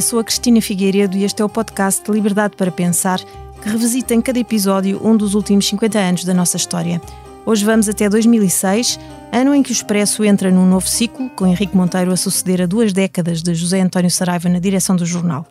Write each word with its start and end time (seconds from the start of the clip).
Viva, 0.00 0.08
sou 0.08 0.18
a 0.18 0.24
Cristina 0.24 0.60
Figueiredo 0.60 1.16
e 1.16 1.24
este 1.24 1.42
é 1.42 1.44
o 1.44 1.48
podcast 1.48 2.10
Liberdade 2.10 2.56
para 2.56 2.70
Pensar, 2.70 3.20
que 3.62 3.68
revisita 3.68 4.14
em 4.14 4.20
cada 4.20 4.38
episódio 4.38 5.00
um 5.04 5.16
dos 5.16 5.34
últimos 5.34 5.68
50 5.68 5.98
anos 5.98 6.24
da 6.24 6.32
nossa 6.32 6.56
história. 6.56 7.00
Hoje 7.44 7.64
vamos 7.64 7.88
até 7.88 8.08
2006, 8.08 8.98
ano 9.32 9.54
em 9.54 9.62
que 9.62 9.70
o 9.70 9.72
Expresso 9.72 10.24
entra 10.24 10.50
num 10.50 10.66
novo 10.66 10.88
ciclo, 10.88 11.28
com 11.30 11.46
Henrique 11.46 11.76
Monteiro 11.76 12.12
a 12.12 12.16
suceder 12.16 12.62
a 12.62 12.66
duas 12.66 12.92
décadas 12.92 13.42
de 13.42 13.54
José 13.54 13.80
António 13.80 14.10
Saraiva 14.10 14.48
na 14.48 14.58
direção 14.58 14.96
do 14.96 15.04
jornal. 15.04 15.46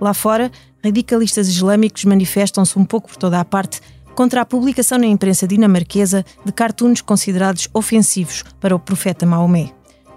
Lá 0.00 0.14
fora, 0.14 0.50
radicalistas 0.82 1.48
islâmicos 1.48 2.04
manifestam-se 2.04 2.78
um 2.78 2.84
pouco 2.84 3.08
por 3.08 3.16
toda 3.16 3.40
a 3.40 3.44
parte 3.44 3.80
contra 4.14 4.40
a 4.40 4.46
publicação 4.46 4.98
na 4.98 5.06
imprensa 5.06 5.46
dinamarquesa 5.46 6.24
de 6.44 6.52
cartoons 6.52 7.00
considerados 7.00 7.68
ofensivos 7.74 8.44
para 8.60 8.74
o 8.74 8.78
profeta 8.78 9.26
Maomé. 9.26 9.70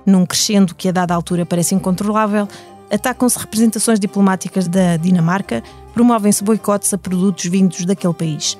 Num 0.05 0.25
crescendo 0.25 0.75
que 0.75 0.89
a 0.89 0.91
dada 0.91 1.15
altura 1.15 1.45
parece 1.45 1.73
incontrolável, 1.73 2.47
atacam-se 2.91 3.39
representações 3.39 3.99
diplomáticas 3.99 4.67
da 4.67 4.97
Dinamarca, 4.97 5.63
promovem-se 5.93 6.43
boicotes 6.43 6.93
a 6.93 6.97
produtos 6.97 7.45
vindos 7.45 7.85
daquele 7.85 8.13
país. 8.13 8.57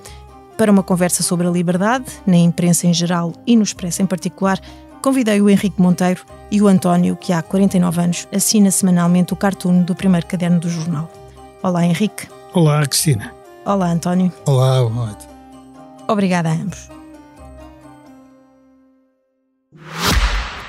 Para 0.58 0.72
uma 0.72 0.84
conversa 0.84 1.24
sobre 1.24 1.48
a 1.48 1.50
liberdade, 1.50 2.06
na 2.26 2.38
imprensa 2.38 2.88
em 2.88 2.94
geral 2.94 3.34
e 3.46 3.56
no 3.56 3.64
Expresso 3.64 4.02
em 4.02 4.06
particular, 4.06 4.60
convidei 5.02 5.42
o 5.42 5.50
Henrique 5.50 5.82
Monteiro 5.82 6.24
e 6.52 6.62
o 6.62 6.68
António, 6.68 7.16
que 7.16 7.34
há 7.34 7.42
49 7.42 8.02
anos 8.02 8.28
assina 8.34 8.70
semanalmente 8.70 9.34
o 9.34 9.36
cartoon 9.36 9.82
do 9.82 9.96
primeiro 9.96 10.28
caderno 10.28 10.60
do 10.60 10.70
jornal. 10.70 11.12
Olá, 11.62 11.84
Henrique. 11.84 12.28
Olá, 12.54 12.86
Cristina. 12.86 13.34
Olá, 13.66 13.92
António. 13.92 14.32
Olá, 14.46 14.80
boa 14.82 14.90
noite. 14.90 15.28
Obrigada 16.08 16.50
a 16.50 16.54
ambos. 16.54 16.90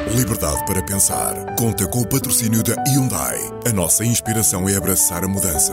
Liberdade 0.00 0.66
para 0.66 0.82
pensar. 0.82 1.54
Conta 1.56 1.86
com 1.86 2.00
o 2.00 2.08
patrocínio 2.08 2.64
da 2.64 2.74
Hyundai. 2.88 3.38
A 3.64 3.72
nossa 3.72 4.04
inspiração 4.04 4.68
é 4.68 4.74
abraçar 4.74 5.22
a 5.22 5.28
mudança. 5.28 5.72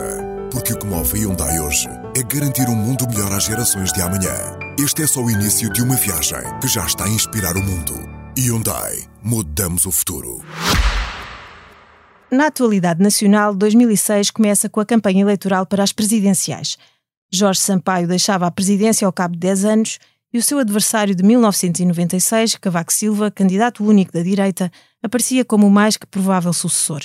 Porque 0.52 0.74
o 0.74 0.78
que 0.78 0.86
move 0.86 1.18
a 1.18 1.22
Hyundai 1.24 1.60
hoje 1.60 1.88
é 2.16 2.22
garantir 2.22 2.70
um 2.70 2.76
mundo 2.76 3.08
melhor 3.08 3.32
às 3.32 3.46
gerações 3.46 3.92
de 3.92 4.00
amanhã. 4.00 4.60
Este 4.80 5.02
é 5.02 5.08
só 5.08 5.22
o 5.22 5.32
início 5.32 5.72
de 5.74 5.82
uma 5.82 5.96
viagem 5.96 6.38
que 6.62 6.68
já 6.68 6.86
está 6.86 7.06
a 7.06 7.10
inspirar 7.10 7.58
o 7.58 7.64
mundo. 7.64 7.94
Hyundai. 8.38 9.06
Mudamos 9.24 9.88
o 9.88 9.92
futuro. 9.92 10.44
Na 12.30 12.46
atualidade 12.46 13.02
nacional, 13.02 13.56
2006 13.56 14.30
começa 14.30 14.70
com 14.70 14.80
a 14.80 14.86
campanha 14.86 15.22
eleitoral 15.22 15.66
para 15.66 15.82
as 15.82 15.92
presidenciais. 15.92 16.78
Jorge 17.34 17.62
Sampaio 17.62 18.08
deixava 18.08 18.46
a 18.46 18.52
presidência 18.52 19.08
ao 19.08 19.12
cabo 19.12 19.34
de 19.34 19.40
10 19.40 19.66
anos 19.66 20.00
e 20.34 20.38
o 20.38 20.44
seu 20.44 20.60
adversário 20.60 21.14
de 21.14 21.24
1996, 21.24 22.56
Cavaco 22.56 22.94
Silva, 22.94 23.30
candidato 23.30 23.84
único 23.84 24.14
da 24.14 24.24
direita, 24.24 24.72
aparecia 25.04 25.44
como 25.44 25.68
o 25.68 25.72
mais 25.72 25.98
que 25.98 26.08
provável 26.08 26.54
sucessor. 26.54 27.02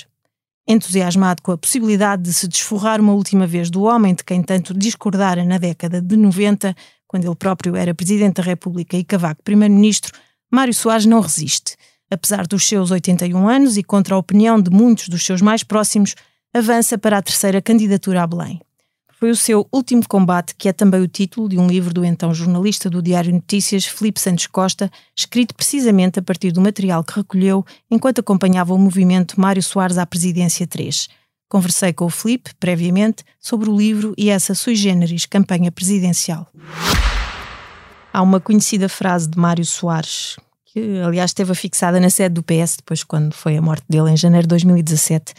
Entusiasmado 0.67 1.41
com 1.41 1.51
a 1.51 1.57
possibilidade 1.57 2.23
de 2.23 2.33
se 2.33 2.47
desforrar 2.47 2.99
uma 2.99 3.13
última 3.13 3.45
vez 3.45 3.69
do 3.69 3.83
homem 3.83 4.13
de 4.13 4.23
quem 4.23 4.41
tanto 4.41 4.73
discordara 4.73 5.43
na 5.43 5.57
década 5.57 6.01
de 6.01 6.15
90, 6.15 6.75
quando 7.05 7.25
ele 7.25 7.35
próprio 7.35 7.75
era 7.75 7.93
Presidente 7.93 8.35
da 8.35 8.43
República 8.43 8.97
e 8.97 9.03
Cavaco 9.03 9.43
Primeiro-Ministro, 9.43 10.17
Mário 10.51 10.73
Soares 10.73 11.05
não 11.05 11.19
resiste. 11.19 11.75
Apesar 12.09 12.47
dos 12.47 12.65
seus 12.65 12.91
81 12.91 13.47
anos 13.47 13.77
e 13.77 13.83
contra 13.83 14.15
a 14.15 14.17
opinião 14.17 14.61
de 14.61 14.71
muitos 14.71 15.09
dos 15.09 15.25
seus 15.25 15.41
mais 15.41 15.63
próximos, 15.63 16.15
avança 16.53 16.97
para 16.97 17.17
a 17.17 17.21
terceira 17.21 17.61
candidatura 17.61 18.23
a 18.23 18.27
Belém. 18.27 18.61
Foi 19.19 19.31
o 19.31 19.35
seu 19.35 19.67
último 19.73 20.03
combate, 20.07 20.53
que 20.55 20.69
é 20.69 20.73
também 20.73 21.01
o 21.01 21.07
título 21.07 21.49
de 21.49 21.57
um 21.57 21.65
livro 21.65 21.91
do 21.91 22.05
então 22.05 22.31
jornalista 22.35 22.87
do 22.87 23.01
Diário 23.01 23.33
Notícias, 23.33 23.83
Felipe 23.83 24.19
Santos 24.19 24.45
Costa, 24.45 24.91
escrito 25.15 25.55
precisamente 25.55 26.19
a 26.19 26.21
partir 26.21 26.51
do 26.51 26.61
material 26.61 27.03
que 27.03 27.15
recolheu 27.15 27.65
enquanto 27.89 28.19
acompanhava 28.19 28.75
o 28.75 28.77
movimento 28.77 29.41
Mário 29.41 29.63
Soares 29.63 29.97
à 29.97 30.05
Presidência 30.05 30.67
3. 30.67 31.07
Conversei 31.49 31.93
com 31.93 32.05
o 32.05 32.11
Felipe, 32.11 32.51
previamente, 32.59 33.23
sobre 33.39 33.67
o 33.71 33.75
livro 33.75 34.13
e 34.15 34.29
essa 34.29 34.53
sui 34.53 34.75
generis 34.75 35.25
campanha 35.25 35.71
presidencial. 35.71 36.45
Há 38.13 38.21
uma 38.21 38.39
conhecida 38.39 38.87
frase 38.87 39.27
de 39.27 39.39
Mário 39.39 39.65
Soares, 39.65 40.35
que 40.63 40.99
aliás 40.99 41.31
esteve 41.31 41.55
fixada 41.55 41.99
na 41.99 42.11
sede 42.11 42.35
do 42.35 42.43
PS 42.43 42.77
depois 42.77 43.03
quando 43.03 43.33
foi 43.33 43.57
a 43.57 43.61
morte 43.63 43.85
dele 43.89 44.11
em 44.11 44.17
janeiro 44.17 44.45
de 44.45 44.49
2017, 44.49 45.33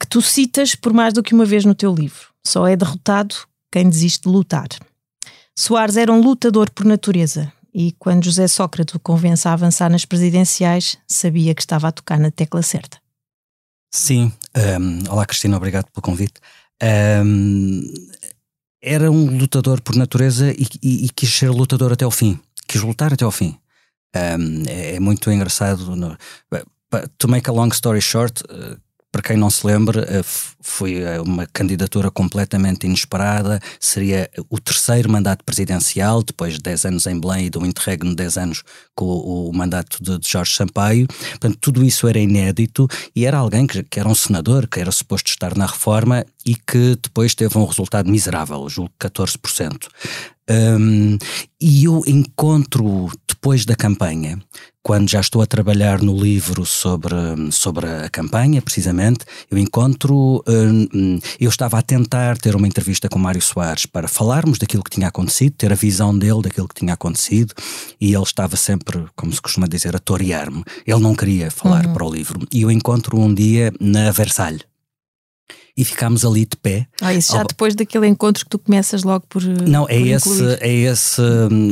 que 0.00 0.06
tu 0.06 0.22
citas 0.22 0.76
por 0.76 0.92
mais 0.92 1.12
do 1.12 1.20
que 1.20 1.34
uma 1.34 1.44
vez 1.44 1.64
no 1.64 1.74
teu 1.74 1.92
livro. 1.92 2.37
Só 2.48 2.66
é 2.66 2.74
derrotado 2.74 3.34
quem 3.70 3.90
desiste 3.90 4.22
de 4.22 4.30
lutar. 4.30 4.68
Soares 5.54 5.98
era 5.98 6.10
um 6.10 6.18
lutador 6.18 6.70
por 6.70 6.86
natureza 6.86 7.52
e, 7.74 7.92
quando 7.98 8.24
José 8.24 8.48
Sócrates 8.48 8.94
o 8.94 8.98
convence 8.98 9.46
a 9.46 9.52
avançar 9.52 9.90
nas 9.90 10.06
presidenciais, 10.06 10.96
sabia 11.06 11.54
que 11.54 11.60
estava 11.60 11.88
a 11.88 11.92
tocar 11.92 12.18
na 12.18 12.30
tecla 12.30 12.62
certa. 12.62 12.98
Sim. 13.92 14.32
Um, 14.56 15.10
olá, 15.10 15.26
Cristina, 15.26 15.58
obrigado 15.58 15.90
pelo 15.90 16.02
convite. 16.02 16.40
Um, 16.82 17.82
era 18.80 19.10
um 19.10 19.36
lutador 19.36 19.82
por 19.82 19.94
natureza 19.94 20.50
e, 20.50 20.66
e, 20.82 21.04
e, 21.04 21.08
quis 21.10 21.28
ser 21.28 21.50
lutador 21.50 21.92
até 21.92 22.06
o 22.06 22.10
fim. 22.10 22.40
Quis 22.66 22.80
lutar 22.80 23.12
até 23.12 23.26
o 23.26 23.30
fim. 23.30 23.58
Um, 24.16 24.62
é, 24.66 24.94
é, 24.94 25.00
muito 25.00 25.30
engraçado. 25.30 25.94
No, 25.94 26.16
to 27.18 27.28
make 27.28 27.50
a 27.50 27.52
long 27.52 27.68
story 27.68 28.00
short, 28.00 28.42
uh, 28.44 28.80
para 29.10 29.22
quem 29.22 29.36
não 29.36 29.48
se 29.48 29.66
lembra, 29.66 30.06
eh, 30.08 30.22
foi 30.60 30.96
eh, 30.96 31.20
uma 31.20 31.46
candidatura 31.46 32.10
completamente 32.10 32.86
inesperada, 32.86 33.58
seria 33.80 34.30
o 34.50 34.60
terceiro 34.60 35.10
mandato 35.10 35.44
presidencial, 35.44 36.22
depois 36.22 36.54
de 36.54 36.60
10 36.60 36.84
anos 36.84 37.06
em 37.06 37.18
Belém 37.18 37.46
e 37.46 37.50
de 37.50 37.58
um 37.58 37.64
interregno 37.64 38.10
de 38.10 38.16
10 38.16 38.36
anos 38.38 38.62
com 38.94 39.06
o, 39.06 39.52
mandato 39.52 40.02
de, 40.02 40.18
Jorge 40.28 40.54
Sampaio. 40.54 41.06
Portanto, 41.06 41.56
tudo 41.60 41.84
isso 41.84 42.06
era 42.06 42.18
inédito 42.18 42.86
e 43.16 43.24
era 43.24 43.38
alguém 43.38 43.66
que, 43.66 43.82
que 43.82 43.98
era 43.98 44.08
um 44.08 44.14
senador, 44.14 44.68
que 44.68 44.78
era 44.78 44.92
suposto 44.92 45.30
estar 45.30 45.56
na 45.56 45.66
reforma 45.66 46.24
e 46.44 46.54
que 46.54 46.96
depois 47.02 47.34
teve 47.34 47.56
um 47.56 47.64
resultado 47.64 48.10
miserável, 48.10 48.68
julgo 48.68 48.92
14%. 49.00 49.88
Um, 50.50 51.18
e 51.60 51.84
eu 51.84 52.02
encontro 52.06 53.10
depois 53.26 53.64
da 53.64 53.76
campanha, 53.76 54.38
quando 54.82 55.10
já 55.10 55.20
estou 55.20 55.42
a 55.42 55.46
trabalhar 55.46 56.00
no 56.00 56.16
livro 56.16 56.64
sobre, 56.64 57.14
sobre 57.52 57.86
a 57.86 58.08
campanha, 58.08 58.62
precisamente, 58.62 59.24
eu 59.50 59.58
encontro. 59.58 60.42
Um, 60.46 61.18
eu 61.38 61.50
estava 61.50 61.78
a 61.78 61.82
tentar 61.82 62.38
ter 62.38 62.56
uma 62.56 62.66
entrevista 62.66 63.08
com 63.08 63.18
Mário 63.18 63.42
Soares 63.42 63.86
para 63.86 64.08
falarmos 64.08 64.58
daquilo 64.58 64.82
que 64.82 64.90
tinha 64.90 65.08
acontecido, 65.08 65.52
ter 65.52 65.72
a 65.72 65.76
visão 65.76 66.16
dele 66.16 66.42
daquilo 66.42 66.68
que 66.68 66.74
tinha 66.74 66.94
acontecido, 66.94 67.52
e 68.00 68.14
ele 68.14 68.22
estava 68.22 68.56
sempre, 68.56 69.04
como 69.14 69.32
se 69.32 69.42
costuma 69.42 69.66
dizer, 69.66 69.94
a 69.94 69.98
torear-me. 69.98 70.64
Ele 70.86 71.00
não 71.00 71.14
queria 71.14 71.50
falar 71.50 71.86
uhum. 71.86 71.92
para 71.92 72.04
o 72.04 72.12
livro. 72.12 72.40
E 72.52 72.62
eu 72.62 72.70
encontro 72.70 73.18
um 73.18 73.32
dia 73.32 73.72
na 73.80 74.10
Versalhes 74.10 74.67
e 75.78 75.84
ficámos 75.84 76.24
ali 76.24 76.40
de 76.40 76.56
pé. 76.56 76.88
Ah, 77.00 77.14
isso 77.14 77.32
já 77.32 77.44
depois 77.44 77.72
daquele 77.76 78.08
encontro 78.08 78.42
que 78.42 78.50
tu 78.50 78.58
começas 78.58 79.04
logo 79.04 79.24
por. 79.28 79.40
Eh, 79.44 79.68
não, 79.68 79.86
é 79.88 80.00
por 80.00 80.08
esse, 80.08 80.58
é 80.60 80.74
esse. 80.74 81.22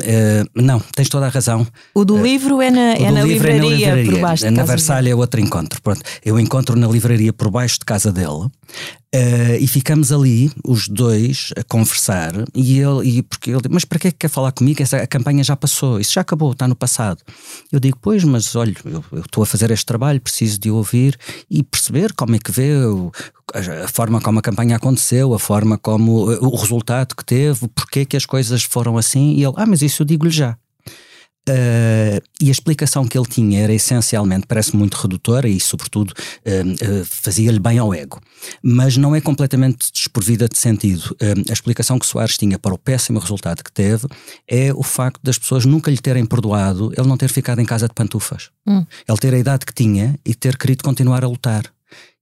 É, 0.05 0.45
não, 0.55 0.79
tens 0.95 1.09
toda 1.09 1.27
a 1.27 1.29
razão. 1.29 1.67
O 1.93 2.05
do 2.05 2.15
uh, 2.15 2.23
livro 2.23 2.63
é 2.63 2.71
na, 2.71 2.95
é 2.95 3.11
na, 3.11 3.25
livraria, 3.25 3.57
é 3.57 3.59
na 3.59 3.97
livraria, 3.97 4.13
por 4.13 4.21
baixo 4.21 4.45
de 4.45 4.51
Na 4.51 4.63
Versalhes 4.63 5.11
é 5.11 5.15
outro 5.17 5.41
encontro. 5.41 5.83
Pronto, 5.83 6.03
eu 6.25 6.39
encontro 6.39 6.79
na 6.79 6.87
livraria 6.87 7.33
por 7.33 7.51
baixo 7.51 7.81
de 7.81 7.85
casa 7.85 8.13
dele. 8.13 8.49
Uh, 9.15 9.57
e 9.59 9.67
ficamos 9.67 10.13
ali, 10.13 10.53
os 10.63 10.89
dois, 10.89 11.51
a 11.57 11.63
conversar, 11.63 12.33
e 12.55 12.79
ele, 12.79 13.09
e 13.09 13.23
porque 13.23 13.51
ele 13.51 13.63
mas 13.71 13.85
para 13.85 13.99
que 13.99 14.09
é 14.09 14.11
que 14.11 14.19
quer 14.19 14.29
falar 14.29 14.53
comigo? 14.53 14.83
Essa, 14.83 14.99
a 14.99 15.07
campanha 15.07 15.43
já 15.43 15.57
passou, 15.57 15.99
isso 15.99 16.13
já 16.13 16.21
acabou, 16.21 16.53
está 16.53 16.69
no 16.69 16.77
passado. 16.77 17.23
Eu 17.73 17.81
digo, 17.81 17.97
pois, 18.03 18.25
mas 18.25 18.55
olha, 18.55 18.75
eu, 18.85 19.03
eu 19.13 19.21
estou 19.21 19.43
a 19.43 19.47
fazer 19.47 19.71
este 19.71 19.87
trabalho, 19.87 20.21
preciso 20.21 20.61
de 20.61 20.71
ouvir 20.71 21.17
e 21.51 21.63
perceber 21.63 22.13
como 22.13 22.37
é 22.37 22.39
que 22.39 22.53
vê 22.53 22.77
o, 22.85 23.11
a 23.55 23.89
forma 23.89 24.21
como 24.21 24.39
a 24.39 24.43
campanha 24.43 24.77
aconteceu, 24.77 25.33
a 25.33 25.39
forma 25.39 25.79
como 25.79 26.31
o 26.41 26.57
resultado 26.57 27.15
que 27.15 27.25
teve, 27.25 27.69
porque 27.69 28.05
que 28.05 28.17
as 28.17 28.27
coisas 28.27 28.63
foram 28.63 28.99
assim, 28.99 29.35
e 29.35 29.45
ele, 29.45 29.55
ah, 29.57 29.67
mas 29.67 29.83
isso 29.83 30.03
eu 30.03 30.07
digo-lhe 30.07 30.31
já. 30.31 30.57
Uh, 31.49 32.19
e 32.41 32.49
a 32.49 32.51
explicação 32.51 33.07
que 33.07 33.17
ele 33.17 33.27
tinha 33.27 33.63
era 33.63 33.73
essencialmente, 33.73 34.49
parece 34.49 34.77
muito 34.77 34.97
redutora 34.97 35.49
e, 35.49 35.61
sobretudo, 35.61 36.11
uh, 36.11 37.01
uh, 37.01 37.05
fazia-lhe 37.05 37.61
bem 37.61 37.79
ao 37.79 37.95
ego. 37.95 38.21
Mas 38.61 38.97
não 38.97 39.15
é 39.15 39.21
completamente 39.21 39.93
desprovida 39.93 40.49
de 40.49 40.59
sentido. 40.59 41.17
a 41.49 41.53
explicação 41.53 42.01
que 42.01 42.07
Soares 42.07 42.37
tinha 42.37 42.59
para 42.59 42.75
o 42.75 42.79
péssimo 42.79 43.21
resultado 43.21 43.63
que 43.63 43.71
teve 43.71 44.09
é 44.49 44.73
o 44.75 44.83
facto 44.83 45.21
das 45.23 45.39
pessoas 45.39 45.65
nunca 45.65 45.91
lhe 45.91 45.99
terem 45.99 46.27
perdoado 46.27 46.93
ele 46.97 47.07
não 47.07 47.17
ter 47.17 47.31
ficado 47.31 47.61
em 47.61 47.65
casa 47.65 47.87
de 47.87 47.95
pantufas. 47.95 48.51
Hum. 48.67 48.85
Ele 49.09 49.19
ter 49.19 49.33
a 49.33 49.39
idade 49.39 49.65
que 49.65 49.73
tinha 49.73 50.19
e 50.25 50.35
ter 50.35 50.57
querido 50.57 50.83
continuar 50.83 51.25
a 51.25 51.29
lutar. 51.29 51.76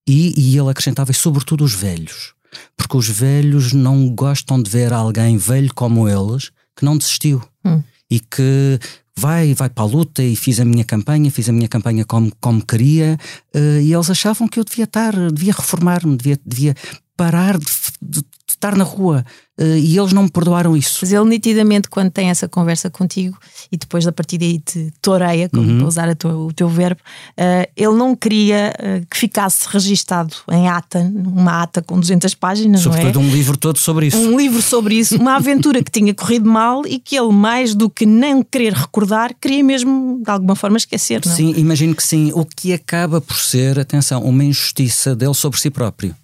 E, 0.06 0.34
e 0.36 0.58
ele 0.58 0.70
acrescentava, 0.70 1.10
e 1.10 1.14
sobretudo, 1.14 1.64
os 1.64 1.74
velhos. 1.74 2.34
Porque 2.76 2.96
os 2.96 3.08
velhos 3.08 3.72
não 3.72 4.08
gostam 4.14 4.62
de 4.62 4.70
ver 4.70 4.92
alguém 4.92 5.36
velho 5.36 5.72
como 5.74 6.08
eles 6.08 6.50
que 6.76 6.84
não 6.84 6.96
desistiu. 6.96 7.42
Hum. 7.64 7.82
E 8.10 8.20
que 8.20 8.78
vai, 9.16 9.54
vai 9.54 9.70
para 9.70 9.84
a 9.84 9.86
luta 9.86 10.22
e 10.22 10.36
fiz 10.36 10.60
a 10.60 10.64
minha 10.64 10.84
campanha, 10.84 11.30
fiz 11.30 11.48
a 11.48 11.52
minha 11.52 11.68
campanha 11.68 12.04
como, 12.04 12.32
como 12.40 12.64
queria, 12.64 13.18
uh, 13.54 13.80
e 13.80 13.92
eles 13.92 14.10
achavam 14.10 14.48
que 14.48 14.58
eu 14.58 14.64
devia 14.64 14.84
estar, 14.84 15.14
devia 15.30 15.52
reformar-me, 15.52 16.16
devia, 16.16 16.38
devia 16.44 16.74
parar 17.16 17.58
de, 17.58 17.66
de, 18.00 18.20
de 18.20 18.26
estar 18.48 18.76
na 18.76 18.84
rua. 18.84 19.24
Uh, 19.56 19.76
e 19.76 19.96
eles 19.96 20.12
não 20.12 20.24
me 20.24 20.30
perdoaram 20.30 20.76
isso. 20.76 20.98
Mas 21.02 21.12
ele 21.12 21.24
nitidamente, 21.26 21.88
quando 21.88 22.10
tem 22.10 22.28
essa 22.28 22.48
conversa 22.48 22.90
contigo 22.90 23.38
e 23.70 23.76
depois 23.76 24.04
a 24.04 24.10
partir 24.10 24.36
daí 24.36 24.58
te 24.58 24.92
toreia, 25.00 25.48
como 25.48 25.62
uhum. 25.62 25.86
usar 25.86 26.08
o 26.08 26.52
teu 26.52 26.68
verbo, 26.68 27.00
uh, 27.38 27.70
ele 27.76 27.94
não 27.94 28.16
queria 28.16 28.74
uh, 28.74 29.06
que 29.08 29.16
ficasse 29.16 29.68
registado 29.70 30.34
em 30.50 30.68
ata, 30.68 30.98
uma 30.98 31.62
ata 31.62 31.80
com 31.80 32.00
200 32.00 32.34
páginas, 32.34 32.80
Sobretudo 32.80 33.20
não 33.20 33.28
é? 33.28 33.30
um 33.30 33.32
livro 33.32 33.56
todo 33.56 33.78
sobre 33.78 34.08
isso. 34.08 34.16
Um 34.16 34.36
livro 34.36 34.60
sobre 34.60 34.96
isso, 34.96 35.16
uma 35.16 35.36
aventura 35.36 35.80
que 35.84 35.90
tinha 35.90 36.12
corrido 36.12 36.50
mal 36.50 36.84
e 36.84 36.98
que 36.98 37.16
ele, 37.16 37.32
mais 37.32 37.76
do 37.76 37.88
que 37.88 38.04
não 38.04 38.42
querer 38.42 38.72
recordar, 38.72 39.32
queria 39.40 39.62
mesmo 39.62 40.20
de 40.20 40.30
alguma 40.30 40.56
forma 40.56 40.76
esquecer, 40.76 41.22
não? 41.24 41.32
Sim, 41.32 41.54
imagino 41.56 41.94
que 41.94 42.02
sim. 42.02 42.32
O 42.34 42.44
que 42.44 42.72
acaba 42.72 43.20
por 43.20 43.36
ser, 43.36 43.78
atenção, 43.78 44.20
uma 44.24 44.42
injustiça 44.42 45.14
dele 45.14 45.34
sobre 45.34 45.60
si 45.60 45.70
próprio. 45.70 46.16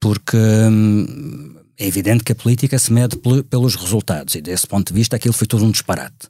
Porque. 0.00 0.36
Hum, 0.36 1.56
é 1.78 1.86
evidente 1.86 2.24
que 2.24 2.32
a 2.32 2.34
política 2.34 2.78
se 2.78 2.92
mede 2.92 3.16
pelos 3.50 3.76
resultados 3.76 4.34
e 4.34 4.40
desse 4.40 4.66
ponto 4.66 4.88
de 4.88 4.94
vista 4.94 5.16
aquilo 5.16 5.34
foi 5.34 5.46
todo 5.46 5.64
um 5.64 5.70
disparate. 5.70 6.28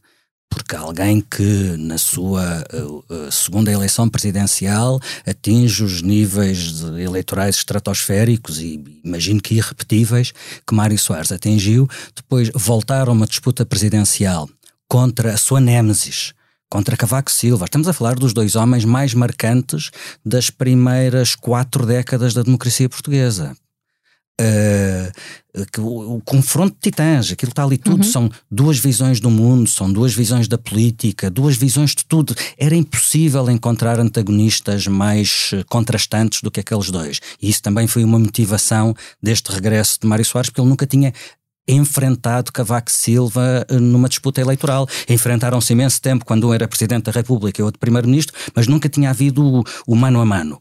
Porque 0.49 0.77
alguém 0.77 1.21
que 1.21 1.77
na 1.77 1.99
sua 1.99 2.65
uh, 2.73 3.05
uh, 3.11 3.33
segunda 3.33 3.71
eleição 3.71 4.09
presidencial 4.09 5.01
atinge 5.27 5.83
os 5.83 6.03
níveis 6.03 6.83
eleitorais 6.83 7.57
estratosféricos 7.57 8.61
e 8.61 8.83
imagino 9.05 9.41
que 9.41 9.55
irrepetíveis 9.55 10.33
que 10.67 10.75
Mário 10.75 10.99
Soares 10.99 11.33
atingiu, 11.33 11.89
depois 12.15 12.51
voltar 12.55 13.09
a 13.09 13.13
uma 13.13 13.27
disputa 13.27 13.67
presidencial 13.67 14.49
contra 14.89 15.35
a 15.35 15.37
sua 15.37 15.61
nêmesis, 15.61 16.33
contra 16.69 16.97
Cavaco 16.97 17.31
Silva. 17.31 17.65
Estamos 17.65 17.89
a 17.89 17.93
falar 17.93 18.15
dos 18.15 18.33
dois 18.33 18.57
homens 18.57 18.85
mais 18.85 19.15
marcantes 19.15 19.91
das 20.25 20.51
primeiras 20.51 21.35
quatro 21.35 21.87
décadas 21.87 22.35
da 22.35 22.43
democracia 22.43 22.89
portuguesa. 22.89 23.57
Uh, 24.39 25.81
o, 25.81 26.17
o, 26.17 26.21
confronto 26.21 26.75
de 26.75 26.91
titãs, 26.91 27.33
aquilo 27.33 27.49
está 27.49 27.65
ali 27.65 27.79
tudo, 27.79 28.05
uhum. 28.05 28.11
são 28.11 28.31
duas 28.51 28.79
visões 28.79 29.19
do 29.19 29.31
mundo, 29.31 29.67
são 29.67 29.91
duas 29.91 30.13
visões 30.13 30.47
da 30.47 30.59
política, 30.59 31.31
duas 31.31 31.57
visões 31.57 31.95
de 31.95 32.05
tudo. 32.05 32.35
Era 32.59 32.77
impossível 32.77 33.49
encontrar 33.51 33.99
antagonistas 33.99 34.87
mais 34.87 35.53
eh, 35.55 35.65
contrastantes 35.71 36.43
do 36.43 36.51
que 36.51 36.61
aqueles 36.61 36.91
dois. 36.91 37.19
E 37.41 37.49
isso 37.49 37.63
também 37.63 37.87
foi 37.87 38.05
uma 38.05 38.19
motivação 38.19 38.95
deste 39.23 39.51
regresso 39.51 39.99
de 40.03 40.07
Mário 40.07 40.25
Soares, 40.25 40.51
porque 40.51 40.61
ele 40.61 40.69
nunca 40.69 40.87
tinha 40.87 41.15
enfrentado 41.69 42.53
Cavaco 42.53 42.91
Silva 42.91 43.67
eh, 43.69 43.79
numa 43.79 44.09
disputa 44.09 44.41
eleitoral. 44.41 44.87
Enfrentaram-se 45.09 45.73
imenso 45.73 46.01
tempo 46.01 46.25
quando 46.25 46.49
um 46.49 46.55
era 46.55 46.69
Presidente 46.69 47.05
da 47.05 47.13
República 47.13 47.61
e 47.61 47.65
outro 47.65 47.79
Primeiro-Ministro, 47.79 48.37
mas 48.55 48.67
nunca 48.67 48.89
tinha 48.89 49.11
havido 49.11 49.45
o, 49.45 49.65
o 49.87 49.97
mano 49.97 50.21
a 50.21 50.25
mano. 50.25 50.59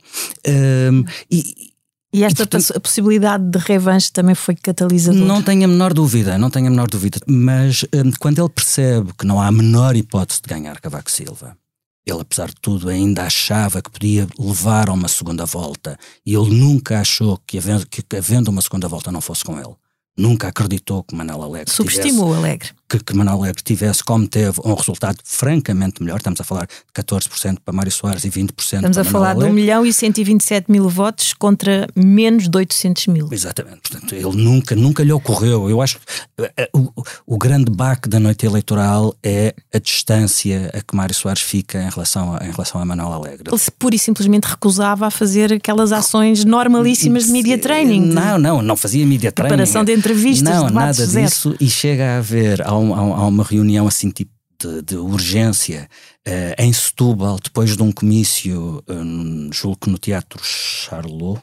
Um, 0.48 1.04
e, 1.30 1.72
e 2.13 2.24
esta 2.24 2.44
e, 2.44 2.48
portanto, 2.48 2.81
possibilidade 2.81 3.44
de 3.44 3.60
revanche 3.60 4.12
também 4.12 4.36
foi 4.36 4.56
catalisadora? 4.56 5.25
Não 5.25 5.42
tenho 5.42 5.66
a 5.66 5.68
menor 5.68 5.94
dúvida, 5.94 6.38
não 6.38 6.50
tenho 6.50 6.68
a 6.68 6.69
menor 6.69 6.88
dúvida. 6.88 7.19
Mas 7.28 7.84
um, 7.94 8.12
quando 8.19 8.40
ele 8.40 8.50
percebe 8.50 9.12
que 9.18 9.25
não 9.25 9.40
há 9.40 9.48
a 9.48 9.51
menor 9.51 9.96
hipótese 9.96 10.42
de 10.42 10.48
ganhar 10.48 10.80
Cavaco 10.80 11.12
Silva, 11.12 11.58
ele, 12.06 12.22
apesar 12.22 12.50
de 12.50 12.56
tudo, 12.62 12.88
ainda 12.88 13.24
achava 13.24 13.81
que 13.81 13.90
podia 13.90 14.28
levar 14.40 14.90
a 14.90 14.94
uma 14.94 15.08
segunda 15.08 15.46
volta 15.46 15.98
e 16.25 16.36
ele 16.36 16.56
nunca 16.56 17.00
achou 17.00 17.40
que 17.46 17.58
havendo, 17.58 17.86
que 17.88 18.04
havendo 18.16 18.50
uma 18.50 18.62
segunda 18.62 18.88
volta 18.88 19.12
não 19.12 19.22
fosse 19.22 19.44
com 19.44 19.60
ele 19.60 19.75
nunca 20.17 20.47
acreditou 20.47 21.03
que 21.03 21.15
Manuel 21.15 21.44
Alegre 21.44 21.71
subestimou 21.71 22.27
tivesse, 22.27 22.45
Alegre 22.47 22.69
que, 22.90 23.00
que 23.00 23.16
Manuel 23.16 23.40
Alegre 23.44 23.64
tivesse 23.64 24.04
como 24.04 24.28
teve 24.28 24.60
um 24.64 24.74
resultado 24.74 25.18
francamente 25.24 26.02
melhor 26.04 26.18
estamos 26.18 26.40
a 26.42 26.44
falar 26.44 26.68
de 26.68 27.04
14% 27.04 27.58
para 27.64 27.74
Mário 27.74 27.92
Soares 27.92 28.24
e 28.26 28.30
20% 28.30 28.52
estamos 28.60 28.98
para 28.98 29.02
a 29.02 29.06
falar 29.06 29.32
Alegre. 29.32 29.46
de 29.46 29.52
1 29.52 29.54
milhão 29.54 29.86
e 29.86 29.94
127 29.94 30.72
mil 30.72 30.88
votos 30.90 31.34
contra 31.34 31.88
menos 31.96 32.50
de 32.50 32.58
800 32.58 33.08
mil 33.08 33.30
exatamente, 33.32 33.90
portanto 33.90 34.14
ele 34.14 34.36
nunca, 34.36 34.76
nunca 34.76 35.04
lhe 35.04 35.12
ocorreu 35.12 35.70
eu 35.70 35.82
acho 35.82 35.98
que 35.98 36.44
eh, 36.44 36.54
eh, 36.58 36.70
o, 36.74 36.92
o 37.26 37.38
grande 37.38 37.72
baque 37.72 38.08
da 38.08 38.20
noite 38.20 38.46
eleitoral 38.46 39.16
é 39.24 39.56
a 39.74 39.80
distância 39.80 40.72
a 40.74 40.82
que 40.82 40.96
Mário 40.96 41.16
Soares 41.16 41.42
fica 41.42 41.82
em 41.82 41.90
relação 41.90 42.36
a, 42.36 42.46
em 42.46 42.52
relação 42.52 42.82
a 42.82 42.86
Manuel 42.86 43.14
Alegre 43.14 43.50
ele 43.50 43.60
se 43.60 43.72
pura 43.72 43.96
e 43.96 44.00
simplesmente 44.00 44.46
recusava 44.46 45.08
a 45.08 45.12
fazer 45.12 45.54
aquelas 45.54 45.92
ações 45.92 46.46
normalíssimas 46.46 47.26
de 47.26 47.32
media 47.32 47.58
training 47.58 48.06
não, 48.06 48.38
não, 48.38 48.62
não 48.62 48.76
fazia 48.76 49.06
media 49.06 49.32
training 49.32 49.56
preparação 49.56 49.84
de 49.84 49.94
entrevistas, 49.94 50.50
Não, 50.50 50.70
nada 50.70 50.94
zero. 50.94 51.26
disso. 51.26 51.56
E 51.60 51.70
chega 51.70 52.16
a 52.16 52.18
haver, 52.18 52.62
há, 52.75 53.00
há 53.00 53.27
uma 53.27 53.44
reunião 53.44 53.88
assim 53.88 54.10
tipo 54.10 54.31
de, 54.60 54.81
de 54.81 54.95
urgência 54.98 55.89
uh, 56.27 56.62
em 56.62 56.72
Setúbal, 56.72 57.38
depois 57.42 57.75
de 57.75 57.83
um 57.83 57.92
comício, 57.92 58.83
um, 58.88 59.50
julgo 59.51 59.77
que 59.81 59.89
no 59.89 59.98
Teatro 59.98 60.39
Charlot, 60.44 61.42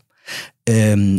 um, 0.69 1.19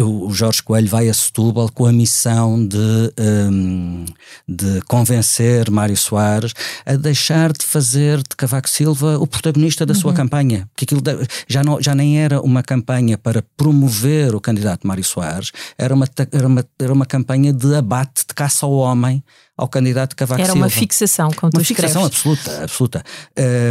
uh, 0.00 0.26
o 0.26 0.34
Jorge 0.34 0.60
Coelho 0.62 0.88
vai 0.88 1.08
a 1.08 1.14
Setúbal 1.14 1.70
com 1.70 1.86
a 1.86 1.92
missão 1.92 2.66
de, 2.66 3.12
um, 3.20 4.04
de 4.48 4.80
convencer 4.88 5.70
Mário 5.70 5.96
Soares 5.96 6.52
a 6.84 6.96
deixar 6.96 7.52
de 7.52 7.64
fazer 7.64 8.18
de 8.18 8.36
Cavaco 8.36 8.68
Silva 8.68 9.18
o 9.18 9.26
protagonista 9.26 9.86
da 9.86 9.94
uhum. 9.94 10.00
sua 10.00 10.12
campanha. 10.12 10.68
Que 10.76 10.84
aquilo 10.84 11.00
já, 11.46 11.62
não, 11.62 11.80
já 11.80 11.94
nem 11.94 12.18
era 12.18 12.40
uma 12.40 12.62
campanha 12.62 13.16
para 13.16 13.44
promover 13.56 14.34
o 14.34 14.40
candidato 14.40 14.86
Mário 14.86 15.04
Soares, 15.04 15.52
era 15.78 15.94
uma, 15.94 16.08
era 16.32 16.46
uma, 16.46 16.64
era 16.80 16.92
uma 16.92 17.06
campanha 17.06 17.52
de 17.52 17.74
abate, 17.76 18.24
de 18.26 18.34
caça 18.34 18.66
ao 18.66 18.72
homem 18.72 19.22
ao 19.56 19.68
candidato 19.68 20.16
Cavaco 20.16 20.40
Era 20.40 20.52
Silva. 20.52 20.66
uma 20.66 20.70
fixação, 20.70 21.30
como 21.30 21.52
uma 21.54 21.64
fixação 21.64 22.04
absoluta, 22.04 22.64
absoluta. 22.64 23.04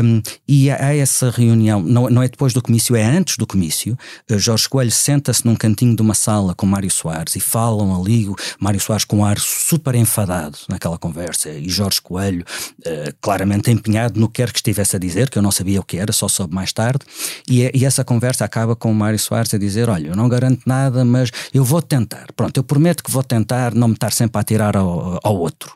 Um, 0.04 0.22
e 0.48 0.70
há 0.70 0.96
essa 0.96 1.30
reunião, 1.30 1.82
não, 1.82 2.10
não 2.10 2.24
é 2.24 2.30
depois 2.30 2.54
do 2.54 2.62
comício, 2.62 2.96
é 2.96 3.04
antes 3.04 3.36
do 3.36 3.48
comício. 3.48 3.98
Uh, 4.30 4.38
Jorge 4.38 4.70
Coelho 4.70 4.92
senta-se 5.02 5.46
num 5.46 5.56
cantinho 5.56 5.96
de 5.96 6.02
uma 6.02 6.14
sala 6.14 6.54
com 6.54 6.66
Mário 6.66 6.92
Soares 6.92 7.36
e 7.36 7.40
falam 7.40 8.00
ali, 8.00 8.28
Mário 8.60 8.80
Soares 8.80 9.06
com 9.06 9.18
um 9.18 9.26
ar 9.26 9.40
super 9.40 9.96
enfadado 9.96 10.58
naquela 10.70 10.98
conversa 10.98 11.50
e 11.50 11.70
Jorge 11.70 12.02
Coelho 12.02 12.46
uh, 12.80 13.14
claramente 13.22 13.72
empenhado 13.72 14.20
no 14.20 14.28
que 14.28 14.42
quer 14.42 14.52
que 14.52 14.58
estivesse 14.60 14.96
a 14.96 15.00
dizer, 15.00 15.30
que 15.30 15.38
eu 15.38 15.42
não 15.42 15.52
sabia 15.52 15.80
o 15.80 15.84
que 15.84 15.98
era, 15.98 16.12
só 16.12 16.28
soube 16.28 16.54
mais 16.54 16.74
tarde. 16.74 17.06
E, 17.48 17.70
e 17.74 17.86
essa 17.86 18.04
conversa 18.04 18.44
acaba 18.44 18.76
com 18.76 18.92
o 18.92 18.96
Mário 18.96 19.20
Soares 19.20 19.54
a 19.54 19.58
dizer: 19.58 19.90
Olha, 19.90 20.08
eu 20.08 20.16
não 20.16 20.28
garanto 20.28 20.62
nada, 20.66 21.06
mas 21.06 21.32
eu 21.54 21.64
vou 21.64 21.82
tentar. 21.82 22.28
Pronto, 22.36 22.58
eu 22.58 22.64
prometo 22.64 23.04
que 23.04 23.12
vou 23.12 23.24
tentar 23.24 23.74
não 23.74 23.88
me 23.88 23.94
estar 23.94 24.12
sempre 24.12 24.38
a 24.38 24.42
atirar 24.42 24.76
ao, 24.76 25.20
ao 25.24 25.38
outro. 25.38 25.76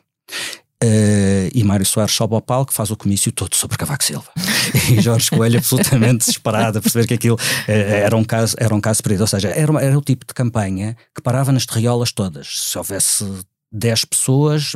Uh, 0.82 1.48
e 1.54 1.64
Mário 1.64 1.86
Soares 1.86 2.14
sobe 2.14 2.34
ao 2.34 2.42
palco, 2.42 2.72
faz 2.72 2.90
o 2.90 2.96
comício 2.96 3.32
todo 3.32 3.54
sobre 3.54 3.78
Cavaco 3.78 4.04
Silva. 4.04 4.30
e 4.92 5.00
Jorge 5.00 5.30
Coelho 5.30 5.58
absolutamente 5.58 6.18
desesperado 6.18 6.78
a 6.78 6.82
perceber 6.82 7.06
que 7.06 7.14
aquilo 7.14 7.36
uh, 7.36 7.70
era 7.70 8.16
um 8.16 8.24
caso, 8.24 8.54
era 8.58 8.74
um 8.74 8.80
caso 8.80 9.02
perdido. 9.02 9.22
Ou 9.22 9.26
seja, 9.26 9.48
era, 9.48 9.82
era 9.82 9.98
o 9.98 10.02
tipo 10.02 10.26
de 10.26 10.34
campanha 10.34 10.96
que 11.14 11.22
parava 11.22 11.50
nas 11.50 11.64
terriolas 11.64 12.12
todas. 12.12 12.60
Se 12.60 12.76
houvesse 12.76 13.24
10 13.72 14.04
pessoas, 14.04 14.72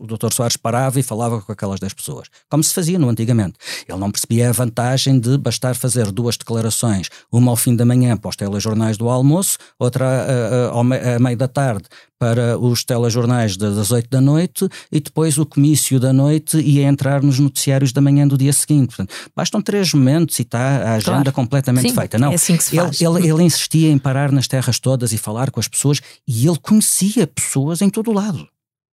o 0.00 0.06
Dr. 0.06 0.32
Soares 0.32 0.56
parava 0.56 0.98
e 0.98 1.02
falava 1.02 1.40
com 1.40 1.52
aquelas 1.52 1.78
10 1.78 1.92
pessoas, 1.94 2.28
como 2.48 2.62
se 2.62 2.74
fazia 2.74 2.98
no 2.98 3.08
antigamente. 3.08 3.54
Ele 3.88 3.98
não 3.98 4.10
percebia 4.10 4.48
a 4.48 4.52
vantagem 4.52 5.18
de 5.18 5.38
bastar 5.38 5.74
fazer 5.74 6.10
duas 6.10 6.36
declarações, 6.36 7.08
uma 7.30 7.50
ao 7.50 7.56
fim 7.56 7.76
da 7.76 7.84
manhã 7.84 8.16
para 8.16 8.28
os 8.28 8.36
telejornais 8.36 8.96
do 8.96 9.08
almoço, 9.08 9.58
outra 9.78 10.06
a, 10.06 10.78
a, 10.78 11.16
a 11.16 11.18
meio 11.18 11.36
da 11.36 11.48
tarde 11.48 11.84
para 12.18 12.58
os 12.58 12.84
telejornais 12.84 13.56
das 13.56 13.90
8 13.90 14.08
da 14.08 14.20
noite 14.20 14.68
e 14.90 15.00
depois 15.00 15.36
o 15.38 15.44
comício 15.44 15.98
da 15.98 16.12
noite 16.12 16.58
ia 16.58 16.84
entrar 16.84 17.22
nos 17.22 17.38
noticiários 17.38 17.92
da 17.92 18.00
manhã 18.00 18.26
do 18.26 18.38
dia 18.38 18.52
seguinte. 18.52 18.96
Portanto, 18.96 19.14
bastam 19.34 19.60
três 19.60 19.92
momentos 19.92 20.38
e 20.38 20.42
está 20.42 20.58
a 20.58 20.94
agenda 20.94 21.24
claro. 21.24 21.32
completamente 21.32 21.88
Sim, 21.88 21.94
feita. 21.94 22.18
Não, 22.18 22.32
é 22.32 22.34
assim 22.34 22.56
que 22.56 22.64
se 22.64 22.76
faz. 22.76 23.00
Ele, 23.00 23.18
ele, 23.18 23.30
ele 23.30 23.42
insistia 23.42 23.90
em 23.90 23.98
parar 23.98 24.32
nas 24.32 24.48
terras 24.48 24.78
todas 24.78 25.12
e 25.12 25.18
falar 25.18 25.50
com 25.50 25.60
as 25.60 25.68
pessoas 25.68 26.00
e 26.26 26.46
ele 26.46 26.58
conhecia 26.60 27.26
pessoas 27.26 27.82
em 27.82 27.90
todo 27.90 28.10
o 28.10 28.14
lado. 28.14 28.48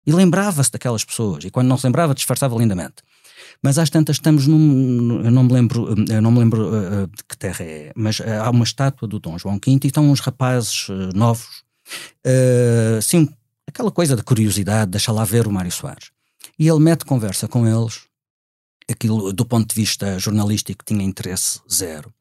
E 0.07 0.13
lembrava-se 0.13 0.73
daquelas 0.73 1.05
pessoas. 1.05 1.45
E 1.45 1.51
quando 1.51 1.69
não 1.69 1.77
se 1.77 1.87
lembrava, 1.87 2.15
disfarçava 2.15 2.57
lindamente. 2.57 3.03
Mas 3.63 3.79
às 3.79 3.91
tantas 3.91 4.17
estamos 4.17 4.47
num. 4.47 5.23
Eu 5.25 5.31
não 5.31 5.43
me 5.43 5.53
lembro, 5.53 5.95
não 6.23 6.31
me 6.31 6.39
lembro 6.39 6.69
uh, 6.69 7.07
de 7.09 7.25
que 7.29 7.37
terra 7.37 7.65
é, 7.65 7.93
mas 7.95 8.21
uh, 8.21 8.25
há 8.43 8.51
uma 8.51 8.65
estátua 8.65 9.09
do 9.09 9.19
Dom 9.19 9.37
João 9.37 9.57
V 9.57 9.79
e 9.83 9.87
estão 9.87 10.09
uns 10.11 10.21
rapazes 10.21 10.89
uh, 10.89 11.11
novos 11.15 11.68
uh, 12.27 13.03
sim, 13.03 13.29
aquela 13.67 13.91
coisa 13.91 14.17
de 14.17 14.23
curiosidade, 14.23 14.91
deixa 14.91 15.13
lá 15.13 15.25
ver 15.25 15.47
o 15.47 15.53
Mário 15.53 15.73
Soares. 15.73 16.11
E 16.59 16.67
ele 16.69 16.81
mete 16.81 17.05
conversa 17.05 17.47
com 17.47 17.67
eles, 17.67 18.01
aquilo 18.91 19.33
do 19.33 19.45
ponto 19.45 19.69
de 19.69 19.81
vista 19.81 20.19
jornalístico 20.19 20.85
tinha 20.85 21.05
interesse 21.05 21.61
zero. 21.71 22.13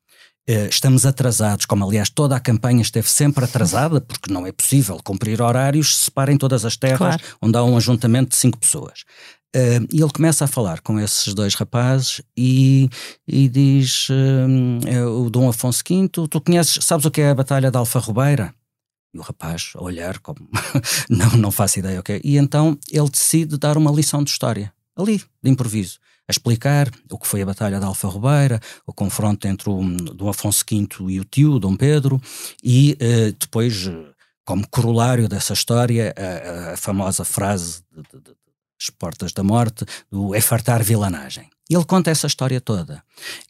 Uh, 0.50 0.70
estamos 0.70 1.06
atrasados, 1.06 1.66
como 1.66 1.84
aliás 1.84 2.10
toda 2.10 2.36
a 2.36 2.40
campanha 2.40 2.82
esteve 2.82 3.10
sempre 3.10 3.44
atrasada, 3.44 4.00
porque 4.00 4.32
não 4.32 4.48
é 4.48 4.52
possível 4.52 4.98
cumprir 5.04 5.42
horários 5.42 5.98
se 5.98 6.04
separem 6.06 6.38
todas 6.38 6.64
as 6.64 6.78
terras 6.78 6.98
claro. 6.98 7.24
onde 7.42 7.58
há 7.58 7.64
um 7.64 7.76
ajuntamento 7.76 8.30
de 8.30 8.38
cinco 8.38 8.58
pessoas. 8.58 9.04
Uh, 9.56 9.88
e 9.92 10.02
ele 10.02 10.12
começa 10.12 10.46
a 10.46 10.48
falar 10.48 10.82
com 10.82 11.00
esses 11.00 11.34
dois 11.34 11.54
rapazes 11.56 12.22
e, 12.38 12.90
e 13.28 13.50
diz: 13.50 14.08
uh, 14.10 15.26
O 15.26 15.30
Dom 15.30 15.50
Afonso 15.50 15.84
V, 15.88 16.08
tu 16.10 16.42
conheces, 16.42 16.84
sabes 16.86 17.06
o 17.06 17.12
que 17.12 17.22
é 17.22 17.30
a 17.30 17.36
Batalha 17.36 17.72
da 17.72 17.80
Alfa 17.80 18.00
Rubeira? 18.00 18.54
E 19.18 19.20
o 19.20 19.24
rapaz 19.24 19.74
a 19.76 19.84
olhar 19.84 20.20
como 20.20 20.48
não, 21.10 21.32
não 21.32 21.52
faço 21.52 21.80
ideia 21.80 21.98
o 21.98 22.00
okay. 22.02 22.20
que 22.20 22.28
é. 22.28 22.32
E 22.32 22.38
então 22.38 22.78
ele 22.92 23.10
decide 23.10 23.58
dar 23.58 23.78
uma 23.78 23.92
lição 23.92 24.24
de 24.24 24.30
história, 24.30 24.72
ali, 24.96 25.24
de 25.42 25.50
improviso. 25.50 26.00
a 26.28 26.32
explicar 26.32 26.92
o 27.10 27.18
que 27.18 27.28
foi 27.28 27.42
a 27.42 27.46
Batalha 27.46 27.80
de 27.80 27.86
Alfa 27.86 28.08
Robeira, 28.08 28.60
o 28.86 28.94
confronto 28.94 29.48
entre 29.48 29.70
o 29.70 29.82
Dom 30.14 30.30
Afonso 30.30 30.64
V 30.70 30.88
e 31.10 31.20
o 31.20 31.26
tio, 31.26 31.58
Dom 31.58 31.76
Pedro, 31.76 32.22
e 32.64 32.96
uh, 33.02 33.36
depois, 33.40 33.90
como 34.46 34.68
corolário 34.68 35.28
dessa 35.28 35.54
história, 35.54 36.14
a, 36.16 36.74
a 36.74 36.78
famosa 36.78 37.26
frase 37.26 37.82
de, 37.92 38.04
de, 38.04 38.24
de, 38.24 38.38
as 38.80 38.92
portas 38.92 39.34
da 39.34 39.44
morte, 39.44 39.84
do 40.12 40.36
é 40.36 40.42
fartar 40.42 40.84
vilanagem. 40.84 41.50
E 41.70 41.76
ele 41.76 41.84
conta 41.84 42.10
essa 42.10 42.28
história 42.28 42.62
toda. 42.62 43.04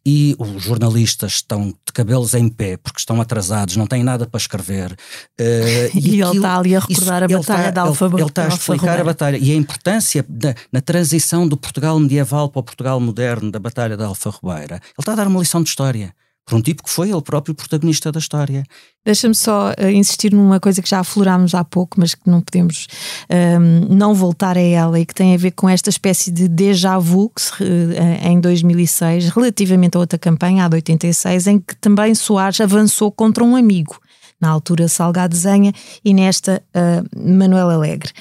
E 0.05 0.35
os 0.39 0.63
jornalistas 0.63 1.33
estão 1.33 1.67
de 1.67 1.93
cabelos 1.93 2.33
em 2.33 2.49
pé 2.49 2.77
porque 2.77 2.99
estão 2.99 3.21
atrasados, 3.21 3.75
não 3.75 3.85
têm 3.85 4.03
nada 4.03 4.25
para 4.25 4.37
escrever. 4.37 4.91
Uh, 5.39 5.97
e, 5.97 6.15
e 6.17 6.21
ele 6.21 6.35
está 6.37 6.57
ali 6.57 6.75
a 6.75 6.79
recordar 6.79 7.23
isso, 7.29 7.35
a 7.35 7.39
batalha 7.39 7.71
da 7.71 7.81
Alfa 7.81 8.05
Ele, 8.05 8.15
ele 8.15 8.25
está 8.25 8.45
a 8.45 8.47
explicar 8.47 8.99
a 8.99 9.03
batalha 9.03 9.37
e 9.37 9.51
a 9.51 9.55
importância 9.55 10.25
da, 10.27 10.55
na 10.71 10.81
transição 10.81 11.47
do 11.47 11.55
Portugal 11.55 11.99
medieval 11.99 12.49
para 12.49 12.59
o 12.59 12.63
Portugal 12.63 12.99
moderno, 12.99 13.51
da 13.51 13.59
Batalha 13.59 13.95
da 13.95 14.07
Alfa. 14.07 14.29
Ele 14.63 14.79
está 14.99 15.13
a 15.13 15.15
dar 15.15 15.27
uma 15.27 15.39
lição 15.39 15.61
de 15.61 15.69
história 15.69 16.13
por 16.47 16.55
um 16.55 16.61
tipo 16.61 16.81
que 16.81 16.89
foi 16.89 17.11
ele 17.11 17.21
próprio 17.21 17.53
protagonista 17.53 18.09
da 18.09 18.19
história. 18.19 18.63
Deixa-me 19.05 19.35
só 19.35 19.71
uh, 19.71 19.89
insistir 19.89 20.33
numa 20.33 20.61
coisa 20.61 20.81
que 20.81 20.89
já 20.89 21.01
aflorámos 21.01 21.53
há 21.53 21.63
pouco, 21.63 21.99
mas 21.99 22.15
que 22.15 22.29
não 22.29 22.41
podemos 22.41 22.87
um, 23.29 23.35
ehm, 23.35 23.87
não 23.89 24.13
voltar 24.13 24.57
a 24.57 24.61
ela 24.61 24.97
e 24.97 25.05
que 25.05 25.13
tem 25.13 25.35
a 25.35 25.37
ver 25.37 25.51
com 25.51 25.67
esta 25.67 25.89
espécie 25.89 26.31
de 26.31 26.47
déjà 26.47 26.97
vu 26.97 27.29
que 27.29 27.41
se, 27.41 27.51
uh, 27.51 28.25
em 28.25 28.39
2006, 28.39 29.29
relativamente 29.29 29.97
a 29.97 29.99
outra 29.99 30.17
campanha, 30.17 30.63
a 30.63 30.69
de 30.69 30.75
86, 30.75 31.47
em 31.47 31.59
que 31.59 31.75
também 31.75 32.15
Soares 32.15 32.61
avançou 32.61 33.11
contra 33.11 33.43
um 33.43 33.53
amigo, 33.53 33.99
na 34.39 34.49
altura 34.49 34.87
Salgado 34.87 35.35
Zenha 35.35 35.73
e 36.03 36.13
nesta 36.13 36.63
uh, 36.73 37.37
Manuel 37.37 37.69
Alegre. 37.71 38.13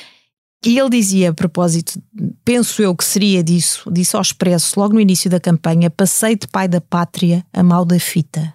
E 0.66 0.78
ele 0.78 0.90
dizia 0.90 1.30
a 1.30 1.32
propósito, 1.32 2.02
penso 2.44 2.82
eu 2.82 2.94
que 2.96 3.04
seria 3.04 3.42
disso, 3.42 3.88
disse 3.90 4.16
ao 4.16 4.22
expresso 4.22 4.78
logo 4.80 4.94
no 4.94 5.00
início 5.00 5.30
da 5.30 5.38
campanha: 5.38 5.88
passei 5.88 6.34
de 6.34 6.48
pai 6.48 6.66
da 6.66 6.80
pátria 6.80 7.46
a 7.52 7.62
mal 7.62 7.84
da 7.84 8.00
fita. 8.00 8.52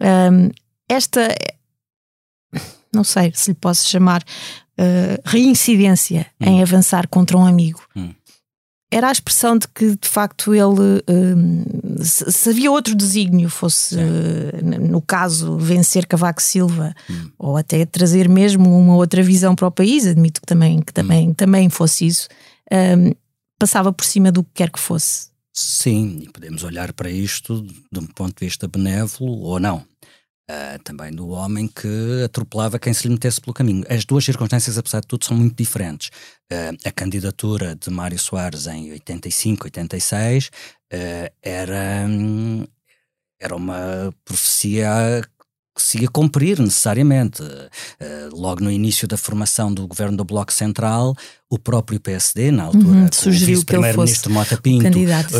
Um, 0.00 0.50
esta, 0.88 1.28
não 2.90 3.04
sei 3.04 3.32
se 3.34 3.50
lhe 3.50 3.54
posso 3.54 3.86
chamar 3.86 4.22
uh, 4.22 5.20
reincidência 5.26 6.26
hum. 6.40 6.46
em 6.46 6.62
avançar 6.62 7.06
contra 7.06 7.36
um 7.36 7.44
amigo. 7.44 7.82
Hum 7.94 8.14
era 8.90 9.08
a 9.08 9.12
expressão 9.12 9.58
de 9.58 9.66
que 9.68 9.96
de 9.96 10.08
facto 10.08 10.54
ele 10.54 11.02
um, 11.08 11.64
se, 12.02 12.48
havia 12.48 12.70
outro 12.70 12.94
desígnio 12.94 13.48
fosse 13.48 13.96
uh, 13.96 14.80
no 14.80 15.02
caso 15.02 15.56
vencer 15.58 16.06
Cavaco 16.06 16.40
Silva 16.40 16.94
hum. 17.10 17.30
ou 17.38 17.56
até 17.56 17.84
trazer 17.84 18.28
mesmo 18.28 18.78
uma 18.78 18.94
outra 18.94 19.22
visão 19.22 19.54
para 19.54 19.66
o 19.66 19.72
país 19.72 20.06
admito 20.06 20.40
que 20.40 20.46
também 20.46 20.80
que 20.80 20.92
também 20.92 21.30
hum. 21.30 21.34
também 21.34 21.68
fosse 21.68 22.06
isso 22.06 22.28
um, 22.72 23.12
passava 23.58 23.92
por 23.92 24.04
cima 24.04 24.30
do 24.30 24.44
que 24.44 24.50
quer 24.54 24.70
que 24.70 24.78
fosse 24.78 25.30
sim 25.52 26.28
podemos 26.32 26.62
olhar 26.62 26.92
para 26.92 27.10
isto 27.10 27.66
de 27.90 27.98
um 27.98 28.06
ponto 28.06 28.38
de 28.38 28.46
vista 28.46 28.68
benévolo 28.68 29.40
ou 29.40 29.58
não 29.58 29.84
Uh, 30.48 30.80
também 30.84 31.10
do 31.10 31.30
homem 31.30 31.66
que 31.66 32.22
atropelava 32.24 32.78
quem 32.78 32.94
se 32.94 33.08
lhe 33.08 33.14
metesse 33.14 33.40
pelo 33.40 33.52
caminho. 33.52 33.84
As 33.88 34.04
duas 34.04 34.24
circunstâncias, 34.24 34.78
apesar 34.78 35.00
de 35.00 35.08
tudo, 35.08 35.24
são 35.24 35.36
muito 35.36 35.56
diferentes. 35.56 36.10
Uh, 36.52 36.76
a 36.84 36.92
candidatura 36.92 37.74
de 37.74 37.90
Mário 37.90 38.16
Soares 38.16 38.68
em 38.68 38.92
85, 38.92 39.64
86 39.64 40.46
uh, 40.46 40.50
era, 41.42 42.06
hum, 42.08 42.64
era 43.40 43.56
uma 43.56 44.14
profecia 44.24 45.20
que 45.76 45.82
se 45.82 46.00
ia 46.00 46.08
cumprir 46.08 46.60
necessariamente. 46.60 47.42
Uh, 47.42 48.30
logo 48.32 48.62
no 48.62 48.70
início 48.70 49.06
da 49.06 49.16
formação 49.16 49.74
do 49.74 49.86
governo 49.86 50.16
do 50.16 50.24
Bloco 50.24 50.52
Central, 50.52 51.14
o 51.50 51.58
próprio 51.58 51.98
PSD, 52.00 52.52
na 52.52 52.64
altura, 52.64 52.86
uhum, 52.86 53.04
o 53.06 53.30
vice-primeiro-ministro 53.30 54.32
Mota 54.32 54.56
Pinto, 54.56 54.86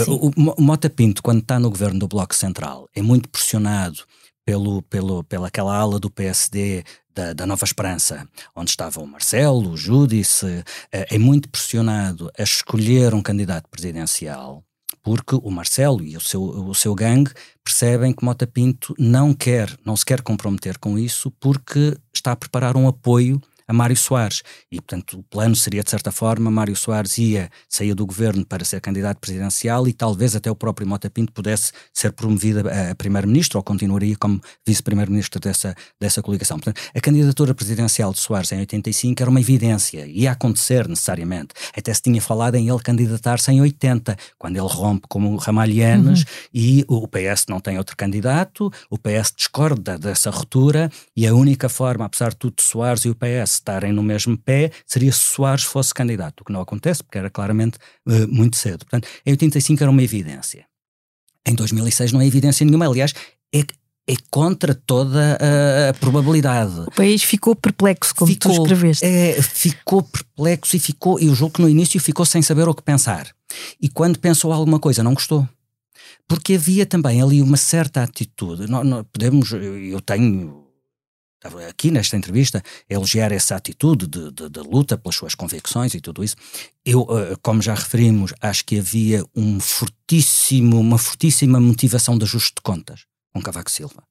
o, 0.08 0.32
o 0.36 0.62
Mota 0.62 0.90
Pinto, 0.90 1.22
quando 1.22 1.42
está 1.42 1.60
no 1.60 1.70
governo 1.70 2.00
do 2.00 2.08
Bloco 2.08 2.34
Central, 2.34 2.88
é 2.94 3.00
muito 3.00 3.28
pressionado 3.28 4.00
pelo, 4.46 4.80
pelo, 4.82 5.24
pela 5.24 5.48
aquela 5.48 5.76
ala 5.76 5.98
do 5.98 6.08
PSD 6.08 6.84
da, 7.12 7.32
da, 7.32 7.46
Nova 7.46 7.64
Esperança, 7.64 8.28
onde 8.54 8.70
estava 8.70 9.00
o 9.00 9.06
Marcelo, 9.06 9.72
o 9.72 9.76
Júdice, 9.76 10.64
é, 10.92 11.16
é 11.16 11.18
muito 11.18 11.48
pressionado 11.48 12.30
a 12.38 12.42
escolher 12.44 13.12
um 13.12 13.20
candidato 13.20 13.68
presidencial, 13.68 14.62
porque 15.02 15.34
o 15.34 15.50
Marcelo 15.50 16.02
e 16.04 16.16
o 16.16 16.20
seu, 16.20 16.42
o 16.42 16.74
seu 16.74 16.94
gangue 16.94 17.32
percebem 17.64 18.12
que 18.12 18.24
Mota 18.24 18.46
Pinto 18.46 18.94
não 18.96 19.34
quer, 19.34 19.76
não 19.84 19.96
se 19.96 20.06
quer 20.06 20.22
comprometer 20.22 20.78
com 20.78 20.96
isso, 20.96 21.32
porque 21.40 21.96
está 22.14 22.30
a 22.30 22.36
preparar 22.36 22.76
um 22.76 22.86
apoio 22.86 23.42
a 23.66 23.72
Mário 23.72 23.96
Soares. 23.96 24.42
E, 24.70 24.76
portanto, 24.76 25.18
o 25.18 25.22
plano 25.22 25.56
seria, 25.56 25.82
de 25.82 25.90
certa 25.90 26.12
forma, 26.12 26.50
Mário 26.50 26.76
Soares 26.76 27.18
ia 27.18 27.50
sair 27.68 27.94
do 27.94 28.06
governo 28.06 28.44
para 28.44 28.64
ser 28.64 28.80
candidato 28.80 29.18
presidencial 29.18 29.88
e 29.88 29.92
talvez 29.92 30.36
até 30.36 30.50
o 30.50 30.54
próprio 30.54 30.86
Mota 30.86 31.10
Pinto 31.10 31.32
pudesse 31.32 31.72
ser 31.92 32.12
promovido 32.12 32.68
a, 32.68 32.90
a 32.90 32.94
primeiro-ministro 32.94 33.58
ou 33.58 33.62
continuaria 33.62 34.16
como 34.16 34.40
vice-primeiro-ministro 34.66 35.40
dessa, 35.40 35.74
dessa 36.00 36.22
coligação. 36.22 36.58
Portanto, 36.58 36.80
a 36.94 37.00
candidatura 37.00 37.54
presidencial 37.54 38.12
de 38.12 38.20
Soares 38.20 38.52
em 38.52 38.60
85 38.60 39.22
era 39.22 39.30
uma 39.30 39.40
evidência, 39.40 40.06
ia 40.06 40.32
acontecer 40.32 40.88
necessariamente. 40.88 41.54
Até 41.76 41.92
se 41.92 42.02
tinha 42.02 42.20
falado 42.20 42.54
em 42.54 42.68
ele 42.68 42.80
candidatar-se 42.80 43.50
em 43.50 43.60
80, 43.60 44.16
quando 44.38 44.56
ele 44.56 44.68
rompe 44.68 45.06
como 45.08 45.36
Ramalhianes 45.36 46.20
uhum. 46.20 46.26
e 46.54 46.84
o 46.88 47.06
PS 47.08 47.46
não 47.48 47.60
tem 47.60 47.78
outro 47.78 47.96
candidato, 47.96 48.70
o 48.90 48.98
PS 48.98 49.32
discorda 49.36 49.98
dessa 49.98 50.30
ruptura 50.30 50.90
e 51.16 51.26
a 51.26 51.34
única 51.34 51.68
forma, 51.68 52.04
apesar 52.04 52.30
de 52.30 52.36
tudo, 52.36 52.56
de 52.56 52.62
Soares 52.62 53.04
e 53.04 53.10
o 53.10 53.14
PS 53.14 53.55
estarem 53.56 53.92
no 53.92 54.02
mesmo 54.02 54.36
pé 54.36 54.70
seria 54.86 55.12
se 55.12 55.20
Soares 55.20 55.64
fosse 55.64 55.92
candidato, 55.92 56.40
o 56.40 56.44
que 56.44 56.52
não 56.52 56.60
acontece, 56.60 57.02
porque 57.02 57.18
era 57.18 57.30
claramente 57.30 57.78
uh, 58.06 58.28
muito 58.28 58.56
cedo. 58.56 58.84
Portanto, 58.84 59.08
em 59.24 59.30
85 59.30 59.82
era 59.82 59.90
uma 59.90 60.02
evidência. 60.02 60.66
Em 61.46 61.54
2006 61.54 62.12
não 62.12 62.20
é 62.20 62.26
evidência 62.26 62.64
nenhuma, 62.64 62.86
aliás, 62.86 63.14
é 63.54 63.62
é 64.08 64.14
contra 64.30 64.72
toda 64.72 65.36
a, 65.40 65.90
a, 65.90 65.94
probabilidade. 65.94 66.80
O 66.80 66.92
país 66.92 67.24
ficou 67.24 67.56
perplexo, 67.56 68.14
como 68.14 68.32
ficou, 68.32 68.54
tu 68.54 68.62
escreveste. 68.62 69.04
É, 69.04 69.42
ficou 69.42 70.02
perplexo 70.02 70.76
e 70.76 70.78
ficou, 70.78 71.18
eu 71.18 71.34
julgo 71.34 71.54
que 71.54 71.62
no 71.62 71.68
início 71.68 72.00
ficou 72.00 72.24
sem 72.24 72.40
saber 72.40 72.68
o 72.68 72.74
que 72.74 72.82
pensar. 72.82 73.28
E 73.80 73.88
quando 73.88 74.18
pensou 74.18 74.52
alguma 74.52 74.78
coisa, 74.78 75.02
não 75.02 75.14
gostou. 75.14 75.48
Porque 76.28 76.54
havia 76.54 76.86
também 76.86 77.20
ali 77.20 77.42
uma 77.42 77.56
certa 77.56 78.02
atitude. 78.02 78.68
Nós, 78.68 78.86
nós 78.86 79.04
podemos, 79.12 79.50
eu 79.52 80.00
tenho 80.00 80.65
aqui 81.68 81.90
nesta 81.90 82.16
entrevista, 82.16 82.62
elogiar 82.88 83.32
essa 83.32 83.56
atitude 83.56 84.06
de, 84.06 84.30
de, 84.30 84.48
de, 84.48 84.60
luta 84.60 84.96
pelas 84.96 85.14
suas 85.14 85.34
convicções 85.34 85.94
e 85.94 86.00
tudo 86.00 86.22
isso. 86.22 86.36
Eu, 86.84 87.02
uh, 87.02 87.38
como 87.42 87.62
já 87.62 87.74
referimos, 87.74 88.32
acho 88.40 88.64
que 88.64 88.78
havia 88.78 89.24
um 89.34 89.60
fortíssimo, 89.60 90.78
uma 90.80 90.98
fortíssima 90.98 91.60
motivação 91.60 92.16
de 92.16 92.24
ajuste 92.24 92.54
de 92.56 92.62
contas 92.62 93.04
com 93.32 93.42
Cavaco 93.42 93.70
Silva. 93.70 94.02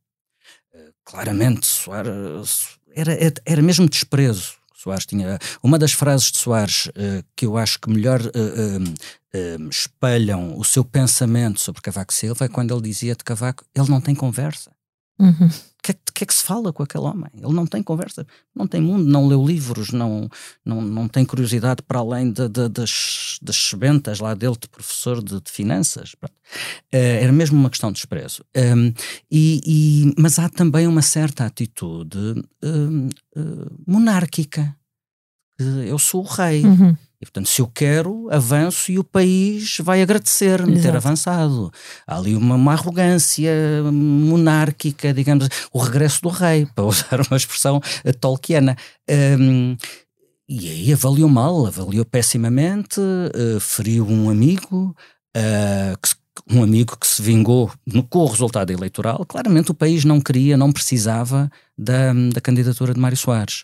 Uh, 0.74 0.94
claramente, 1.04 1.66
Soares 1.66 2.78
era, 2.94 3.18
era 3.46 3.62
mesmo 3.62 3.90
desprezo. 3.90 4.54
Soares 4.74 5.06
tinha 5.06 5.40
uma 5.64 5.80
das 5.80 5.94
frases 5.94 6.32
de 6.32 6.38
Soares 6.38 6.90
que 7.36 7.48
eu 7.48 7.58
acho 7.58 7.80
que 7.80 7.90
melhor 7.90 8.22
espelham 9.72 10.56
o 10.60 10.64
seu 10.64 10.86
pensamento 10.86 11.60
sobre 11.60 11.82
Cavaco 11.82 12.14
Silva 12.14 12.46
é 12.46 12.48
quando 12.48 12.72
ele 12.72 12.84
dizia 12.84 13.16
de 13.16 13.24
Cavaco: 13.24 13.66
ele 13.74 13.90
não 13.90 14.00
tem 14.00 14.14
conversa. 14.14 14.72
Uhum 15.18 15.50
que, 15.86 15.92
é, 15.92 15.96
que 16.16 16.24
é 16.24 16.28
que 16.28 16.34
se 16.34 16.44
fala 16.44 16.74
com 16.74 16.82
aquele 16.82 17.04
homem? 17.04 17.30
Ele 17.36 17.54
não 17.54 17.68
tem 17.68 17.84
conversa, 17.84 18.26
não 18.56 18.66
tem 18.66 18.82
mundo, 18.82 19.06
não 19.06 19.28
leu 19.28 19.46
livros, 19.46 19.92
não, 19.92 20.28
não, 20.66 20.82
não 20.82 21.08
tem 21.08 21.24
curiosidade 21.24 21.84
para 21.84 22.00
além 22.00 22.32
de, 22.32 22.50
de, 22.50 22.68
das, 22.68 23.38
das 23.40 23.56
sebentas 23.56 24.20
lá 24.20 24.34
dele 24.34 24.58
de 24.60 24.68
professor 24.68 25.24
de, 25.24 25.40
de 25.40 25.52
finanças. 25.52 26.14
Uh, 26.14 26.28
era 26.92 27.32
mesmo 27.32 27.60
uma 27.60 27.70
questão 27.70 27.92
de 27.92 27.98
desprezo. 27.98 28.44
Um, 28.58 28.92
e, 29.30 29.62
e, 29.64 30.14
mas 30.18 30.40
há 30.40 30.50
também 30.50 30.88
uma 30.88 31.04
certa 31.04 31.46
atitude 31.46 32.18
uh, 32.64 33.40
uh, 33.40 33.84
monárquica. 33.86 34.76
Eu 35.88 36.00
sou 36.00 36.24
o 36.24 36.28
rei. 36.28 36.66
Uhum. 36.66 36.98
E, 37.22 37.26
portanto, 37.26 37.48
se 37.48 37.62
eu 37.62 37.68
quero, 37.68 38.28
avanço 38.30 38.92
e 38.92 39.00
o 39.00 39.04
país 39.04 39.78
vai 39.82 40.02
agradecer-me 40.02 40.82
ter 40.82 40.96
avançado. 40.96 41.72
Há 42.06 42.18
ali 42.18 42.36
uma, 42.36 42.56
uma, 42.56 42.74
arrogância 42.74 43.52
monárquica, 43.92 45.14
digamos, 45.14 45.48
o 45.72 45.80
regresso 45.80 46.22
do 46.22 46.30
rei, 46.30 46.68
para 46.76 46.86
usar 46.86 47.22
uma 47.22 47.38
expressão 47.38 47.82
tolkiana. 48.20 48.76
Um, 49.10 49.78
e 50.48 50.70
aí 50.70 50.94
avaliou 50.94 51.30
mal, 51.30 51.66
avaliou 51.66 52.06
pessimamente, 52.06 53.00
uh, 53.00 53.60
feriu 53.60 54.08
um 54.08 54.30
amigo, 54.30 54.96
uh, 55.36 55.98
que, 56.02 56.14
um 56.54 56.62
amigo 56.62 56.98
que 56.98 57.08
se 57.08 57.22
vingou 57.22 57.72
no, 57.86 58.04
com 58.04 58.20
o 58.20 58.28
resultado 58.28 58.72
eleitoral. 58.72 59.26
Claramente 59.26 59.72
o 59.72 59.76
país 59.76 60.06
não 60.06 60.22
queria, 60.22 60.56
não 60.58 60.72
precisava 60.72 61.50
da, 61.78 62.14
da 62.34 62.42
candidatura 62.42 62.94
de 62.94 63.00
Mário 63.00 63.18
Soares. 63.18 63.64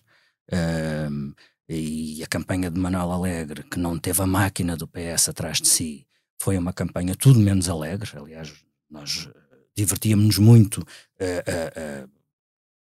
Uh, 0.52 1.34
e 1.74 2.22
a 2.22 2.28
campanha 2.28 2.70
de 2.70 2.78
Manuel 2.78 3.12
Alegre, 3.12 3.64
que 3.64 3.80
não 3.80 3.98
teve 3.98 4.22
a 4.22 4.28
máquina 4.28 4.76
do 4.76 4.88
PS 4.88 5.30
atrás 5.30 5.62
de 5.62 5.70
si, 5.70 6.06
foi 6.42 6.58
uma 6.58 6.74
campanha 6.74 7.16
tudo 7.16 7.40
menos 7.40 7.70
alegre. 7.70 8.12
Aliás, 8.16 8.54
nós 8.90 9.30
eh, 9.34 9.58
divertíamos-nos 9.76 10.38
muito 10.38 10.80
uh, 10.80 10.84
uh, 10.84 12.06
uh, 12.06 12.10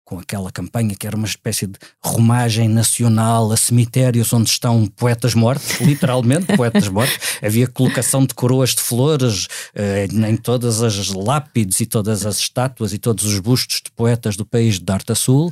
com 0.10 0.18
aquela 0.18 0.52
campanha 0.52 0.96
que 0.96 1.06
era 1.06 1.16
uma 1.16 1.28
espécie 1.28 1.68
de 1.68 1.78
romagem 2.04 2.68
nacional 2.68 3.52
a 3.52 3.56
cemitérios 3.56 4.34
onde 4.34 4.50
estão 4.50 4.88
poetas 4.88 5.36
mortos, 5.36 5.78
literalmente 5.82 6.48
poetas 6.58 6.88
mortos. 6.88 7.16
Havia 7.44 7.68
colocação 7.68 8.26
de 8.26 8.34
coroas 8.34 8.72
de 8.72 8.82
flores 8.82 9.48
eh, 9.76 10.08
em 10.12 10.36
todas 10.36 10.82
as 10.82 11.10
lápides 11.10 11.80
e 11.82 11.86
todas 11.86 12.26
as 12.26 12.40
estátuas 12.40 12.92
e 12.92 12.98
todos 12.98 13.24
os 13.24 13.40
bustos 13.40 13.84
de 13.86 13.92
poetas 13.92 14.36
do 14.36 14.44
país 14.44 14.80
de 14.80 14.86
Norte 14.88 15.12
a 15.12 15.16
Sul. 15.16 15.52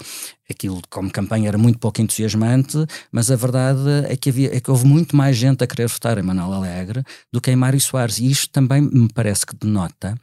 Aquilo 0.50 0.82
como 0.90 1.12
campanha 1.12 1.50
era 1.50 1.58
muito 1.58 1.78
pouco 1.78 2.02
entusiasmante, 2.02 2.84
mas 3.12 3.30
a 3.30 3.36
verdade 3.36 4.08
é 4.10 4.18
que, 4.18 4.30
havia, 4.30 4.58
é 4.58 4.60
que 4.60 4.72
houve 4.72 4.88
muito 4.88 5.16
mais 5.16 5.38
gente 5.38 5.64
a 5.64 5.68
querer 5.68 5.88
votar 5.88 6.18
em 6.18 6.24
Manuel 6.24 6.54
Alegre 6.54 7.04
do 7.32 7.40
que 7.40 7.52
em 7.52 7.56
Mário 7.56 7.80
Soares. 7.80 8.18
E 8.18 8.32
isto 8.32 8.50
também 8.50 8.82
me 8.82 9.08
parece 9.14 9.46
que 9.46 9.56
denota, 9.56 10.16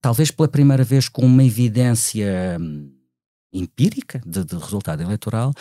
talvez 0.00 0.30
pela 0.30 0.46
primeira 0.46 0.84
vez 0.84 1.08
com 1.08 1.26
uma 1.26 1.42
evidência 1.42 2.56
hum, 2.60 2.99
empírica 3.52 4.20
de, 4.24 4.44
de 4.44 4.56
resultado 4.56 5.02
eleitoral, 5.02 5.52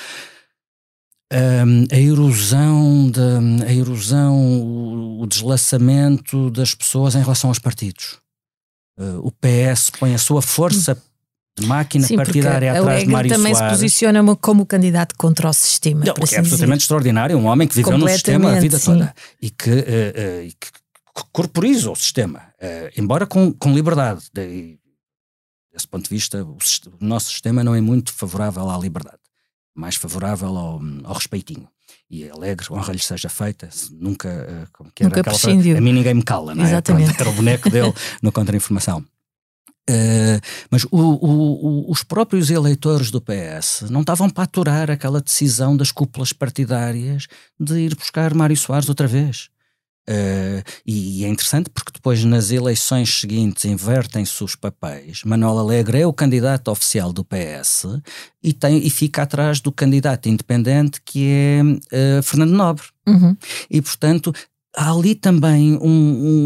um, 1.31 1.85
a 1.91 1.99
erosão, 1.99 3.11
de, 3.11 3.63
a 3.63 3.73
erosão, 3.73 5.19
o 5.19 5.25
deslaçamento 5.27 6.49
das 6.49 6.73
pessoas 6.73 7.15
em 7.15 7.21
relação 7.21 7.49
aos 7.49 7.59
partidos. 7.59 8.17
Uh, 8.99 9.19
o 9.19 9.31
PS 9.31 9.91
põe 9.91 10.13
a 10.13 10.17
sua 10.17 10.41
força 10.41 10.97
de 11.59 11.67
máquina 11.67 12.05
Sim, 12.05 12.15
partidária 12.15 12.71
atrás 12.79 13.03
de 13.03 13.09
Mário 13.09 13.29
também 13.29 13.53
Soares. 13.53 13.77
se 13.77 13.81
posiciona 13.81 14.35
como 14.37 14.65
candidato 14.65 15.15
contra 15.17 15.49
o 15.49 15.53
sistema. 15.53 16.05
Não, 16.05 16.13
é 16.13 16.23
assim 16.23 16.37
absolutamente 16.37 16.77
dizer. 16.79 16.83
extraordinário, 16.83 17.37
um 17.37 17.45
homem 17.45 17.67
que 17.67 17.75
viveu 17.75 17.97
no 17.97 18.07
sistema 18.07 18.55
a 18.55 18.59
vida 18.59 18.79
sim. 18.79 18.85
toda 18.85 19.13
e 19.41 19.49
que, 19.49 19.69
eh, 19.69 20.13
eh, 20.15 20.43
e 20.45 20.51
que 20.51 20.69
corporiza 21.31 21.91
o 21.91 21.95
sistema, 21.95 22.41
eh, 22.59 22.91
embora 22.97 23.25
com, 23.25 23.51
com 23.51 23.73
liberdade. 23.73 24.25
Daí, 24.33 24.78
desse 25.79 25.87
ponto 25.87 26.03
de 26.03 26.09
vista, 26.09 26.43
o, 26.43 26.57
o 27.01 27.05
nosso 27.05 27.29
sistema 27.31 27.63
não 27.63 27.73
é 27.73 27.81
muito 27.81 28.11
favorável 28.13 28.69
à 28.69 28.77
liberdade, 28.77 29.17
mais 29.73 29.95
favorável 29.95 30.49
ao, 30.57 30.81
ao 31.05 31.13
respeitinho. 31.13 31.67
E 32.11 32.27
alegre, 32.29 32.67
honra-lhe 32.71 32.99
seja 32.99 33.29
feita, 33.29 33.69
se 33.71 33.93
nunca, 33.93 34.27
eh, 34.29 34.67
como 34.73 34.91
que 34.93 35.03
Nunca 35.03 35.23
prescindiu. 35.23 35.77
a 35.77 35.81
mim 35.81 35.93
ninguém 35.93 36.13
me 36.15 36.23
cala, 36.23 36.53
não 36.55 36.63
é? 36.63 36.67
Exatamente. 36.67 37.05
Pronto, 37.05 37.21
era 37.21 37.29
o 37.29 37.33
boneco 37.33 37.69
dele 37.69 37.93
no 38.21 38.31
Contra-Informação. 38.31 39.03
Eh, 39.89 40.39
mas 40.69 40.83
o- 40.85 40.89
o- 40.91 41.91
os 41.91 42.03
próprios 42.03 42.49
eleitores 42.51 43.09
do 43.09 43.19
PS 43.21 43.89
não 43.89 44.01
estavam 44.01 44.29
para 44.29 44.43
aturar 44.43 44.91
aquela 44.91 45.19
decisão 45.21 45.75
das 45.77 45.91
cúpulas 45.91 46.31
partidárias 46.33 47.27
de 47.59 47.79
ir 47.79 47.95
buscar 47.95 48.33
Mário 48.35 48.55
Soares 48.57 48.89
outra 48.89 49.07
vez. 49.07 49.49
Eh, 50.11 50.63
e, 50.83 51.23
é 51.23 51.27
interessante 51.27 51.69
porque 51.69 51.91
depois 51.93 52.23
nas 52.25 52.49
eleições 52.49 53.19
seguintes 53.19 53.65
invertem-se 53.65 54.43
os 54.43 54.55
papéis. 54.55 55.21
Manuel 55.23 55.59
Alegre 55.59 56.01
é 56.01 56.07
o 56.07 56.11
candidato 56.11 56.71
oficial 56.71 57.13
do 57.13 57.23
PS 57.23 57.85
e, 58.41 58.51
tem, 58.51 58.83
e 58.83 58.89
fica 58.89 59.21
atrás 59.21 59.61
do 59.61 59.71
candidato 59.71 60.27
independente 60.27 60.99
que 61.05 61.27
é 61.27 61.61
eh, 61.91 62.21
Fernando 62.23 62.53
Nobre. 62.53 62.87
Uhum. 63.07 63.37
E, 63.69 63.79
portanto, 63.83 64.33
há 64.81 64.91
ali 64.93 65.13
também 65.13 65.75
um, 65.75 65.81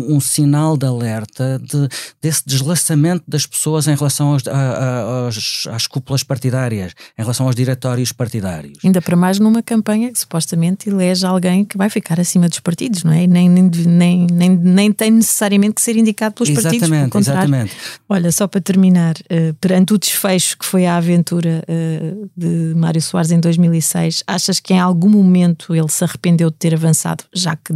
um- 0.10 0.16
um 0.16 0.20
sinal 0.20 0.76
de 0.76 0.88
alerta 0.88 1.62
de, 1.64 1.88
desse 2.20 2.42
deslaçamento 2.48 3.24
das 3.28 3.46
pessoas 3.46 3.88
em 3.88 3.94
relação 3.96 4.34
aos- 4.34 4.48
a- 4.48 4.52
a- 4.52 5.26
aos- 5.26 5.68
às 5.72 5.86
cúpulas 5.86 6.24
partidárias, 6.24 6.94
em 7.16 7.22
relação 7.22 7.46
aos 7.46 7.56
diretórios 7.56 8.12
partidários. 8.12 8.80
Ainda 8.84 9.02
para 9.04 9.16
mais 9.16 9.38
numa 9.38 9.62
campanha 9.62 10.12
que 10.12 10.18
supostamente 10.20 10.90
elege 10.90 11.24
alguém 11.26 11.64
que 11.64 11.78
vai 11.78 11.90
ficar 11.92 12.20
acima 12.20 12.50
dos 12.50 12.60
partidos, 12.60 13.04
não 13.04 13.12
é? 13.12 13.24
E 13.26 13.28
nem, 13.28 13.48
nem, 13.48 13.70
nem, 13.86 14.28
nem, 14.32 14.50
nem 14.50 14.92
tem 14.92 15.12
necessariamente 15.12 15.76
que 15.76 15.82
ser 15.84 15.96
indicado 15.96 16.34
pelos 16.34 16.50
partidos. 16.50 16.90
pelo 16.90 16.96
Exatamente, 16.96 17.18
exatamente. 17.20 17.76
Olha, 18.10 18.32
só 18.32 18.48
para 18.48 18.62
terminar, 18.62 19.14
eh, 19.30 19.54
perante 19.62 19.94
o 19.94 19.98
desfecho 20.00 20.58
que 20.58 20.66
foi 20.66 20.88
a 20.88 20.98
aventura 20.98 21.64
eh, 21.68 22.14
de 22.36 22.74
Mário 22.76 23.02
Soares 23.02 23.30
em 23.30 23.40
2006, 23.40 24.24
achas 24.26 24.60
que 24.60 24.74
em 24.74 24.80
algum 24.80 25.10
momento 25.10 25.76
ele 25.76 25.90
se 25.90 26.04
arrependeu 26.04 26.50
de 26.50 26.56
ter 26.58 26.74
avançado, 26.74 27.24
já 27.32 27.56
que 27.56 27.72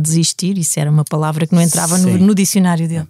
desistir, 0.54 0.72
isso 0.72 0.80
era 0.80 0.89
uma 0.89 1.04
palavra 1.04 1.46
que 1.46 1.54
não 1.54 1.62
entrava 1.62 1.98
no, 1.98 2.18
no 2.18 2.36
dicionário 2.36 2.88
dele? 2.88 3.08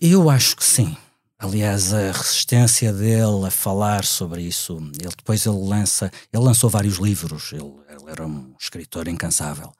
Eu 0.00 0.30
acho 0.30 0.56
que 0.56 0.64
sim. 0.64 0.96
Aliás, 1.38 1.92
a 1.92 2.10
resistência 2.10 2.92
dele 2.92 3.46
a 3.46 3.50
falar 3.50 4.04
sobre 4.04 4.42
isso, 4.42 4.78
ele 4.98 5.14
depois 5.16 5.46
ele 5.46 5.56
lança, 5.56 6.10
ele 6.32 6.42
lançou 6.42 6.68
vários 6.68 6.96
livros, 6.96 7.52
ele, 7.52 7.72
ele 7.88 8.10
era 8.10 8.26
um 8.26 8.54
escritor 8.58 9.06
incansável. 9.06 9.72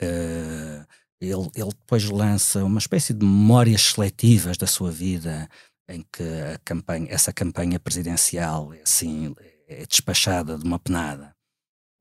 Eh, 0.00 0.84
ele, 1.20 1.50
ele 1.54 1.70
depois 1.70 2.04
lança 2.04 2.62
uma 2.64 2.78
espécie 2.78 3.14
de 3.14 3.24
memórias 3.24 3.82
seletivas 3.82 4.58
da 4.58 4.66
sua 4.66 4.90
vida, 4.90 5.48
em 5.88 6.04
que 6.12 6.22
a 6.22 6.58
campanha, 6.64 7.06
essa 7.10 7.32
campanha 7.32 7.80
presidencial 7.80 8.72
é 8.74 8.82
assim 8.82 9.34
é 9.70 9.86
despachada 9.86 10.58
de 10.58 10.64
uma 10.64 10.78
penada. 10.80 11.34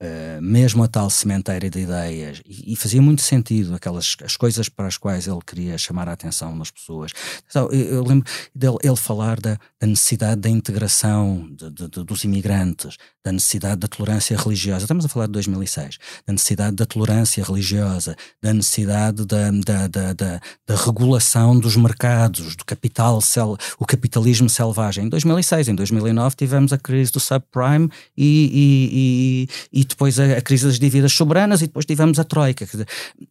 Uh, 0.02 0.42
mesmo 0.42 0.82
a 0.82 0.88
tal 0.88 1.10
sementeira 1.10 1.70
de 1.70 1.80
ideias, 1.82 2.42
e, 2.46 2.72
e 2.72 2.76
fazia 2.78 3.02
muito 3.02 3.22
sentido 3.22 3.76
aquelas 3.76 4.16
as 4.24 4.38
coisas 4.38 4.70
para 4.70 4.88
as 4.88 4.98
quais 4.98 5.28
ele 5.28 5.40
queria 5.46 5.78
chamar 5.78 6.08
a 6.08 6.14
atenção 6.14 6.58
das 6.58 6.72
pessoas. 6.72 7.12
Então, 7.50 7.70
eu, 7.70 7.96
eu 7.96 8.04
lembro 8.06 8.26
dele 8.56 8.78
ele 8.82 8.96
falar 8.96 9.42
da, 9.42 9.60
da 9.78 9.86
necessidade 9.86 10.40
da 10.40 10.50
integração 10.50 11.50
de, 11.52 11.70
de- 11.70 11.90
de- 11.90 12.04
dos 12.06 12.24
imigrantes, 12.24 12.96
da 13.26 13.34
necessidade 13.34 13.76
da 13.82 13.90
tolerância 13.90 14.38
religiosa. 14.38 14.86
Estamos 14.86 15.04
a 15.04 15.10
falar 15.10 15.26
de 15.26 15.34
2006. 15.34 15.98
Da 16.26 16.32
necessidade 16.32 16.78
da 16.78 16.86
tolerância 16.86 17.44
religiosa, 17.44 18.16
da 18.42 18.54
necessidade 18.54 19.26
da, 19.26 19.52
da, 19.52 19.88
da, 19.88 20.14
da, 20.14 20.42
da 20.66 20.76
regulação 20.78 21.60
dos 21.60 21.76
mercados, 21.76 22.56
do 22.56 22.64
capital, 22.64 23.20
sel, 23.20 23.58
o 23.78 23.86
capitalismo 23.86 24.50
selvagem. 24.50 25.06
Em 25.08 25.10
2006, 25.10 25.68
em 25.68 25.76
2009 25.76 26.38
tivemos 26.38 26.72
a 26.72 26.78
crise 26.78 27.12
do 27.12 27.20
subprime 27.20 27.90
e, 28.16 29.48
e, 29.74 29.80
e, 29.82 29.89
depois 29.90 30.20
a, 30.20 30.38
a 30.38 30.42
crise 30.42 30.66
das 30.66 30.80
dívidas 30.80 31.14
soberanas 31.14 31.62
e 31.62 31.68
depois 31.68 31.86
tivemos 31.86 32.20
a 32.20 32.24
troika. 32.24 32.66
Dizer, 32.66 32.88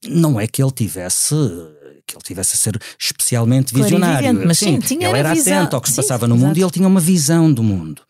não 0.08 0.40
é 0.40 0.46
que 0.46 0.62
ele 0.62 0.72
tivesse 0.72 1.34
que 2.08 2.16
ele 2.16 2.24
tivesse 2.24 2.54
a 2.54 2.56
ser 2.56 2.80
especialmente 2.98 3.74
visionário. 3.74 4.46
Mas 4.46 4.58
sim, 4.58 4.78
tinha 4.80 5.08
ele 5.10 5.18
era 5.18 5.34
visão. 5.34 5.58
atento 5.58 5.76
ao 5.76 5.82
que 5.82 5.88
se 5.90 5.94
Sim, 5.94 6.00
passava 6.00 6.26
no 6.26 6.34
exato. 6.34 6.46
mundo 6.46 6.56
e 6.56 6.62
ele 6.62 6.70
tinha 6.70 6.88
uma 6.88 7.00
visão 7.00 7.52
do 7.52 7.62
mundo. 7.62 8.00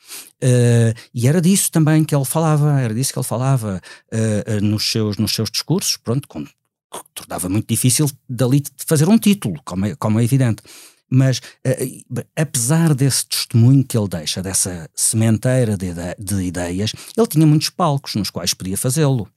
Eh, 0.40 0.94
e 1.12 1.26
era 1.26 1.40
disso 1.40 1.70
também 1.72 2.04
que 2.04 2.14
ele 2.14 2.24
falava, 2.24 2.80
era 2.80 2.94
disso 2.94 3.12
que 3.12 3.18
ele 3.18 3.26
falava 3.26 3.80
eh, 4.12 4.44
eh, 4.46 4.60
nos, 4.60 4.88
seus, 4.88 5.16
nos 5.18 5.32
seus 5.32 5.50
discursos, 5.50 5.96
pronto, 5.96 6.28
com, 6.28 6.44
que 6.44 7.00
tornava 7.12 7.48
muito 7.48 7.66
difícil 7.68 8.08
dali 8.28 8.62
fazer 8.86 9.08
um 9.08 9.18
título, 9.18 9.60
como 9.64 9.86
é, 9.86 9.96
como 9.96 10.20
é 10.20 10.24
evidente. 10.24 10.62
Mas, 11.10 11.40
eh, 11.64 12.02
apesar 12.36 12.94
desse 12.94 13.26
testemunho 13.26 13.84
que 13.84 13.96
ele 13.96 14.08
deixa, 14.08 14.42
dessa 14.42 14.88
sementeira 14.94 15.76
de, 15.76 15.86
ide- 15.86 16.16
de 16.18 16.42
ideias, 16.42 16.92
ele 17.16 17.26
tinha 17.26 17.46
muitos 17.46 17.70
palcos 17.70 18.14
nos 18.14 18.30
quais 18.30 18.52
podia 18.54 18.76
fazê-lo. 18.76 19.28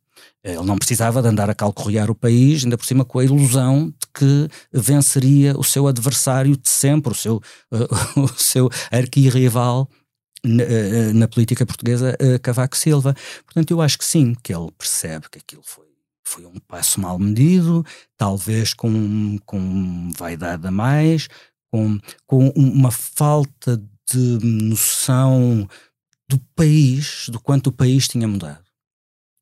Ele 0.43 0.63
não 0.63 0.77
precisava 0.77 1.21
de 1.21 1.27
andar 1.27 1.49
a 1.49 1.55
calcorrear 1.55 2.09
o 2.09 2.15
país, 2.15 2.63
ainda 2.63 2.77
por 2.77 2.85
cima 2.85 3.05
com 3.05 3.19
a 3.19 3.23
ilusão 3.23 3.87
de 3.89 4.07
que 4.13 4.47
venceria 4.71 5.57
o 5.57 5.63
seu 5.63 5.87
adversário 5.87 6.57
de 6.57 6.67
sempre, 6.69 7.11
o 7.11 7.15
seu, 7.15 7.41
eh, 7.71 7.87
o 8.19 8.27
seu 8.27 8.69
arquirrival 8.91 9.87
na, 10.43 10.63
eh, 10.63 11.13
na 11.13 11.27
política 11.27 11.65
portuguesa, 11.65 12.15
eh, 12.19 12.39
Cavaco 12.39 12.75
Silva. 12.77 13.15
Portanto, 13.45 13.71
eu 13.71 13.81
acho 13.81 13.97
que 13.97 14.05
sim, 14.05 14.35
que 14.43 14.53
ele 14.53 14.69
percebe 14.77 15.27
que 15.31 15.37
aquilo 15.39 15.61
foi, 15.63 15.85
foi 16.23 16.45
um 16.45 16.59
passo 16.67 16.99
mal 16.99 17.17
medido, 17.19 17.85
talvez 18.17 18.73
com, 18.73 19.37
com 19.45 20.11
vaidade 20.17 20.67
a 20.67 20.71
mais, 20.71 21.27
com, 21.71 21.99
com 22.27 22.49
uma 22.49 22.91
falta 22.91 23.77
de 24.11 24.39
noção 24.43 25.67
do 26.29 26.39
país, 26.55 27.27
do 27.29 27.39
quanto 27.39 27.67
o 27.67 27.71
país 27.71 28.07
tinha 28.07 28.27
mudado, 28.27 28.65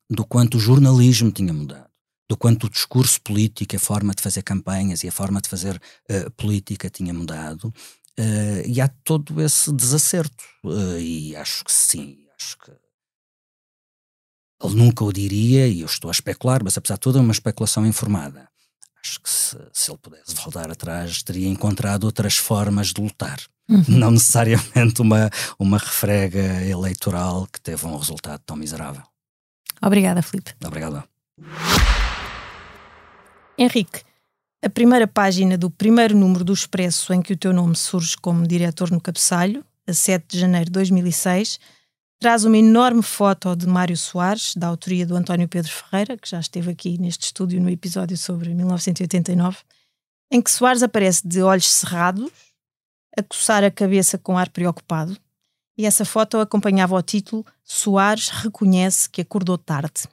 do 0.09 0.25
quanto 0.25 0.57
o 0.57 0.59
jornalismo 0.59 1.31
tinha 1.31 1.53
mudado, 1.53 1.89
do 2.29 2.37
quanto 2.37 2.67
o 2.67 2.69
discurso 2.69 3.19
político, 3.21 3.75
a 3.75 3.79
forma 3.79 4.13
de 4.13 4.21
fazer 4.21 4.43
campanhas 4.43 5.03
e 5.03 5.07
a 5.07 5.11
forma 5.11 5.41
de 5.41 5.49
fazer 5.49 5.81
eh, 6.07 6.29
política 6.31 6.89
tinha 6.89 7.13
mudado. 7.13 7.73
eh, 8.17 8.63
e 8.67 8.81
há 8.81 8.87
todo 9.03 9.41
esse 9.41 9.71
desacerto. 9.73 10.43
eh, 10.65 11.01
e 11.01 11.35
acho 11.35 11.63
que 11.65 11.71
sim, 11.71 12.25
acho 12.39 12.57
que 12.59 12.71
ele 14.61 14.75
nunca 14.75 15.03
o 15.05 15.13
diria, 15.13 15.67
e 15.67 15.81
eu 15.81 15.85
estou 15.85 16.09
a 16.09 16.11
especular, 16.11 16.61
mas 16.63 16.77
apesar 16.77 16.95
de 16.95 17.01
tudo 17.01 17.17
é 17.17 17.21
uma 17.21 17.31
especulação 17.31 17.85
informada. 17.85 18.49
Acho 19.03 19.21
que 19.21 19.29
se, 19.29 19.57
se 19.71 19.91
ele 19.91 19.97
pudesse 19.97 20.35
voltar 20.35 20.69
atrás, 20.69 21.23
teria 21.23 21.47
encontrado 21.47 22.03
outras 22.03 22.38
formas 22.38 22.88
de 22.88 23.01
lutar. 23.01 23.39
Uhum. 23.69 23.83
Não 23.88 24.12
necessariamente 24.12 25.01
uma, 25.01 25.29
uma 25.57 25.77
refrega 25.77 26.63
eleitoral 26.63 27.47
que 27.51 27.62
teve 27.62 27.85
um 27.85 27.97
resultado 27.97 28.41
tão 28.45 28.55
miserável. 28.55 29.03
Obrigada, 29.81 30.21
Filipe. 30.21 30.53
Obrigado. 30.65 31.03
Henrique, 33.57 34.01
a 34.63 34.69
primeira 34.69 35.07
página 35.07 35.57
do 35.57 35.69
primeiro 35.69 36.17
número 36.17 36.43
do 36.43 36.53
Expresso 36.53 37.13
em 37.13 37.21
que 37.21 37.33
o 37.33 37.38
teu 37.38 37.53
nome 37.53 37.75
surge 37.75 38.17
como 38.17 38.47
diretor 38.47 38.91
no 38.91 38.99
cabeçalho, 38.99 39.63
a 39.88 39.93
7 39.93 40.25
de 40.27 40.39
janeiro 40.39 40.65
de 40.65 40.71
2006, 40.71 41.59
traz 42.19 42.43
uma 42.43 42.58
enorme 42.58 43.01
foto 43.01 43.55
de 43.55 43.65
Mário 43.65 43.95
Soares, 43.95 44.53
da 44.53 44.67
autoria 44.67 45.05
do 45.05 45.15
António 45.15 45.47
Pedro 45.47 45.71
Ferreira, 45.71 46.17
que 46.17 46.29
já 46.29 46.39
esteve 46.39 46.71
aqui 46.71 46.97
neste 46.97 47.23
estúdio 47.23 47.62
no 47.62 47.69
episódio 47.69 48.17
sobre 48.17 48.53
1989, 48.53 49.60
em 50.29 50.41
que 50.41 50.51
Soares 50.51 50.84
aparece 50.84 51.25
de 51.25 51.41
olhos 51.41 51.71
cerrados, 51.71 52.29
a 53.17 53.23
coçar 53.23 53.63
a 53.63 53.71
cabeça 53.71 54.17
com 54.17 54.38
ar 54.38 54.49
preocupado, 54.49 55.17
e 55.77 55.86
essa 55.86 56.03
foto 56.03 56.38
acompanhava 56.38 56.93
o 56.93 57.01
título 57.01 57.45
Soares 57.63 58.27
reconhece 58.27 59.10
que 59.10 59.21
acordou 59.21 59.58
tarde. 59.58 60.03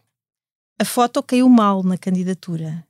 A 0.78 0.84
foto 0.84 1.20
caiu 1.22 1.48
mal 1.48 1.82
na 1.82 1.98
candidatura. 1.98 2.85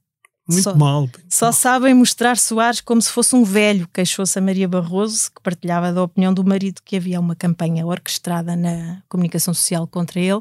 Muito 0.49 0.63
só, 0.63 0.75
mal. 0.77 1.11
Só 1.29 1.51
sabem 1.51 1.93
mostrar 1.93 2.37
Soares 2.39 2.81
como 2.81 3.03
se 3.03 3.11
fosse 3.11 3.35
um 3.35 3.43
velho, 3.43 3.89
queixou-se 3.93 4.39
a 4.39 4.43
Maria 4.43 4.69
Barroso, 4.69 5.31
que 5.35 5.43
partilhava 5.43 5.93
da 5.93 6.03
opinião 6.03 6.33
do 6.33 6.45
marido 6.45 6.81
que 6.85 6.97
havia 6.97 7.19
uma 7.19 7.35
campanha 7.35 7.85
orquestrada 7.85 8.55
na 8.55 9.03
comunicação 9.09 9.53
social 9.53 9.87
contra 9.87 10.21
ele, 10.21 10.41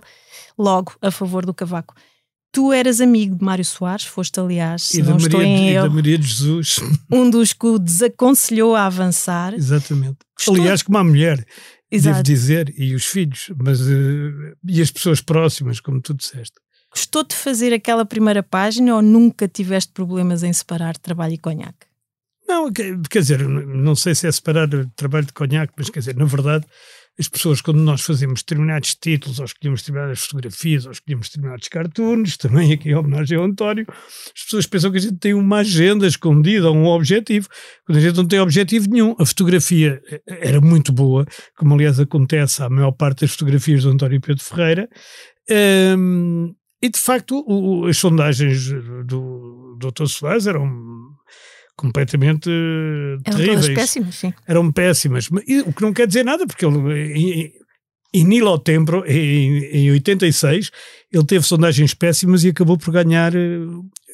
logo 0.58 0.94
a 1.02 1.10
favor 1.10 1.46
do 1.46 1.54
Cavaco. 1.54 1.96
Tu 2.52 2.72
eras 2.72 3.02
amigo 3.02 3.36
de 3.36 3.44
Mário 3.44 3.66
Soares, 3.66 4.06
foste, 4.06 4.40
aliás, 4.40 4.84
se 4.84 5.00
e 5.00 5.04
não 5.04 5.18
estou 5.18 5.40
Maria, 5.40 5.58
em 5.58 5.72
e 5.72 5.74
da 5.74 5.90
Maria 5.90 6.18
de 6.18 6.26
Jesus. 6.28 6.80
um 7.12 7.30
dos 7.30 7.52
que 7.52 7.66
o 7.66 7.78
desaconselhou 7.80 8.76
a 8.76 8.86
avançar. 8.86 9.54
Exatamente. 9.54 10.20
Estou- 10.40 10.56
Aliás, 10.56 10.82
como 10.82 10.98
a 10.98 11.04
mulher, 11.04 11.38
devo 11.38 12.10
Exato. 12.10 12.24
dizer, 12.24 12.74
e 12.78 12.96
os 12.96 13.06
filhos, 13.06 13.52
mas 13.62 13.82
eh, 13.82 14.54
e 14.68 14.82
as 14.82 14.90
pessoas 14.92 15.20
próximas, 15.20 15.80
como 15.82 16.00
tu 16.00 16.14
disseste. 16.14 16.56
Gostou 16.96 17.24
de 17.26 17.36
fazer 17.36 17.74
aquela 17.74 18.06
primeira 18.06 18.42
página 18.42 18.96
ou 18.96 19.02
nunca 19.02 19.48
tiveste 19.50 19.92
problemas 19.92 20.44
em 20.44 20.54
separar 20.54 20.98
trabalho 20.98 21.34
e 21.34 21.38
conhaque? 21.38 21.86
Não, 22.48 22.72
que- 22.72 22.98
quer 23.10 23.20
dizer, 23.20 23.40
não 23.48 23.96
sei 23.96 24.16
se 24.16 24.28
é 24.28 24.32
separar 24.32 24.70
trabalho 24.96 25.26
de 25.26 25.34
conhaque, 25.34 25.74
mas 25.78 25.90
quer 25.90 26.00
dizer, 26.00 26.16
na 26.16 26.26
verdade, 26.26 26.66
as 27.20 27.28
pessoas, 27.28 27.60
quando 27.60 27.80
nós 27.80 28.02
fazemos 28.02 28.42
determinados 28.42 28.94
títulos, 28.96 29.40
ou 29.40 29.46
escolhemos 29.46 29.82
determinadas 29.82 30.20
fotografias, 30.20 30.86
ou 30.86 30.92
escolhemos 30.92 31.28
determinados 31.28 31.68
cartoons, 31.68 32.38
também 32.38 32.72
aqui 32.74 32.90
em 32.90 32.96
homenagem 32.96 33.38
ao 33.38 33.44
António, 33.44 33.86
as 33.90 34.44
pessoas 34.44 34.66
pensam 34.66 34.92
que 34.92 34.98
a 34.98 35.02
gente 35.02 35.18
tem 35.18 35.34
uma 35.34 35.58
agenda 35.60 36.06
escondida, 36.08 36.72
um 36.72 36.86
objetivo, 36.86 37.50
quando 37.86 37.98
a 37.98 38.02
gente 38.02 38.16
não 38.16 38.28
tem 38.28 38.40
objetivo 38.40 38.90
nenhum. 38.90 39.16
A 39.20 39.26
fotografia 39.26 40.02
eh, 40.10 40.22
era 40.28 40.62
muito 40.62 40.94
boa, 40.94 41.26
como 41.58 41.74
aliás 41.74 42.00
acontece 42.00 42.62
à 42.64 42.70
maior 42.70 42.92
parte 42.92 43.22
das 43.22 43.32
fotografias 43.32 43.84
do 43.84 43.90
António 43.90 44.22
Pedro 44.22 44.44
Ferreira, 44.44 44.88
Hum, 45.48 46.56
e 46.86 46.90
de 46.90 47.00
facto, 47.00 47.44
o- 47.48 47.86
as 47.88 47.98
sondagens 47.98 48.70
do 49.06 49.78
Dr. 49.80 50.06
Soares 50.08 50.48
eram 50.48 50.70
completamente 51.76 52.50
eh, 52.50 53.18
Eram 53.26 53.38
terríveis. 53.38 53.62
todas 53.68 53.76
péssimas, 53.76 54.16
sim. 54.16 54.34
Eram 54.48 54.72
péssimas. 54.72 55.30
Mas, 55.30 55.44
e 55.48 55.60
o 55.62 55.74
que 55.74 55.82
não 55.82 55.94
quer 55.94 56.08
dizer 56.08 56.24
nada, 56.24 56.48
porque 56.48 56.66
ele, 56.66 56.78
em, 57.14 57.52
em 58.14 58.24
Nilo 58.24 58.58
Tempro, 58.60 59.04
em, 59.06 59.58
em 59.66 59.92
86, 59.92 60.72
ele 61.12 61.26
teve 61.26 61.46
sondagens 61.46 61.94
péssimas 61.94 62.44
e 62.44 62.50
acabou 62.50 62.78
por 62.78 62.92
ganhar 62.94 63.36
eh, 63.36 63.40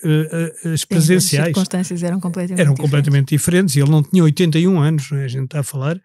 eh, 0.03 0.53
as 0.65 0.71
As 0.73 0.85
presenciais. 0.85 1.45
circunstâncias 1.47 2.01
eram 2.01 2.19
completamente 2.19 2.59
Eram 2.59 2.73
diferentes. 2.73 2.81
completamente 2.91 3.29
diferentes. 3.29 3.75
E 3.75 3.79
ele 3.81 3.91
não 3.91 4.01
tinha 4.01 4.23
81 4.23 4.79
anos, 4.81 5.11
não 5.11 5.19
é? 5.19 5.25
a 5.25 5.27
gente 5.27 5.43
está 5.45 5.59
a 5.59 5.63
falar 5.63 5.99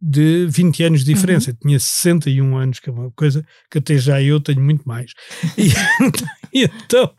de 0.00 0.46
20 0.46 0.82
anos 0.84 1.04
de 1.04 1.14
diferença. 1.14 1.50
Uhum. 1.50 1.56
Tinha 1.62 1.78
61 1.78 2.56
anos, 2.56 2.80
que 2.80 2.90
é 2.90 2.92
uma 2.92 3.10
coisa 3.12 3.44
que 3.70 3.78
até 3.78 3.96
já 3.96 4.20
eu 4.22 4.40
tenho 4.40 4.62
muito 4.62 4.86
mais. 4.86 5.12
E, 5.56 5.72
e 6.52 6.64
então, 6.64 7.10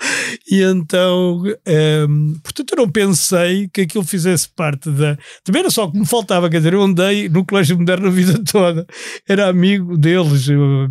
e 0.50 0.62
então 0.62 1.44
ehm, 1.66 2.34
portanto, 2.44 2.72
eu 2.72 2.78
não 2.78 2.90
pensei 2.90 3.68
que 3.68 3.82
aquilo 3.82 4.04
fizesse 4.04 4.48
parte 4.50 4.90
da. 4.90 5.18
Também 5.44 5.62
era 5.62 5.70
só 5.70 5.86
o 5.86 5.92
que 5.92 6.00
me 6.00 6.06
faltava, 6.06 6.50
quer 6.50 6.58
dizer, 6.58 6.74
eu 6.74 6.82
andei 6.82 7.28
no 7.30 7.46
Colégio 7.46 7.78
Moderno 7.78 8.08
a 8.08 8.12
vida 8.12 8.42
toda, 8.50 8.86
era 9.28 9.48
amigo 9.50 9.98
deles, 9.98 10.48
eu, 10.48 10.90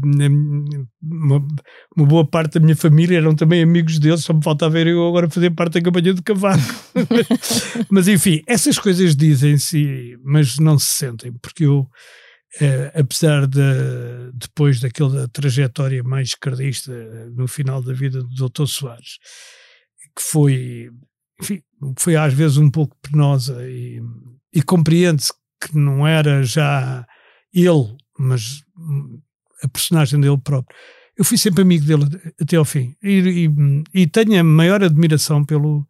uma, 1.03 1.47
uma 1.97 2.07
boa 2.07 2.27
parte 2.27 2.55
da 2.55 2.61
minha 2.61 2.77
família 2.77 3.19
eram 3.19 3.35
também 3.35 3.63
amigos 3.63 3.99
deles, 3.99 4.25
só 4.25 4.33
me 4.33 4.43
faltava 4.43 4.73
ver 4.73 4.89
eu 4.89 5.07
agora 5.07 5.31
fazer 5.31 5.51
parte 5.51 5.75
da 5.75 5.83
campanha 5.83 6.15
do 6.15 6.23
Cavaco. 6.23 6.63
mas 7.91 8.09
enfim, 8.09 8.43
essas 8.47 8.79
coisas 8.79 9.17
dizem-se, 9.17 10.19
mas 10.25 10.59
não 10.59 10.79
se 10.79 10.93
sentem, 10.93 11.33
porque 11.41 11.65
eu, 11.65 11.76
eh, 12.61 12.93
apesar 12.95 13.47
de, 13.47 13.61
depois 14.35 14.81
daquela 14.81 15.29
trajetória 15.29 16.03
mais 16.03 16.29
esquerdista 16.29 16.93
no 17.35 17.47
final 17.47 17.83
da 17.83 17.93
vida 17.93 18.23
do 18.23 18.49
Dr. 18.49 18.67
Soares, 18.67 19.19
que 20.17 20.23
foi, 20.23 20.91
enfim, 21.41 21.63
foi 21.99 22.17
às 22.17 22.33
vezes 22.33 22.57
um 22.57 22.71
pouco 22.71 22.97
penosa 23.03 23.69
e, 23.69 24.01
e 24.55 24.63
compreende-se 24.63 25.33
que 25.61 25.77
não 25.77 26.07
era 26.07 26.43
já 26.43 27.07
ele, 27.53 27.97
mas 28.19 28.63
hum, 28.77 29.21
a 29.63 29.69
personagem 29.69 30.21
dele 30.21 30.39
próprio. 30.39 30.77
Eu 31.17 31.25
fui 31.25 31.39
sempre 31.39 31.63
amigo 31.63 31.85
dele 31.85 32.05
até 32.41 32.57
ao 32.57 32.65
fim 32.65 32.95
e, 33.03 33.47
e, 33.47 34.03
e 34.03 34.07
tenho 34.07 34.39
a 34.39 34.45
maior 34.45 34.83
admiração 34.83 35.45
pelo, 35.45 35.87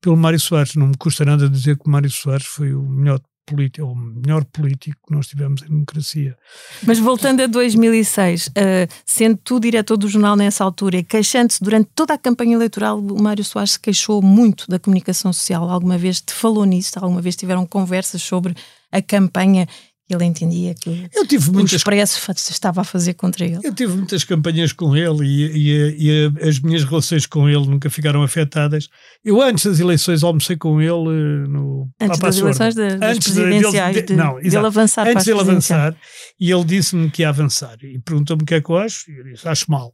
pelo 0.00 0.16
Mário 0.16 0.38
Soares. 0.38 0.74
Não 0.74 0.88
me 0.88 0.96
custa 0.96 1.24
nada 1.24 1.48
dizer 1.48 1.76
que 1.76 1.86
o 1.86 1.90
Mário 1.90 2.10
Soares 2.10 2.46
foi 2.46 2.74
o 2.74 2.82
melhor 2.82 3.20
político, 3.44 3.86
o 3.86 3.94
melhor 3.94 4.44
político 4.44 4.96
que 5.06 5.14
nós 5.14 5.26
tivemos 5.26 5.62
em 5.62 5.68
democracia. 5.68 6.36
Mas 6.82 6.98
voltando 6.98 7.40
a 7.40 7.46
2006, 7.46 8.50
eh, 8.54 8.88
sendo 9.04 9.36
tu 9.36 9.60
diretor 9.60 9.96
do 9.96 10.08
jornal 10.08 10.36
nessa 10.36 10.64
altura 10.64 11.02
queixando-se 11.02 11.62
durante 11.62 11.90
toda 11.94 12.14
a 12.14 12.18
campanha 12.18 12.54
eleitoral, 12.54 12.98
o 12.98 13.22
Mário 13.22 13.44
Soares 13.44 13.72
se 13.72 13.80
queixou 13.80 14.22
muito 14.22 14.66
da 14.68 14.78
comunicação 14.78 15.32
social. 15.32 15.68
Alguma 15.68 15.98
vez 15.98 16.20
te 16.20 16.32
falou 16.32 16.64
nisso? 16.64 16.92
Alguma 16.96 17.20
vez 17.20 17.36
tiveram 17.36 17.66
conversas 17.66 18.22
sobre 18.22 18.54
a 18.90 19.02
campanha 19.02 19.66
ele 20.10 20.24
entendia 20.24 20.74
que 20.74 21.08
Eu 21.14 21.26
tive 21.26 21.48
o 21.48 21.52
muitas 21.54 21.72
Expresso 21.74 22.30
estava 22.50 22.82
a 22.82 22.84
fazer 22.84 23.14
contra 23.14 23.44
ele? 23.44 23.58
Eu 23.62 23.74
tive 23.74 23.94
muitas 23.94 24.22
campanhas 24.22 24.70
com 24.72 24.94
ele 24.94 25.24
e, 25.24 25.56
e- 25.56 25.96
e 26.40 26.46
as 26.48 26.60
minhas 26.60 26.84
relações 26.84 27.24
com 27.26 27.48
ele 27.48 27.66
nunca 27.66 27.88
ficaram 27.88 28.22
afetadas. 28.22 28.88
Eu, 29.24 29.40
antes 29.40 29.64
das 29.64 29.80
eleições, 29.80 30.22
almocei 30.22 30.56
com 30.56 30.80
ele 30.80 30.90
eh, 30.90 31.48
no 31.48 31.88
Antes 32.00 32.18
das 32.18 32.36
eleições 32.38 32.74
da- 32.74 32.96
das 32.96 33.16
Antes 33.16 33.32
de- 33.34 33.40
presidenciais, 33.42 33.94
dele- 33.94 34.06
de, 34.06 34.16
não, 34.16 34.34
dele 34.34 34.46
exato. 34.48 34.66
avançar 34.66 35.06
Antes 35.08 35.24
dele 35.24 35.38
presidenciais. 35.38 35.82
avançar, 35.82 36.00
e 36.38 36.50
ele 36.52 36.64
disse-me 36.64 37.10
que 37.10 37.22
ia 37.22 37.28
avançar 37.30 37.76
e 37.82 37.98
perguntou-me 38.00 38.42
o 38.42 38.46
que 38.46 38.54
é 38.56 38.60
que 38.60 38.70
eu 38.70 38.76
acho, 38.76 39.10
e 39.10 39.16
eu 39.18 39.24
disse: 39.24 39.48
Acho 39.48 39.70
mal. 39.70 39.90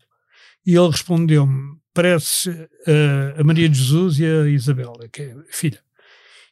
E 0.67 0.75
ele 0.75 0.89
respondeu-me: 0.91 1.79
Parece 1.95 2.51
eh, 2.87 3.35
a 3.39 3.45
Maria 3.45 3.69
de 3.69 3.79
Jesus 3.79 4.19
e 4.19 4.25
a 4.27 4.49
Isabela, 4.49 5.09
que 5.13 5.23
é 5.23 5.33
a 5.33 5.37
filha. 5.53 5.79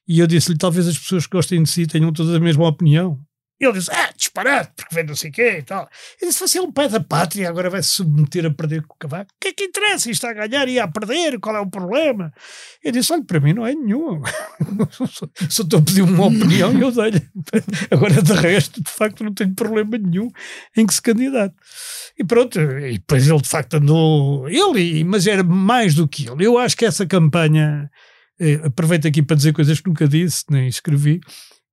E 0.06 0.20
eu 0.20 0.26
disse-lhe: 0.28 0.56
Talvez 0.56 0.86
as 0.86 0.96
pessoas 0.96 1.26
que 1.26 1.32
gostem 1.36 1.62
de 1.62 1.68
si 1.68 1.86
tenham 1.86 2.12
todas 2.12 2.34
a 2.34 2.40
mesma 2.40 2.66
opinião. 2.68 3.18
Ele 3.60 3.72
disse: 3.72 3.90
Ah, 3.90 4.10
disparate, 4.16 4.72
porque 4.76 4.94
vem 4.94 5.04
não 5.04 5.16
sei 5.16 5.30
o 5.30 5.32
quê 5.32 5.58
e 5.58 5.62
tal. 5.62 5.88
Eu 6.20 6.28
disse: 6.28 6.58
é 6.58 6.62
um 6.62 6.70
pai 6.70 6.88
da 6.88 7.00
pátria, 7.00 7.48
agora 7.48 7.68
vai 7.68 7.82
se 7.82 7.90
submeter 7.90 8.46
a 8.46 8.50
perder 8.50 8.82
com 8.86 8.94
o 8.94 8.98
cavaco. 8.98 9.32
O 9.34 9.40
que 9.40 9.48
é 9.48 9.52
que 9.52 9.64
interessa? 9.64 10.10
Está 10.10 10.30
a 10.30 10.32
ganhar 10.32 10.68
e 10.68 10.78
a 10.78 10.86
perder, 10.86 11.40
qual 11.40 11.56
é 11.56 11.60
o 11.60 11.68
problema? 11.68 12.32
Eu 12.84 12.92
disse: 12.92 13.12
Olha, 13.12 13.24
para 13.24 13.40
mim 13.40 13.52
não 13.52 13.66
é 13.66 13.74
nenhum. 13.74 14.22
Só 14.90 15.28
só 15.48 15.62
estou 15.62 15.80
a 15.80 15.82
pedir 15.82 16.02
uma 16.02 16.26
opinião 16.26 16.72
e 16.76 16.80
eu 16.80 16.90
dei-lhe. 16.90 17.22
Agora, 17.90 18.22
de 18.22 18.32
resto, 18.32 18.82
de 18.82 18.90
facto, 18.90 19.24
não 19.24 19.34
tenho 19.34 19.54
problema 19.54 19.98
nenhum 19.98 20.28
em 20.76 20.86
que 20.86 20.94
se 20.94 21.02
candidate. 21.02 21.54
E 22.18 22.24
pronto, 22.24 22.60
e 22.60 22.92
depois 22.98 23.28
ele 23.28 23.40
de 23.40 23.48
facto 23.48 23.74
andou. 23.74 24.48
Ele, 24.48 25.04
mas 25.04 25.26
era 25.26 25.42
mais 25.42 25.94
do 25.94 26.06
que 26.06 26.28
ele. 26.28 26.46
Eu 26.46 26.58
acho 26.58 26.76
que 26.76 26.84
essa 26.84 27.06
campanha. 27.06 27.90
eh, 28.40 28.60
aproveito 28.64 29.06
aqui 29.06 29.22
para 29.22 29.36
dizer 29.36 29.52
coisas 29.52 29.80
que 29.80 29.88
nunca 29.88 30.06
disse, 30.06 30.44
nem 30.50 30.68
escrevi. 30.68 31.20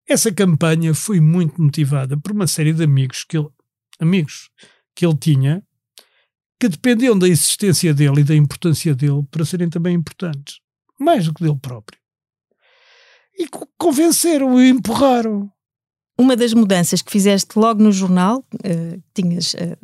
Essa 0.07 0.31
campanha 0.31 0.93
foi 0.93 1.19
muito 1.19 1.61
motivada 1.61 2.15
por 2.17 2.31
uma 2.31 2.47
série 2.47 2.73
de 2.73 2.83
amigos 2.83 3.23
que 3.23 3.37
ele, 3.37 3.47
amigos 3.99 4.49
que 4.95 5.05
ele 5.05 5.17
tinha 5.17 5.63
que 6.59 6.69
dependiam 6.69 7.17
da 7.17 7.27
existência 7.27 7.93
dele 7.93 8.21
e 8.21 8.23
da 8.23 8.35
importância 8.35 8.95
dele 8.95 9.23
para 9.29 9.43
serem 9.43 9.69
também 9.69 9.95
importantes, 9.95 10.59
mais 10.99 11.25
do 11.25 11.33
que 11.33 11.43
dele 11.43 11.57
próprio. 11.61 11.99
E 13.37 13.47
co- 13.47 13.67
convenceram 13.77 14.61
e 14.61 14.69
empurraram. 14.69 15.51
Uma 16.17 16.37
das 16.37 16.53
mudanças 16.53 17.01
que 17.01 17.11
fizeste 17.11 17.59
logo 17.59 17.83
no 17.83 17.91
jornal, 17.91 18.45
eh, 18.63 18.99
tinhas, 19.13 19.53
eh, 19.55 19.77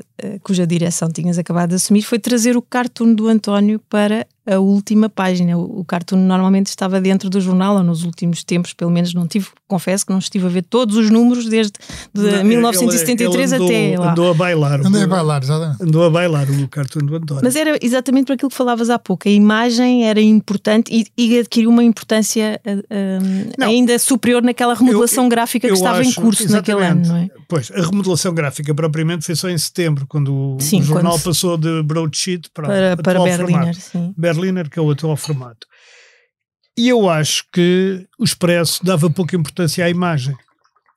cuja 0.44 0.66
direção 0.68 1.10
tinhas 1.12 1.38
acabado 1.38 1.70
de 1.70 1.76
assumir, 1.76 2.02
foi 2.02 2.20
trazer 2.20 2.56
o 2.58 2.62
cartoon 2.62 3.14
do 3.14 3.28
António 3.28 3.80
para 3.90 4.26
a 4.46 4.58
última 4.60 5.08
página. 5.08 5.56
O, 5.58 5.86
cartoon 5.86 6.18
normalmente 6.18 6.68
estava 6.68 7.00
dentro 7.00 7.30
do 7.30 7.40
jornal, 7.40 7.76
ou 7.78 7.84
nos 7.84 8.04
últimos 8.04 8.44
tempos, 8.44 8.74
pelo 8.74 8.90
menos 8.90 9.14
não 9.14 9.28
tive, 9.28 9.48
confesso 9.68 10.06
que 10.06 10.12
não 10.12 10.18
estive 10.20 10.46
a 10.48 10.50
ver 10.50 10.64
todos 10.64 10.98
os 10.98 11.10
números 11.12 11.46
desde 11.46 11.74
de 12.14 12.26
Ele- 12.28 12.44
1973 12.44 13.52
ele 13.52 13.64
andou, 13.64 13.68
até 13.70 13.98
lá. 14.00 14.12
Andou 14.12 14.32
a 14.32 14.34
bailar. 14.34 14.86
Andei 14.86 15.04
a 15.04 15.08
bailar, 15.08 15.44
exatamente. 15.44 15.84
Andou 15.84 16.04
a 16.04 16.10
bailar 16.10 16.50
o 16.50 16.68
cartoon 16.68 17.06
do 17.06 17.16
António. 17.16 17.44
Mas 17.44 17.56
era 17.56 17.78
exatamente 17.82 18.26
para 18.26 18.36
aquilo 18.36 18.50
que 18.50 18.58
falavas 18.58 18.90
há 18.90 18.98
pouco. 18.98 19.28
A 19.28 19.32
imagem 19.32 20.08
era 20.08 20.20
importante 20.20 20.92
e, 20.92 21.06
e 21.18 21.38
adquiriu 21.40 21.70
uma 21.70 21.84
importância 21.84 22.60
eh, 22.66 22.84
eh, 22.90 23.20
Não. 23.58 23.68
ainda 23.68 23.98
superior 24.00 24.42
naquela 24.42 24.74
remodelação 24.74 25.30
gráfica 25.30 25.68
que 25.68 25.72
Eu 25.72 25.76
estava 25.76 26.04
em 26.04 26.08
acho- 26.10 26.20
curso 26.22 26.52
naquele 26.52 26.84
ano, 26.84 27.06
não 27.08 27.16
é? 27.18 27.30
Pois, 27.48 27.72
a 27.72 27.82
remodelação 27.82 28.34
gráfica 28.34 28.74
propriamente 28.74 29.26
foi 29.26 29.36
só 29.36 29.50
em 29.50 29.58
setembro, 29.58 30.08
quando 30.12 30.56
o- 30.58 30.60
Sim, 30.60 30.82
o 30.82 30.84
jornal 30.84 31.14
quando- 31.14 31.24
passou 31.24 31.56
de 31.58 31.82
broadsheet 31.84 32.50
para, 32.54 32.68
Para, 32.68 32.98
para 32.98 33.20
Berliner, 33.24 33.50
formato. 33.50 33.80
sim. 33.80 34.14
Berliner, 34.18 34.70
que 34.70 34.78
é 34.78 34.82
o 34.82 34.92
atual 34.92 35.16
formato. 35.16 35.66
E 36.78 36.90
eu 36.90 37.10
acho 37.10 37.46
que 37.54 38.06
o 38.20 38.24
Expresso 38.26 38.84
dava 38.84 39.10
pouca 39.10 39.38
importância 39.38 39.86
à 39.86 39.90
imagem. 39.90 40.36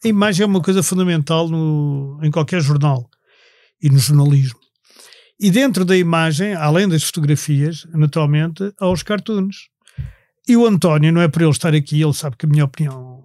A 0.04 0.08
imagem 0.08 0.42
é 0.42 0.46
uma 0.46 0.60
coisa 0.60 0.82
fundamental 0.82 1.48
no, 1.48 2.18
em 2.24 2.30
qualquer 2.32 2.60
jornal 2.60 3.08
e 3.80 3.88
no 3.88 3.98
jornalismo. 3.98 4.58
E 5.38 5.48
dentro 5.48 5.84
da 5.84 5.96
imagem, 5.96 6.54
além 6.54 6.88
das 6.88 7.04
fotografias, 7.04 7.86
naturalmente, 7.94 8.72
há 8.80 8.88
os 8.90 9.04
cartoons. 9.04 9.68
E 10.48 10.56
o 10.56 10.66
António, 10.66 11.12
não 11.12 11.20
é 11.20 11.28
por 11.28 11.40
ele 11.42 11.50
estar 11.52 11.72
aqui, 11.72 12.02
ele 12.02 12.12
sabe 12.14 12.36
que 12.36 12.46
a 12.46 12.48
minha 12.48 12.64
opinião 12.64 13.22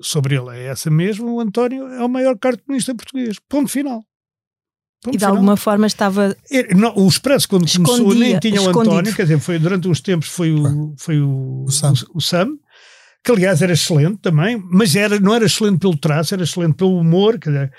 sobre 0.00 0.34
ele 0.36 0.50
é 0.58 0.64
essa 0.66 0.90
mesmo. 0.90 1.34
O 1.36 1.40
António 1.40 1.86
é 1.86 2.04
o 2.04 2.08
maior 2.08 2.36
cartunista 2.36 2.92
português. 2.96 3.38
Ponto 3.48 3.70
final. 3.70 4.02
E 5.12 5.16
de 5.16 5.24
alguma 5.24 5.56
forma 5.56 5.86
estava. 5.86 6.36
É, 6.50 6.74
não, 6.74 6.94
o 6.96 7.08
Expresso, 7.08 7.48
quando 7.48 7.66
escondia, 7.66 7.96
começou, 8.04 8.14
nem 8.14 8.38
tinha 8.38 8.60
o 8.60 8.66
escondido. 8.66 8.94
António, 8.94 9.14
quer 9.14 9.22
dizer, 9.22 9.38
foi 9.40 9.58
durante 9.58 9.88
uns 9.88 10.00
tempos 10.00 10.28
foi 10.28 10.52
o, 10.52 10.94
foi 10.98 11.20
o, 11.20 11.64
O 11.66 11.70
Sam. 11.70 11.92
o, 12.12 12.18
o 12.18 12.20
Sam, 12.20 12.48
que 13.24 13.30
aliás 13.32 13.62
era 13.62 13.72
excelente 13.72 14.18
também, 14.20 14.62
mas 14.70 14.94
era, 14.96 15.18
não 15.18 15.34
era 15.34 15.44
excelente 15.46 15.78
pelo 15.78 15.96
traço, 15.96 16.34
era 16.34 16.42
excelente 16.42 16.74
pelo 16.74 16.98
humor, 16.98 17.38
quer 17.38 17.50
dizer, 17.50 17.72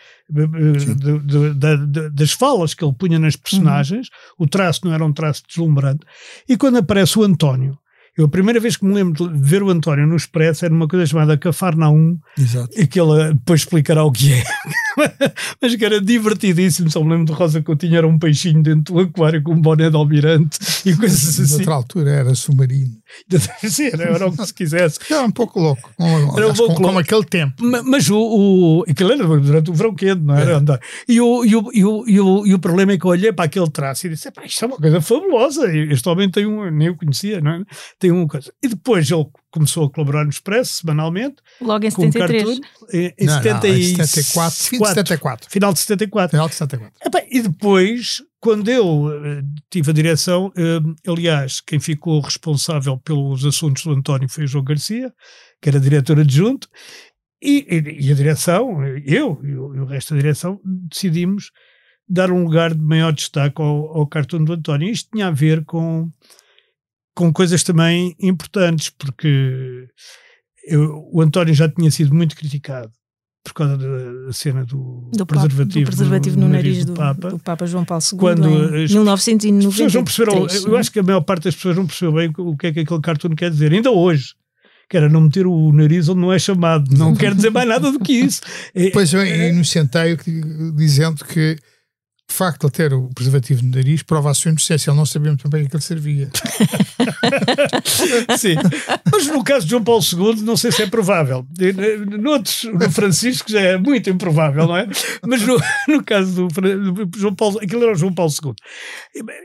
Sim. 0.79 0.95
de- 0.95 1.19
de- 1.19 1.53
da- 1.53 1.75
da- 1.75 2.09
das 2.09 2.31
falas 2.31 2.73
que 2.73 2.83
ele 2.83 2.93
punha 2.93 3.19
nas 3.19 3.35
personagens, 3.35 4.07
o 4.37 4.47
traço 4.47 4.81
não 4.83 4.93
era 4.93 5.05
um 5.05 5.13
traço 5.13 5.43
deslumbrante. 5.47 6.05
E 6.49 6.57
quando 6.57 6.77
aparece 6.77 7.19
o 7.19 7.23
António, 7.23 7.77
eu 8.17 8.25
a 8.25 8.29
primeira 8.29 8.59
vez 8.59 8.75
que 8.75 8.85
me 8.85 8.93
lembro 8.93 9.29
de 9.29 9.39
ver 9.41 9.63
o 9.63 9.69
António 9.69 10.05
no 10.05 10.15
Expresso 10.15 10.65
era 10.65 10.73
uma 10.73 10.87
coisa 10.87 11.05
chamada 11.05 11.37
Cafarnaum, 11.37 12.17
Exato. 12.37 12.69
e 12.77 12.85
que 12.85 12.99
ele 12.99 13.33
depois 13.33 13.61
explicará 13.61 14.03
o 14.03 14.11
que 14.11 14.33
é. 14.33 14.43
Mas 15.61 15.75
que 15.75 15.85
era 15.85 16.01
divertidíssimo. 16.01 16.91
Só 16.91 17.01
me 17.03 17.11
lembro 17.11 17.27
de 17.27 17.31
Rosa 17.31 17.61
Coutinho, 17.61 17.95
era 17.95 18.07
um 18.07 18.19
peixinho 18.19 18.61
dentro 18.61 18.93
do 18.93 18.99
aquário 18.99 19.41
com 19.41 19.53
um 19.53 19.61
boné 19.61 19.89
de 19.89 19.95
almirante 19.95 20.59
e 20.85 20.93
coisas 20.95 21.39
assim. 21.39 21.57
Noutra 21.57 21.73
altura 21.73 22.11
era 22.11 22.35
submarino. 22.35 23.00
Sim, 23.69 23.87
era, 23.93 24.03
era 24.03 24.27
o 24.27 24.35
que 24.35 24.45
se 24.45 24.53
quisesse. 24.53 24.99
Era 25.09 25.23
um 25.25 25.31
pouco 25.31 25.59
louco. 25.59 25.91
Como, 25.97 26.37
Era 26.37 26.47
um 26.47 26.53
pouco 26.53 26.73
como, 26.73 26.75
como 26.75 26.85
louco. 26.87 26.99
aquele 26.99 27.25
tempo. 27.25 27.63
Ma- 27.63 27.83
Mas 27.83 28.09
o, 28.09 28.17
o 28.17 28.83
aquilo 28.89 29.11
era 29.11 29.25
durante 29.25 29.69
o 29.71 29.73
verão 29.73 29.93
quente, 29.95 30.21
não 30.21 30.35
era? 30.35 30.51
É. 30.51 30.55
Andar. 30.55 30.79
E, 31.07 31.19
o, 31.21 31.45
e, 31.45 31.55
o, 31.55 31.69
e, 31.73 31.85
o, 31.85 32.03
e, 32.07 32.19
o, 32.19 32.45
e 32.47 32.53
o 32.53 32.59
problema 32.59 32.91
é 32.93 32.97
que 32.97 33.05
eu 33.05 33.11
olhei 33.11 33.31
para 33.33 33.45
aquele 33.45 33.69
traço 33.69 34.07
e 34.07 34.09
disse: 34.11 34.27
"Epá, 34.27 34.43
isto 34.45 34.63
é 34.63 34.67
uma 34.67 34.77
coisa 34.77 35.01
fabulosa. 35.01 35.75
Este 35.75 36.07
homem 36.09 36.29
tem 36.29 36.45
um, 36.45 36.69
nem 36.71 36.89
o 36.89 36.97
conhecia, 36.97 37.41
não 37.41 37.51
é? 37.51 37.63
Tem 37.99 38.11
uma 38.11 38.27
coisa. 38.27 38.51
E 38.63 38.67
depois 38.67 39.09
ele 39.11 39.25
começou 39.51 39.85
a 39.85 39.89
colaborar 39.91 40.23
no 40.23 40.29
Expresso 40.29 40.75
semanalmente, 40.77 41.35
Logo 41.59 41.85
em 41.85 41.91
com 41.91 42.05
um 42.05 42.11
73. 42.11 42.59
cartoon, 42.59 42.65
em, 42.93 43.13
em 43.19 43.25
Não, 43.25 43.33
não, 43.35 43.43
70 43.43 43.67
em 43.67 43.79
e 43.79 43.83
74, 44.05 44.63
fim 44.63 44.79
de 44.79 44.87
74. 44.87 45.49
Final 45.49 45.73
de 45.73 45.79
74. 45.79 46.29
Final 46.31 46.47
de 46.49 46.55
74. 46.55 46.93
Epá, 47.05 47.21
e 47.29 47.41
depois, 47.41 48.21
quando 48.41 48.69
eu 48.69 49.09
eh, 49.25 49.43
tive 49.69 49.91
a 49.91 49.93
direção, 49.93 50.51
eh, 50.57 50.79
aliás, 51.09 51.61
quem 51.61 51.79
ficou 51.79 52.19
responsável 52.21 52.97
pelos 52.97 53.45
assuntos 53.45 53.83
do 53.85 53.91
António 53.93 54.27
foi 54.29 54.45
o 54.45 54.47
João 54.47 54.65
Garcia, 54.65 55.13
que 55.61 55.69
era 55.69 55.79
diretor 55.79 56.19
adjunto, 56.19 56.67
e, 57.41 57.65
e- 57.69 58.07
e 58.07 58.11
a 58.11 58.15
direção, 58.15 58.83
eu 59.05 59.39
e 59.43 59.55
o, 59.55 59.75
e 59.75 59.79
o 59.79 59.85
resto 59.85 60.13
da 60.15 60.21
direção, 60.21 60.59
decidimos 60.65 61.51
dar 62.09 62.31
um 62.31 62.43
lugar 62.43 62.73
de 62.75 62.81
maior 62.81 63.13
destaque 63.13 63.61
ao, 63.61 63.97
ao 63.99 64.07
cartoon 64.07 64.43
do 64.43 64.53
António. 64.53 64.89
Isto 64.89 65.11
tinha 65.13 65.27
a 65.27 65.31
ver 65.31 65.63
com, 65.65 66.09
com 67.15 67.31
coisas 67.31 67.63
também 67.63 68.15
importantes, 68.19 68.89
porque 68.89 69.87
eu- 70.67 71.09
o 71.13 71.21
António 71.21 71.53
já 71.53 71.69
tinha 71.69 71.91
sido 71.91 72.13
muito 72.13 72.35
criticado 72.35 72.91
por 73.43 73.53
causa 73.53 73.75
da, 73.77 74.31
cena 74.33 74.63
do, 74.65 75.09
Do, 75.11 75.25
preservativo, 75.25 75.85
do 75.85 75.95
preservativo 75.95 76.39
no, 76.39 76.47
nariz 76.47 76.85
do, 76.85 76.93
Papa. 76.93 77.29
do 77.31 77.39
Papa 77.39 77.65
João 77.65 77.83
Paulo 77.83 78.03
II 78.11 78.19
Quando 78.19 78.47
em 78.47 78.83
as- 78.83 78.91
1993. 78.91 79.65
As 79.65 79.73
pessoas 79.75 79.93
não 79.93 80.03
perceberam, 80.03 80.71
eu 80.71 80.77
acho 80.77 80.91
que 80.91 80.99
a 80.99 81.03
maior 81.03 81.21
parte 81.21 81.45
das 81.45 81.55
pessoas 81.55 81.75
não 81.75 81.87
percebeu 81.87 82.13
bem 82.13 82.31
o 82.37 82.55
que 82.55 82.67
é 82.67 82.71
que 82.73 82.79
aquele 82.81 83.01
cartoon 83.01 83.35
quer 83.35 83.49
dizer, 83.49 83.71
ainda 83.73 83.89
hoje. 83.91 84.35
Que 84.89 84.97
era 84.97 85.07
não 85.09 85.21
meter 85.21 85.47
o 85.47 85.71
nariz 85.71 86.09
onde 86.09 86.19
não 86.19 86.33
é 86.33 86.37
chamado. 86.37 86.85
Não 86.97 87.15
quer 87.15 87.33
dizer 87.33 87.49
mais 87.49 87.67
nada 87.67 87.91
do 87.91 87.99
que 87.99 88.11
isso. 88.13 88.41
É- 88.75 88.83
Depois 88.83 89.11
eu 89.13 89.25
inocenteio 89.25 90.17
que- 90.17 90.41
dizendo 90.75 91.23
que 91.25 91.57
o 92.29 92.33
facto 92.33 92.59
de 92.59 92.65
ele 92.67 92.89
ter 92.89 92.93
o 92.93 93.09
preservativo 93.15 93.63
no 93.63 93.71
nariz 93.71 94.03
prova 94.03 94.29
a 94.31 94.33
sua 94.33 94.49
inocência. 94.51 94.89
Ele 94.91 94.97
não 94.97 95.05
sabia 95.05 95.31
muito 95.31 95.47
bem 95.49 95.65
que 95.65 95.75
ele 95.75 95.81
servia. 95.83 96.29
Sim. 98.37 98.55
Mas 99.11 99.27
no 99.27 99.43
caso 99.43 99.65
de 99.65 99.71
João 99.71 99.83
Paulo 99.83 100.01
II, 100.03 100.41
não 100.43 100.57
sei 100.57 100.71
se 100.71 100.83
é 100.83 100.87
provável. 100.87 101.45
Noutros, 102.19 102.63
no 102.65 102.91
Francisco 102.91 103.49
já 103.51 103.59
é 103.61 103.77
muito 103.77 104.09
improvável, 104.09 104.67
não 104.67 104.77
é? 104.77 104.87
Mas 105.27 105.41
no, 105.45 105.57
no 105.87 106.03
caso 106.03 106.47
do, 106.47 107.05
do 107.05 107.19
João 107.19 107.35
Paulo, 107.35 107.59
aquilo 107.61 107.83
era 107.83 107.91
o 107.93 107.95
João 107.95 108.13
Paulo 108.13 108.31
II. 108.43 108.53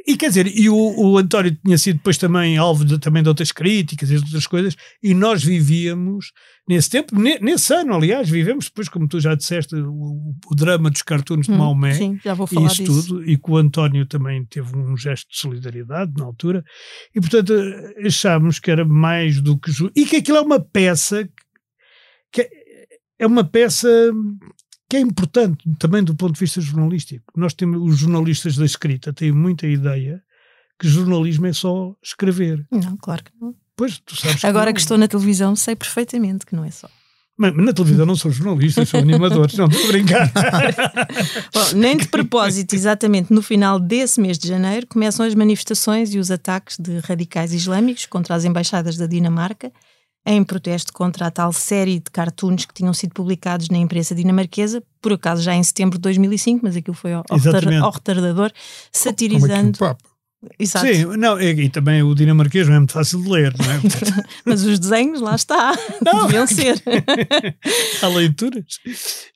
E, 0.07 0.13
e 0.13 0.17
quer 0.17 0.29
dizer, 0.29 0.47
e 0.47 0.69
o, 0.69 0.77
o 0.77 1.19
António 1.19 1.57
tinha 1.65 1.79
sido 1.79 1.97
depois 1.97 2.19
também 2.19 2.57
alvo 2.57 2.85
de, 2.85 2.99
também 2.99 3.23
de 3.23 3.29
outras 3.29 3.53
críticas 3.53 4.11
e 4.11 4.17
de 4.17 4.25
outras 4.25 4.47
coisas, 4.47 4.77
e 5.03 5.15
nós 5.15 5.43
vivíamos 5.45 6.33
nesse 6.69 6.91
tempo, 6.91 7.17
ne- 7.17 7.39
nesse 7.41 7.73
ano, 7.73 7.95
aliás, 7.95 8.29
vivemos 8.29 8.65
depois, 8.65 8.89
como 8.89 9.07
tu 9.07 9.21
já 9.21 9.37
disseste, 9.37 9.77
o, 9.77 10.35
o 10.51 10.55
drama 10.57 10.91
dos 10.91 11.03
cartoons 11.03 11.47
de 11.47 11.53
Hum, 11.53 11.59
Maomé 11.59 11.95
Sim, 11.95 12.19
já 12.25 12.35
vou 12.35 12.49
e 12.51 12.55
falar 12.55 12.67
isso 12.67 12.83
disso. 12.83 13.07
tudo, 13.09 13.25
e 13.31 13.37
que 13.39 13.51
o 13.51 13.57
António 13.57 14.05
também 14.05 14.45
teve 14.47 14.77
um 14.77 14.97
gesto 14.97 15.31
de 15.31 15.39
solidariedade 15.39 16.13
na 16.19 16.25
altura, 16.25 16.65
e 17.15 17.21
portanto 17.21 17.46
eh, 17.55 18.07
achámos 18.07 18.59
que 18.59 18.71
era 18.71 18.85
mais 18.85 19.41
do 19.41 19.59
que 19.59 19.71
ju- 19.71 19.91
e 19.95 20.05
que 20.07 20.17
aquilo 20.17 20.39
é 20.39 20.41
uma 20.41 20.61
peça 20.61 21.29
que 22.33 22.43
é- 22.43 22.51
é 23.21 23.27
uma 23.27 23.45
peça 23.45 23.89
que 24.89 24.97
é 24.97 25.01
importante 25.01 25.65
também 25.79 26.03
do 26.05 26.15
ponto 26.15 26.35
de 26.35 26.41
vista 26.41 26.61
jornalístico. 26.61 27.25
Nós 27.37 27.55
temos 27.55 27.83
os 27.83 27.99
jornalistas 27.99 28.57
da 28.57 28.65
escrita 28.65 29.13
têm 29.13 29.33
muita 29.33 29.67
ideia 29.67 30.23
que 30.79 30.87
jornalismo 30.89 31.47
é 31.47 31.53
só 31.53 31.95
escrever. 32.03 32.67
Não, 32.71 32.97
claro 32.99 33.25
que 33.25 33.33
não. 33.41 33.55
Pois 33.75 33.99
tu 33.99 34.15
sabes 34.17 34.45
Agora 34.45 34.67
não. 34.67 34.75
que 34.75 34.81
estou 34.81 34.97
na 34.97 35.09
televisão, 35.09 35.55
sei 35.57 35.75
perfeitamente 35.77 36.47
que 36.47 36.55
não 36.57 36.65
é 36.65 36.71
só. 36.71 36.89
Mas 37.39 37.55
na 37.55 37.73
televisão 37.73 38.07
não 38.07 38.17
são 38.17 38.31
jornalistas, 38.31 38.89
são 38.89 39.01
animadores. 39.01 39.55
Não, 39.57 39.67
estou 39.67 39.85
a 39.85 39.93
brincar. 39.93 40.33
Bom, 41.53 41.77
nem 41.77 41.97
de 41.97 42.09
propósito, 42.09 42.75
exatamente 42.75 43.33
no 43.33 43.43
final 43.43 43.79
desse 43.79 44.21
mês 44.21 44.39
de 44.39 44.49
janeiro, 44.49 44.87
começam 44.87 45.27
as 45.27 45.35
manifestações 45.35 46.15
e 46.15 46.19
os 46.19 46.31
ataques 46.31 46.79
de 46.79 46.99
radicais 47.01 47.53
islâmicos 47.53 48.07
contra 48.07 48.35
as 48.35 48.47
embaixadas 48.47 48.97
da 48.97 49.07
Dinamarca, 49.07 49.71
em 50.25 50.43
protesto 50.43 50.93
contra 50.93 51.27
a 51.27 51.31
tal 51.31 51.53
série 51.53 52.01
de 52.01 52.11
cartoons 52.11 52.65
que 52.65 52.75
tinham 52.75 52.93
sido 52.95 53.13
publicados 53.13 53.69
na 53.69 53.77
imprensa 53.77 54.15
dinamarquesa, 54.15 54.83
por 55.01 55.13
acaso 55.13 55.43
já 55.43 55.55
em 55.55 55.63
setembro 55.63 55.99
de 55.99 56.03
2005, 56.03 56.61
mas 56.65 56.75
aquilo 56.75 56.97
foi 56.97 57.13
ao, 57.13 57.23
ao, 57.31 57.39
retardador, 57.91 58.51
Como 58.51 58.57
aqui 58.57 58.99
satirizando. 58.99 59.77
o 59.77 59.79
Papa. 59.79 60.16
Exato. 60.59 60.87
Sim, 60.87 61.05
não, 61.17 61.41
e, 61.41 61.65
e 61.65 61.69
também 61.69 62.03
o 62.03 62.15
dinamarquês 62.15 62.69
não 62.69 62.77
é 62.77 62.79
muito 62.79 62.93
fácil 62.93 63.23
de 63.23 63.29
ler, 63.29 63.55
não 63.59 63.65
é? 63.65 63.81
Mas 64.45 64.65
os 64.65 64.79
desenhos, 64.79 65.21
lá 65.21 65.35
está, 65.35 65.73
deviam 66.23 66.47
ser. 66.47 66.83
Há 68.03 68.09
leituras. 68.09 68.79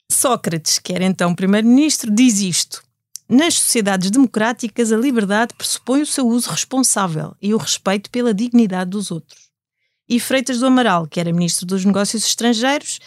Sócrates, 0.09 0.79
que 0.79 0.93
era 0.93 1.03
então 1.03 1.35
primeiro-ministro, 1.35 2.11
diz 2.13 2.39
isto. 2.39 2.83
Nas 3.27 3.55
sociedades 3.55 4.11
democráticas, 4.11 4.91
a 4.91 4.97
liberdade 4.97 5.53
pressupõe 5.57 6.01
o 6.01 6.05
seu 6.05 6.27
uso 6.27 6.49
responsável 6.49 7.33
e 7.41 7.53
o 7.53 7.57
respeito 7.57 8.09
pela 8.09 8.33
dignidade 8.33 8.91
dos 8.91 9.09
outros. 9.09 9.49
E 10.07 10.19
Freitas 10.19 10.59
do 10.59 10.65
Amaral, 10.65 11.07
que 11.07 11.19
era 11.19 11.31
ministro 11.31 11.65
dos 11.65 11.85
Negócios 11.85 12.25
Estrangeiros, 12.25 12.99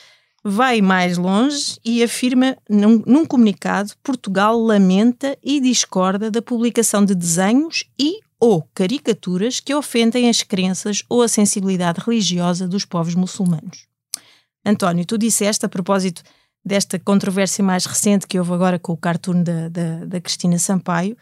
vai 0.45 0.83
mais 0.83 1.17
longe 1.17 1.79
e 1.83 2.03
afirma 2.03 2.57
num, 2.69 3.03
num 3.07 3.25
comunicado: 3.25 3.93
Portugal 4.03 4.61
lamenta 4.61 5.39
e 5.43 5.59
discorda 5.59 6.31
da 6.31 6.43
publicação 6.43 7.05
de 7.05 7.15
desenhos 7.15 7.85
e 7.99 8.21
ou 8.39 8.69
caricaturas 8.75 9.59
que 9.59 9.75
ofendem 9.75 10.29
as 10.29 10.43
crenças 10.43 11.03
ou 11.09 11.23
a 11.23 11.29
sensibilidade 11.29 12.01
religiosa 12.05 12.69
dos 12.69 12.85
povos 12.85 13.15
muçulmanos. 13.15 13.87
António, 14.67 15.07
tu 15.07 15.17
disseste 15.17 15.65
a 15.65 15.69
propósito 15.69 16.23
desta 16.63 16.99
controvérsia 16.99 17.65
mais 17.65 17.87
recente 17.87 18.27
que 18.27 18.39
houve 18.39 18.53
agora 18.53 18.79
com 18.79 18.93
o 18.93 18.97
cartoon 18.97 19.43
da, 19.43 19.69
da, 19.69 20.05
da 20.05 20.21
Cristina 20.21 20.59
Sampaio. 20.59 21.17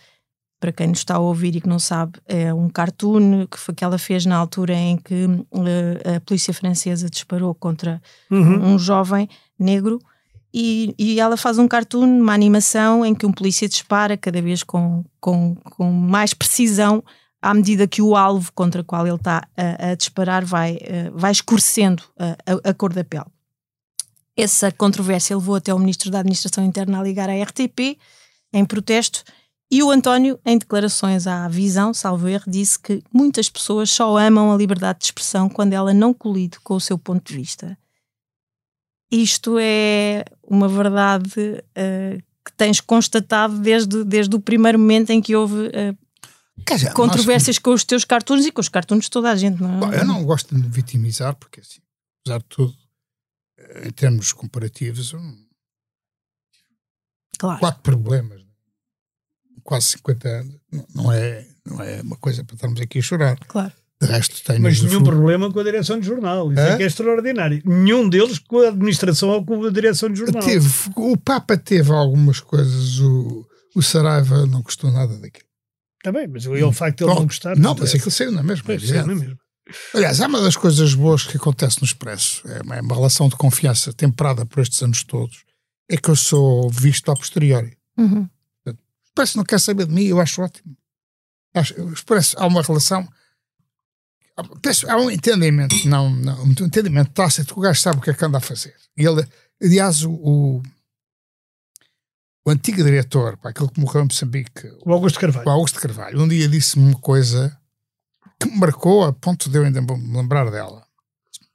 Para 0.63 0.71
quem 0.71 0.87
nos 0.87 0.99
está 0.99 1.17
a 1.17 1.19
ouvir 1.19 1.57
e 1.57 1.61
que 1.61 1.69
não 1.69 1.81
sabe, 1.81 2.13
é 2.25 2.55
um 2.55 2.69
cartoon 2.69 3.49
que, 3.49 3.59
foi, 3.59 3.75
que 3.75 3.83
ela 3.83 3.99
fez 3.99 4.25
na 4.25 4.37
altura 4.37 4.73
em 4.75 4.97
que 4.97 5.25
eh, 6.05 6.15
a 6.17 6.21
polícia 6.21 6.55
francesa 6.55 7.11
disparou 7.11 7.53
contra 7.53 8.01
Uhum. 8.31 8.75
um 8.75 8.79
jovem 8.79 9.29
negro 9.59 9.99
e, 10.55 10.95
e 10.97 11.19
ela 11.19 11.37
faz 11.37 11.59
um 11.59 11.67
cartoon, 11.67 12.07
uma 12.21 12.33
animação 12.33 13.05
em 13.05 13.13
que 13.13 13.27
um 13.27 13.33
polícia 13.33 13.69
dispara 13.69 14.17
cada 14.17 14.41
vez 14.41 14.63
com, 14.63 15.05
com, 15.21 15.57
com 15.57 15.91
mais 15.91 16.33
precisão 16.33 17.03
à 17.41 17.53
medida 17.53 17.89
que 17.89 18.01
o 18.01 18.15
alvo 18.15 18.53
contra 18.53 18.83
o 18.83 18.85
qual 18.85 19.05
ele 19.05 19.17
está 19.17 19.49
a, 19.57 19.91
a 19.91 19.95
disparar 19.97 20.45
vai, 20.45 20.79
eh, 20.81 21.11
vai 21.13 21.33
escurecendo 21.33 22.05
a, 22.17 22.37
a- 22.53 22.71
a 22.71 22.73
cor 22.75 22.93
da 22.93 23.03
pele. 23.03 23.27
Essa 24.37 24.71
controvérsia 24.71 25.37
levou 25.37 25.57
até 25.57 25.75
o 25.75 25.79
Ministro 25.79 26.09
da 26.09 26.21
Administração 26.21 26.65
Interna 26.65 27.01
a 27.01 27.03
ligar 27.03 27.29
à 27.29 27.35
RTP 27.43 27.99
em 28.53 28.65
protesto 28.65 29.25
e 29.75 29.83
o 29.83 29.91
António, 29.91 30.39
em 30.45 30.59
declarações 30.59 31.27
à 31.27 31.49
Visão, 31.49 31.95
salvo 31.95 32.29
erro, 32.29 32.45
disse 32.47 32.79
que 32.79 33.03
muitas 33.13 33.49
pessoas 33.49 33.91
só 33.91 34.17
amam 34.19 34.53
a 34.53 34.57
liberdade 34.57 34.99
de 35.01 35.07
expressão 35.07 35.49
quando 35.49 35.73
ela 35.73 35.95
não 35.95 36.13
colide 36.13 36.61
com 36.61 36.75
o 36.75 36.81
seu 36.81 36.99
ponto 36.99 37.27
de 37.33 37.39
vista. 37.39 37.79
Isto 39.11 39.59
é 39.59 40.25
uma 40.43 40.69
verdade 40.69 41.63
eh, 41.75 42.19
que 42.45 42.53
tens 42.57 42.81
constatado 42.81 43.59
desde, 43.59 44.05
desde 44.05 44.35
o 44.37 44.41
primeiro 44.41 44.79
momento 44.79 45.11
em 45.11 45.21
que 45.23 45.35
houve 45.37 45.71
Quer 46.67 46.75
dizer, 46.75 46.87
nós- 46.89 46.95
controvérsias 46.97 47.59
com 47.59 47.73
os 47.73 47.85
teus 47.85 48.05
cartoons 48.05 48.45
e 48.47 48.53
com 48.53 48.61
os 48.61 48.69
cartoons 48.69 49.05
de 49.05 49.11
toda 49.11 49.31
a 49.31 49.37
gente, 49.37 49.61
não 49.61 49.75
é? 49.75 49.79
Bom, 49.79 49.93
eu 49.93 50.05
não 50.07 50.25
gosto 50.25 50.55
de 50.55 50.61
me 50.61 50.69
vitimizar, 50.69 51.35
porque 51.37 51.61
assim, 51.61 51.81
apesar 52.25 52.39
de 52.41 52.45
tudo, 52.47 52.75
eh, 53.59 53.89
em 53.89 53.91
termos 53.91 54.33
comparativos, 54.33 55.15
Claro. 57.39 57.59
quatro 57.61 57.83
problemas? 57.83 58.42
Quase 59.63 59.87
50 59.87 60.29
anos, 60.29 60.55
não- 60.95 61.13
é, 61.13 61.47
não 61.67 61.81
é 61.83 62.01
uma 62.03 62.17
coisa 62.17 62.45
para 62.45 62.55
estarmos 62.55 62.81
aqui 62.81 62.99
a 62.99 63.03
chorar. 63.03 63.39
Claro. 63.47 63.73
De 64.01 64.09
resto, 64.09 64.43
tenho 64.43 64.61
Mas 64.61 64.83
nenhum 64.83 65.05
problema 65.05 65.53
com 65.53 65.61
a 65.61 65.63
direção 65.63 66.01
de 66.01 66.05
jornal. 66.05 66.51
Isso 66.53 66.61
é, 66.61 66.73
Hã? 66.73 66.77
que 66.77 66.83
é 66.83 66.87
extraordinário. 66.87 67.63
Nenhum 67.65 68.09
deles 68.09 68.41
com 68.41 68.59
a 68.59 68.69
administração 68.69 69.29
ou 69.29 69.45
com 69.45 69.65
a 69.65 69.71
direção 69.71 70.11
de 70.11 70.19
jornal. 70.19 70.43
Teve, 70.43 70.69
o 70.97 71.17
Papa 71.17 71.57
teve 71.57 71.93
algumas 71.93 72.41
coisas, 72.41 72.99
o, 72.99 73.47
o 73.77 73.83
Saraiva 73.83 74.45
não 74.47 74.61
gostou 74.61 74.91
nada 74.91 75.15
daquilo. 75.19 75.47
Está 76.01 76.11
bem, 76.11 76.27
mas 76.27 76.45
o 76.47 76.73
facto 76.73 76.99
de 76.99 77.05
ele 77.05 77.15
não 77.15 77.27
gostar. 77.27 77.57
Não, 77.57 77.77
mas 77.79 77.95
aquilo 77.95 78.11
saiu 78.11 78.33
na 78.33 78.43
mesma. 78.43 78.65
Pois, 78.67 78.89
saiu 78.89 79.07
na 79.07 79.15
mesma. 79.15 79.39
Aliás, 79.95 80.21
há 80.21 80.27
uma 80.27 80.41
das 80.41 80.57
coisas 80.57 80.95
boas 80.95 81.25
que 81.25 81.37
acontece 81.37 81.81
no 81.81 81.85
Expresso, 81.87 82.43
é 82.49 82.61
uma, 82.63 82.77
é 82.77 82.81
uma 82.81 82.95
relação 82.97 83.29
de 83.29 83.37
confiança 83.37 83.93
temperada 83.93 84.45
por 84.45 84.61
estes 84.61 84.83
anos 84.83 85.05
todos, 85.05 85.45
é 85.89 85.97
que 85.97 86.09
eu 86.09 86.17
sou 86.17 86.69
visto 86.69 87.09
a 87.13 87.15
posteriori. 87.15 87.77
Uhum. 87.97 88.29
O 89.13 89.21
Expresso 89.21 89.37
não 89.37 89.45
quer 89.45 89.61
saber 89.61 89.87
de 89.87 89.93
mim, 89.93 90.05
eu 90.05 90.21
acho 90.21 90.41
ótimo. 90.41 90.75
Acho, 91.55 91.75
Expresso, 91.93 92.35
há 92.39 92.47
uma 92.47 92.63
relação, 92.63 93.07
há 94.89 94.97
um 94.97 95.11
entendimento, 95.11 95.87
não, 95.87 96.09
não 96.09 96.45
um 96.45 96.51
entendimento 96.51 97.11
tácito, 97.11 97.53
que 97.53 97.61
o 97.61 97.63
gajo 97.63 97.79
sabe 97.79 97.99
o 97.99 98.01
que 98.01 98.09
é 98.09 98.15
que 98.15 98.25
anda 98.25 98.39
a 98.39 98.41
fazer. 98.41 98.75
E 98.97 99.05
ele, 99.05 99.27
aliás, 99.63 100.03
o, 100.03 100.13
o, 100.13 100.63
o 102.47 102.51
antigo 102.51 102.83
diretor, 102.83 103.37
pá, 103.37 103.51
aquele 103.51 103.69
que 103.69 103.81
morreu 103.81 104.01
em 104.01 104.07
Moçambique, 104.07 104.73
o 104.83 104.93
Augusto 104.93 105.21
Carvalho, 105.21 105.47
o 105.47 105.51
Augusto 105.51 105.79
Carvalho 105.79 106.23
um 106.23 106.29
dia 106.29 106.49
disse-me 106.49 106.87
uma 106.87 106.99
coisa 106.99 107.55
que 108.41 108.49
me 108.49 108.57
marcou 108.57 109.05
a 109.05 109.13
ponto 109.13 109.51
de 109.51 109.59
eu 109.59 109.65
ainda 109.65 109.83
me 109.83 110.17
lembrar 110.17 110.51
dela. 110.51 110.87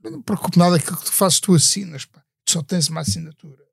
Não 0.03 0.17
me 0.17 0.23
preocupe 0.23 0.59
nada 0.59 0.75
aquilo 0.75 0.95
que 0.95 1.05
tu 1.05 1.11
fazes, 1.11 1.39
tu 1.39 1.55
assinas, 1.55 2.05
pá. 2.05 2.23
tu 2.45 2.51
só 2.51 2.61
tens 2.61 2.87
uma 2.87 3.01
assinatura. 3.01 3.66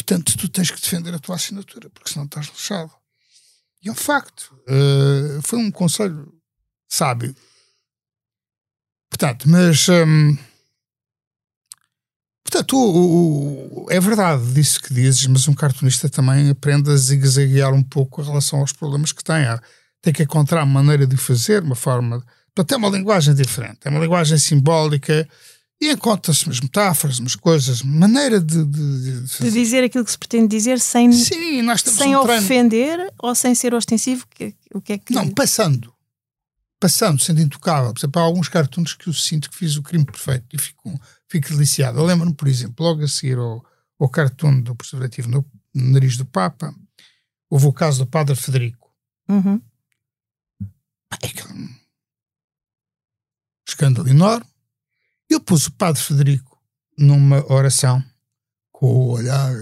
Portanto, 0.00 0.34
tu 0.38 0.48
tens 0.48 0.70
que 0.70 0.80
defender 0.80 1.14
a 1.14 1.18
tua 1.18 1.34
assinatura, 1.36 1.90
porque 1.90 2.10
senão 2.10 2.24
estás 2.24 2.46
lixado. 2.46 2.90
E 3.82 3.88
é 3.90 3.92
um 3.92 3.94
facto. 3.94 4.54
Uh, 4.66 5.42
foi 5.42 5.58
um 5.58 5.70
conselho 5.70 6.32
sábio. 6.88 7.36
Portanto, 9.10 9.46
mas. 9.46 9.86
Um, 9.90 10.38
portanto, 12.42 12.76
o, 12.78 13.84
o, 13.84 13.90
é 13.90 14.00
verdade 14.00 14.54
disso 14.54 14.80
que 14.80 14.94
dizes, 14.94 15.26
mas 15.26 15.46
um 15.46 15.54
cartunista 15.54 16.08
também 16.08 16.48
aprende 16.48 16.90
a 16.90 16.96
zigue-zaguear 16.96 17.74
um 17.74 17.82
pouco 17.82 18.22
em 18.22 18.24
relação 18.24 18.60
aos 18.60 18.72
problemas 18.72 19.12
que 19.12 19.22
tem. 19.22 19.44
Tem 20.00 20.14
que 20.14 20.22
encontrar 20.22 20.64
uma 20.64 20.82
maneira 20.82 21.06
de 21.06 21.18
fazer, 21.18 21.62
uma 21.62 21.76
forma. 21.76 22.24
Portanto, 22.54 22.72
é 22.72 22.76
uma 22.78 22.88
linguagem 22.88 23.34
diferente. 23.34 23.80
É 23.84 23.90
uma 23.90 24.00
linguagem 24.00 24.38
simbólica 24.38 25.28
e 25.80 25.90
encontra-se 25.90 26.44
umas 26.44 26.60
metáforas, 26.60 27.18
umas 27.18 27.34
coisas, 27.34 27.82
maneira 27.82 28.38
de, 28.38 28.64
de, 28.66 29.22
de, 29.22 29.38
de, 29.38 29.50
dizer 29.50 29.82
aquilo 29.82 30.04
que 30.04 30.10
se 30.10 30.18
pretende 30.18 30.46
dizer 30.46 30.78
sem, 30.78 31.10
Sim, 31.10 31.62
nós 31.62 31.80
sem 31.80 32.14
um 32.14 32.20
ofender 32.20 33.10
ou 33.18 33.34
sem 33.34 33.54
ser 33.54 33.72
ostensivo. 33.72 34.26
Que, 34.28 34.54
o 34.74 34.80
que 34.80 34.92
é 34.92 34.98
que... 34.98 35.14
Não, 35.14 35.30
passando. 35.30 35.90
Passando, 36.78 37.18
sendo 37.18 37.40
intocável. 37.40 37.94
Por 37.94 38.00
exemplo, 38.00 38.20
há 38.20 38.24
alguns 38.24 38.48
cartoons 38.48 38.92
que 38.92 39.08
eu 39.08 39.14
sinto 39.14 39.48
que 39.48 39.56
fiz 39.56 39.76
o 39.76 39.82
crime 39.82 40.04
perfeito 40.04 40.44
e 40.52 40.58
fico, 40.58 41.00
fico 41.26 41.48
deliciado. 41.48 41.98
Eu 41.98 42.04
lembro-me, 42.04 42.34
por 42.34 42.46
exemplo, 42.46 42.84
logo 42.84 43.02
a 43.02 43.08
seguir 43.08 43.38
ao, 43.38 43.64
ao 43.98 44.08
cartoon 44.08 44.60
do 44.60 44.74
preservativo 44.74 45.30
no, 45.30 45.44
no, 45.74 45.92
nariz 45.92 46.18
do 46.18 46.26
Papa, 46.26 46.74
houve 47.48 47.66
o 47.66 47.72
caso 47.72 48.04
do 48.04 48.06
Padre 48.06 48.36
Federico. 48.36 48.92
Uhum. 49.26 49.62
É 51.22 51.28
que 51.28 51.42
um 51.48 51.68
escândalo 53.66 54.08
enorme 54.08 54.49
eu 55.30 55.40
pus 55.40 55.66
o 55.66 55.72
Padre 55.72 56.02
Federico 56.02 56.58
numa 56.98 57.44
oração 57.50 58.04
com 58.72 58.86
o 58.86 59.10
olhar 59.10 59.54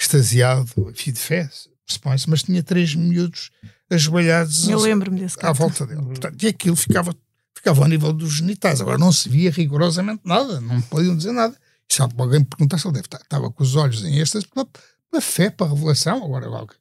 extasiado, 0.00 0.66
filho 0.94 1.14
de 1.14 1.20
fé, 1.20 1.50
supõe-se, 1.86 2.28
mas 2.30 2.42
tinha 2.42 2.62
três 2.62 2.94
miúdos 2.94 3.50
ajoelhados 3.90 4.68
Eu 4.68 4.78
lembro-me 4.78 5.20
desse 5.20 5.36
à 5.44 5.52
volta 5.52 5.86
dele. 5.86 6.02
Portanto, 6.02 6.42
e 6.42 6.46
aquilo 6.46 6.76
ficava, 6.76 7.14
ficava 7.54 7.82
ao 7.82 7.88
nível 7.88 8.12
dos 8.12 8.34
genitais. 8.34 8.80
Agora 8.80 8.98
não 8.98 9.12
se 9.12 9.28
via 9.28 9.50
rigorosamente 9.50 10.22
nada, 10.24 10.60
não 10.60 10.80
podiam 10.82 11.16
dizer 11.16 11.32
nada. 11.32 11.54
E 11.88 11.94
se 11.94 12.00
alguém 12.00 12.44
perguntasse, 12.44 12.86
ele 12.86 12.94
deve 12.94 13.06
estar, 13.06 13.20
estava 13.20 13.50
com 13.50 13.62
os 13.62 13.74
olhos 13.74 14.04
em 14.04 14.18
êxtase 14.18 14.46
pela, 14.46 14.66
pela 15.10 15.20
fé, 15.20 15.50
para 15.50 15.66
a 15.66 15.70
revelação. 15.70 16.24
Agora, 16.24 16.48
logo. 16.48 16.72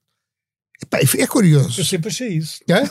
é 1.18 1.28
curioso. 1.28 1.82
Eu 1.82 1.86
sempre 1.86 2.10
achei 2.10 2.30
isso. 2.30 2.60
É? 2.70 2.90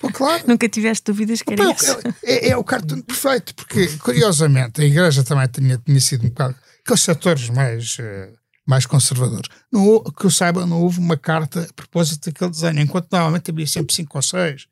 Pô, 0.00 0.10
claro. 0.12 0.44
Nunca 0.46 0.68
tiveste 0.68 1.04
dúvidas 1.04 1.42
que 1.42 1.52
era 1.52 1.70
isso. 1.70 1.96
É, 2.22 2.50
é, 2.50 2.56
o 2.56 2.64
cartoon 2.64 3.00
perfeito, 3.00 3.54
porque 3.54 3.86
curiosamente 3.98 4.80
a 4.80 4.84
igreja 4.84 5.22
também 5.22 5.46
tinha, 5.48 5.78
tinha 5.78 6.00
sido 6.00 6.26
um 6.26 6.28
bocado 6.30 6.56
aqueles 6.80 7.02
setores 7.02 7.48
mais, 7.50 7.98
uh, 7.98 8.36
mais 8.66 8.86
conservadores. 8.86 9.48
Não, 9.70 10.02
que 10.04 10.26
eu 10.26 10.30
saiba, 10.30 10.66
não 10.66 10.82
houve 10.82 10.98
uma 10.98 11.16
carta 11.16 11.66
a 11.68 11.72
propósito 11.72 12.30
daquele 12.30 12.50
desenho, 12.50 12.80
enquanto 12.80 13.12
normalmente 13.12 13.50
havia 13.50 13.66
sempre 13.66 13.94
cinco 13.94 14.16
ou 14.16 14.22
seis. 14.22 14.66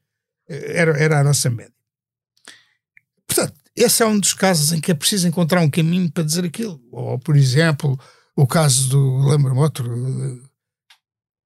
Eh, 0.49 0.79
era, 0.81 0.99
era 0.99 1.21
a 1.21 1.25
nossa 1.25 1.51
média. 1.51 1.73
Portanto, 3.27 3.55
esse 3.75 4.03
é 4.03 4.07
um 4.07 4.19
dos 4.19 4.33
casos 4.33 4.73
em 4.73 4.81
que 4.81 4.91
é 4.91 4.95
preciso 4.95 5.29
encontrar 5.29 5.61
um 5.61 5.71
caminho 5.71 6.11
para 6.11 6.25
dizer 6.25 6.45
aquilo. 6.45 6.81
Ou, 6.91 7.19
por 7.19 7.37
exemplo, 7.37 7.99
o 8.35 8.47
caso 8.47 8.89
do. 8.89 9.19
Lembro-me 9.29 9.61
outro. 9.61 9.87
Eh, 9.93 10.47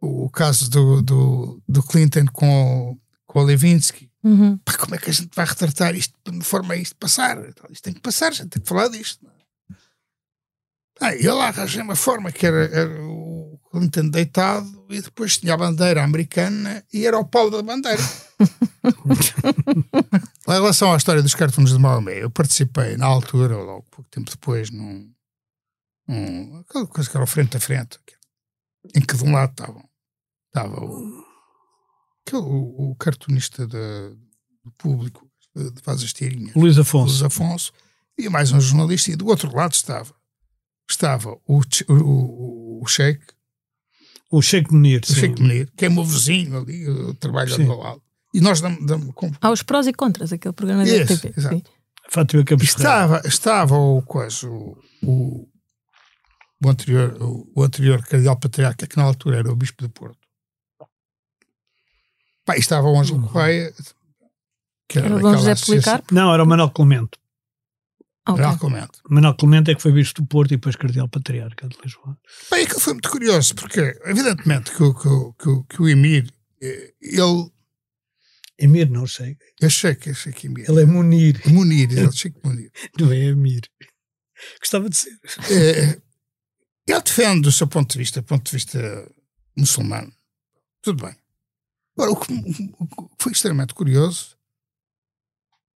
o 0.02 0.30
caso 0.30 0.70
do, 0.70 1.02
do, 1.02 1.62
do 1.68 1.82
Clinton 1.82 2.24
com 2.32 2.98
com 3.30 3.38
o 3.38 3.44
Levinsky. 3.44 4.10
Uhum. 4.24 4.58
Pá, 4.58 4.76
como 4.76 4.96
é 4.96 4.98
que 4.98 5.08
a 5.08 5.12
gente 5.12 5.30
vai 5.36 5.46
retratar 5.46 5.94
isto 5.94 6.12
de 6.28 6.44
forma 6.44 6.74
a 6.74 6.76
isto 6.76 6.96
passar? 6.96 7.38
Então, 7.38 7.64
isto 7.70 7.84
tem 7.84 7.94
que 7.94 8.00
passar, 8.00 8.26
a 8.26 8.32
gente 8.32 8.48
tem 8.48 8.60
que 8.60 8.68
falar 8.68 8.88
disto. 8.88 9.24
Ah, 11.00 11.14
e 11.14 11.28
lá 11.28 11.46
arranjei 11.46 11.80
uma 11.80 11.94
forma 11.94 12.32
que 12.32 12.44
era, 12.44 12.64
era, 12.64 13.04
o 13.04 13.56
Clinton 13.70 14.08
deitado 14.08 14.84
e 14.90 15.00
depois 15.00 15.38
tinha 15.38 15.54
a 15.54 15.56
bandeira 15.56 16.02
americana 16.02 16.84
e 16.92 17.06
era 17.06 17.16
o 17.20 17.24
pau 17.24 17.48
da 17.48 17.62
bandeira. 17.62 18.02
em 20.48 20.52
relação 20.52 20.92
à 20.92 20.96
história 20.96 21.22
dos 21.22 21.36
cartões 21.36 21.70
de 21.70 21.78
Maomé, 21.78 22.24
eu 22.24 22.30
participei 22.30 22.96
na 22.96 23.06
altura, 23.06 23.56
ou 23.56 23.64
logo 23.64 23.86
pouco 23.92 24.10
tempo 24.10 24.28
depois, 24.28 24.70
num, 24.70 25.08
num 26.08 26.58
aquela 26.58 26.86
coisa 26.88 27.08
que 27.08 27.16
era 27.16 27.24
o 27.24 27.28
frente 27.28 27.56
a 27.56 27.60
frente, 27.60 27.96
em 28.92 29.00
que 29.00 29.16
de 29.16 29.22
um 29.22 29.32
lado 29.32 29.52
estavam 29.52 29.88
estava 30.48 30.84
o 30.84 31.29
que 32.30 32.36
é 32.36 32.38
o, 32.38 32.90
o 32.90 32.94
cartunista 32.94 33.66
da, 33.66 34.08
do 34.64 34.70
público 34.78 35.28
de 35.56 35.82
faz 35.82 36.00
as 36.00 36.12
tirinhas. 36.12 36.54
Luís 36.54 36.78
Afonso. 36.78 37.12
Luís 37.12 37.22
Afonso. 37.24 37.72
E 38.16 38.28
mais 38.28 38.52
um 38.52 38.60
jornalista. 38.60 39.10
E 39.10 39.16
do 39.16 39.26
outro 39.26 39.54
lado 39.54 39.72
estava 39.72 40.14
estava 40.88 41.36
o, 41.46 41.60
o, 41.88 42.82
o 42.82 42.86
Sheik. 42.86 43.20
O 44.30 44.40
Sheik 44.40 44.72
Menir. 44.72 45.00
O 45.02 45.12
Sheik 45.12 45.42
Menir, 45.42 45.72
que 45.76 45.86
é 45.86 45.88
meu 45.88 46.04
vizinho 46.04 46.58
ali, 46.58 47.14
trabalha 47.18 47.56
do 47.56 47.64
meu 47.64 47.76
lado. 47.76 48.02
E 48.32 48.40
nós 48.40 48.60
damos. 48.60 48.86
damos 48.86 49.12
com... 49.14 49.32
Há 49.40 49.50
os 49.50 49.64
prós 49.64 49.88
e 49.88 49.92
contras, 49.92 50.32
aquele 50.32 50.54
programa 50.54 50.84
da 50.84 51.02
RTP. 51.02 51.34
Fátima 52.08 52.44
Campos 52.44 52.68
estava, 52.68 53.22
estava 53.24 53.76
o, 53.76 54.02
coisa, 54.02 54.48
o, 54.48 54.76
o, 55.02 55.48
o 56.64 56.68
anterior, 56.68 57.16
o, 57.20 57.52
o 57.56 57.62
anterior 57.62 58.02
cardeal 58.04 58.36
patriarca, 58.36 58.86
que 58.86 58.96
na 58.96 59.02
altura 59.02 59.38
era 59.38 59.50
o 59.50 59.56
Bispo 59.56 59.82
de 59.82 59.88
Porto. 59.92 60.19
Pá, 62.50 62.56
e 62.56 62.60
estava 62.60 62.88
o 62.88 62.98
Ângelo 62.98 63.22
Correia. 63.28 63.72
Que 64.88 64.98
era, 64.98 65.06
era 65.06 65.16
o 65.16 65.20
Dom 65.20 65.36
José 65.36 65.54
Policarpo? 65.54 66.12
Não, 66.12 66.34
era 66.34 66.42
o 66.42 66.46
Manuel 66.46 66.70
Clemente. 66.70 67.10
Okay. 68.28 68.42
Manuel 68.42 68.58
Clemente. 68.58 68.98
Manuel 69.08 69.34
Clemente 69.34 69.70
é 69.70 69.74
que 69.74 69.82
foi 69.82 69.92
visto 69.92 70.20
do 70.20 70.26
Porto 70.26 70.52
e 70.52 70.56
depois 70.56 70.74
Cardeal 70.74 71.08
Patriarca 71.08 71.68
de 71.68 71.78
Lisboa. 71.82 72.18
Bem, 72.50 72.64
aquilo 72.64 72.80
foi 72.80 72.94
muito 72.94 73.08
curioso, 73.08 73.54
porque 73.54 73.96
evidentemente 74.04 74.72
que, 74.72 74.78
que, 74.78 75.32
que, 75.38 75.64
que 75.68 75.82
o 75.82 75.88
Emir, 75.88 76.28
eh, 76.60 76.92
ele. 77.00 77.50
Emir, 78.58 78.90
não 78.90 79.06
sei. 79.06 79.36
Eu 79.60 79.70
sei 79.70 79.94
que, 79.94 80.12
que 80.12 80.46
Emir. 80.48 80.68
Ele 80.68 80.82
é 80.82 80.86
Munir. 80.86 81.40
Munir, 81.46 81.90
ele 81.96 82.12
sei 82.12 82.32
que 82.32 82.40
Munir. 82.44 82.70
Não 82.98 83.10
é 83.12 83.16
Emir. 83.16 83.62
Gostava 84.58 84.90
de 84.90 84.96
ser. 84.96 85.18
É, 85.50 85.98
ele 86.86 87.02
defende 87.02 87.42
do 87.42 87.52
seu 87.52 87.66
ponto 87.66 87.92
de 87.92 87.98
vista, 87.98 88.22
ponto 88.22 88.44
de 88.44 88.56
vista 88.56 89.10
muçulmano. 89.56 90.12
Tudo 90.82 91.06
bem. 91.06 91.16
Agora, 92.00 92.12
o 92.12 92.16
que, 92.16 92.72
foi 93.18 93.32
extremamente 93.32 93.74
curioso 93.74 94.34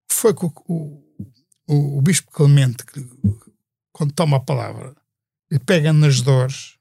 foi 0.10 0.34
que 0.34 0.46
o, 0.46 0.54
o, 1.68 1.98
o, 1.98 2.02
Bispo 2.02 2.32
Clemente, 2.32 2.86
que, 2.86 3.06
quando 3.92 4.14
toma 4.14 4.38
a 4.38 4.40
palavra, 4.40 4.96
ele 5.52 5.60
pega 5.60 5.92
nas 5.92 6.22
dores 6.22 6.78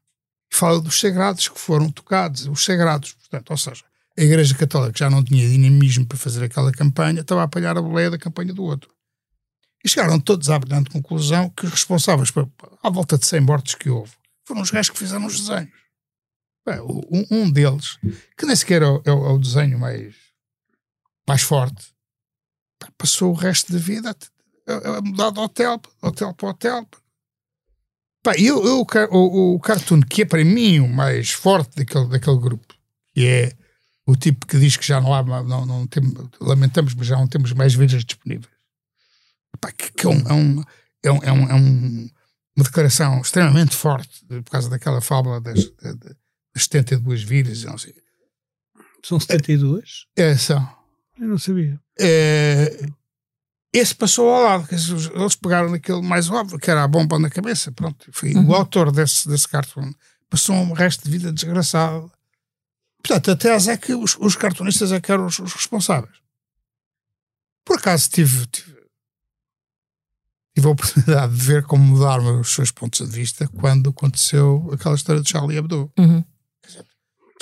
e 0.49 0.55
fala 0.55 0.81
dos 0.81 1.01
sagrados 1.01 1.49
que 1.49 1.59
foram 1.59 1.91
tocados, 1.91 2.47
os 2.47 2.65
sagrados, 2.65 3.15
portanto, 3.15 3.51
ou 3.51 3.57
seja, 3.57 3.85
a 4.17 4.23
Igreja 4.23 4.55
Católica 4.55 4.97
já 4.97 5.11
não 5.11 5.25
tinha 5.25 5.49
dinamismo 5.49 6.07
para 6.07 6.19
fazer 6.19 6.45
aquela 6.45 6.71
campanha, 6.71 7.23
estava 7.23 7.41
a 7.41 7.45
apanhar 7.45 7.77
a 7.77 7.83
boleia 7.83 8.13
da 8.13 8.19
campanha 8.19 8.55
do 8.55 8.63
outro. 8.63 8.95
E 9.85 9.89
chegaram 9.89 10.21
todos 10.21 10.51
à 10.51 10.59
brilhante 10.61 10.91
conclusão 10.91 11.51
que 11.51 11.67
os 11.67 11.73
responsáveis, 11.73 12.31
por, 12.31 12.49
à 12.81 12.89
volta 12.89 13.19
de 13.19 13.27
100 13.27 13.41
mortes 13.41 13.75
que 13.75 13.91
houve, 13.91 14.13
foram 14.45 14.61
os 14.61 14.71
gajos 14.71 14.91
que 14.91 14.99
fizeram 14.99 15.27
os 15.27 15.41
desenhos. 15.41 15.82
Bem, 16.65 16.81
um, 16.81 17.27
um, 17.31 17.51
deles, 17.51 17.99
que 18.37 18.47
nem 18.47 18.55
sequer 18.55 18.83
é 18.83 18.87
o, 18.87 19.03
é 19.05 19.11
o, 19.11 19.39
desenho 19.39 19.79
mais, 19.79 20.15
mais 21.27 21.43
forte, 21.43 21.93
passou 22.97 23.33
o 23.33 23.37
resto 23.37 23.73
da 23.73 23.79
vida 23.79 24.17
a, 24.69 24.99
a 24.99 25.03
mudar 25.03 25.31
de 25.31 25.41
hotel, 25.41 25.81
hotel 26.01 26.35
para 26.35 26.49
hotel. 26.49 26.89
Pá, 28.23 28.35
eu, 28.39 28.65
eu, 28.65 28.87
o, 29.11 29.55
o 29.55 29.61
cartoon 29.61 30.01
que 30.03 30.23
é 30.23 30.25
para 30.25 30.45
mim 30.45 30.79
o 30.79 30.89
mais 30.89 31.31
forte 31.31 31.75
daquele, 31.75 32.09
daquele 32.09 32.39
grupo, 32.39 32.75
que 33.13 33.27
é 33.27 33.53
o 34.07 34.15
tipo 34.15 34.47
que 34.47 34.59
diz 34.59 34.77
que 34.77 34.87
já 34.87 35.01
não 35.01 35.13
há, 35.13 35.23
não, 35.23 35.67
não 35.67 35.87
temos, 35.89 36.13
lamentamos, 36.41 36.95
mas 36.95 37.09
já 37.09 37.17
não 37.17 37.27
temos 37.27 37.53
mais 37.53 37.75
vidas 37.75 38.05
disponíveis. 38.05 38.53
Pá, 39.61 39.73
que, 39.73 39.93
que 39.93 40.07
é, 40.07 40.11
um, 40.11 40.29
é, 40.29 40.33
um, 40.33 40.65
é, 41.03 41.11
um, 41.13 41.23
é, 41.23 41.33
um, 41.33 41.51
é 41.51 41.55
um, 41.55 42.11
uma 42.57 42.65
declaração 42.65 43.21
extremamente 43.21 43.75
forte 43.75 44.25
por 44.27 44.45
causa 44.45 44.71
daquela 44.71 45.01
fábula 45.01 45.41
das, 45.41 45.59
de, 45.59 45.95
de, 45.95 46.17
72 46.57 47.23
vidas, 47.23 47.65
não 47.65 47.79
sei. 47.79 47.95
São 49.05 49.19
72? 49.19 50.07
É, 50.17 50.37
são. 50.37 50.61
Eu 51.19 51.29
não 51.29 51.39
sabia. 51.39 51.81
É, 51.99 52.87
esse 53.73 53.95
passou 53.95 54.29
ao 54.29 54.43
lado, 54.43 54.69
eles 54.71 55.35
pegaram 55.37 55.71
naquele 55.71 56.03
mais 56.03 56.29
óbvio, 56.31 56.59
que 56.59 56.71
era 56.71 56.83
a 56.85 56.89
bomba 56.89 57.19
na 57.19 57.31
cabeça, 57.31 57.73
pronto. 57.73 58.11
Foi 58.13 58.33
Uhum. 58.35 58.49
o 58.51 58.55
autor 58.55 58.93
desse, 58.93 59.29
desse 59.29 59.49
cartoon. 59.49 59.93
Passou 60.29 60.55
um 60.57 60.73
resto 60.73 61.05
de 61.05 61.11
vida 61.11 61.33
desgraçado. 61.33 62.11
Portanto, 63.03 63.31
a 63.33 63.37
tese 63.37 63.71
é 63.71 63.77
que 63.77 63.95
os, 63.95 64.17
os 64.21 64.37
cartunistas 64.37 64.93
é 64.93 65.01
que 65.01 65.11
eram 65.11 65.27
os, 65.27 65.39
os 65.39 65.53
responsáveis. 65.55 66.17
Por 67.65 67.77
acaso 67.79 68.09
tive, 68.11 68.47
tive, 68.47 68.77
tive 70.55 70.67
a 70.67 70.71
oportunidade 70.71 71.35
de 71.35 71.43
ver 71.45 71.65
como 71.65 71.85
mudaram 71.85 72.41
os 72.41 72.53
seus 72.55 72.71
pontos 72.71 73.09
de 73.09 73.17
vista 73.17 73.49
quando 73.49 73.91
aconteceu 73.91 74.71
aquela 74.73 74.95
história 74.95 75.21
de 75.23 75.29
Charlie 75.31 75.59
Hebdo. 75.59 75.91
Uhum. 75.99 76.25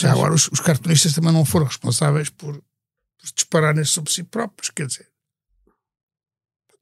Já 0.02 0.12
agora 0.12 0.34
os, 0.34 0.48
os 0.48 0.60
cartunistas 0.60 1.12
também 1.12 1.32
não 1.32 1.44
foram 1.44 1.66
responsáveis 1.66 2.28
por, 2.30 2.54
por 2.54 3.32
dispararem 3.34 3.84
sobre 3.84 4.12
si 4.12 4.22
próprios, 4.22 4.70
quer 4.70 4.86
dizer. 4.86 5.06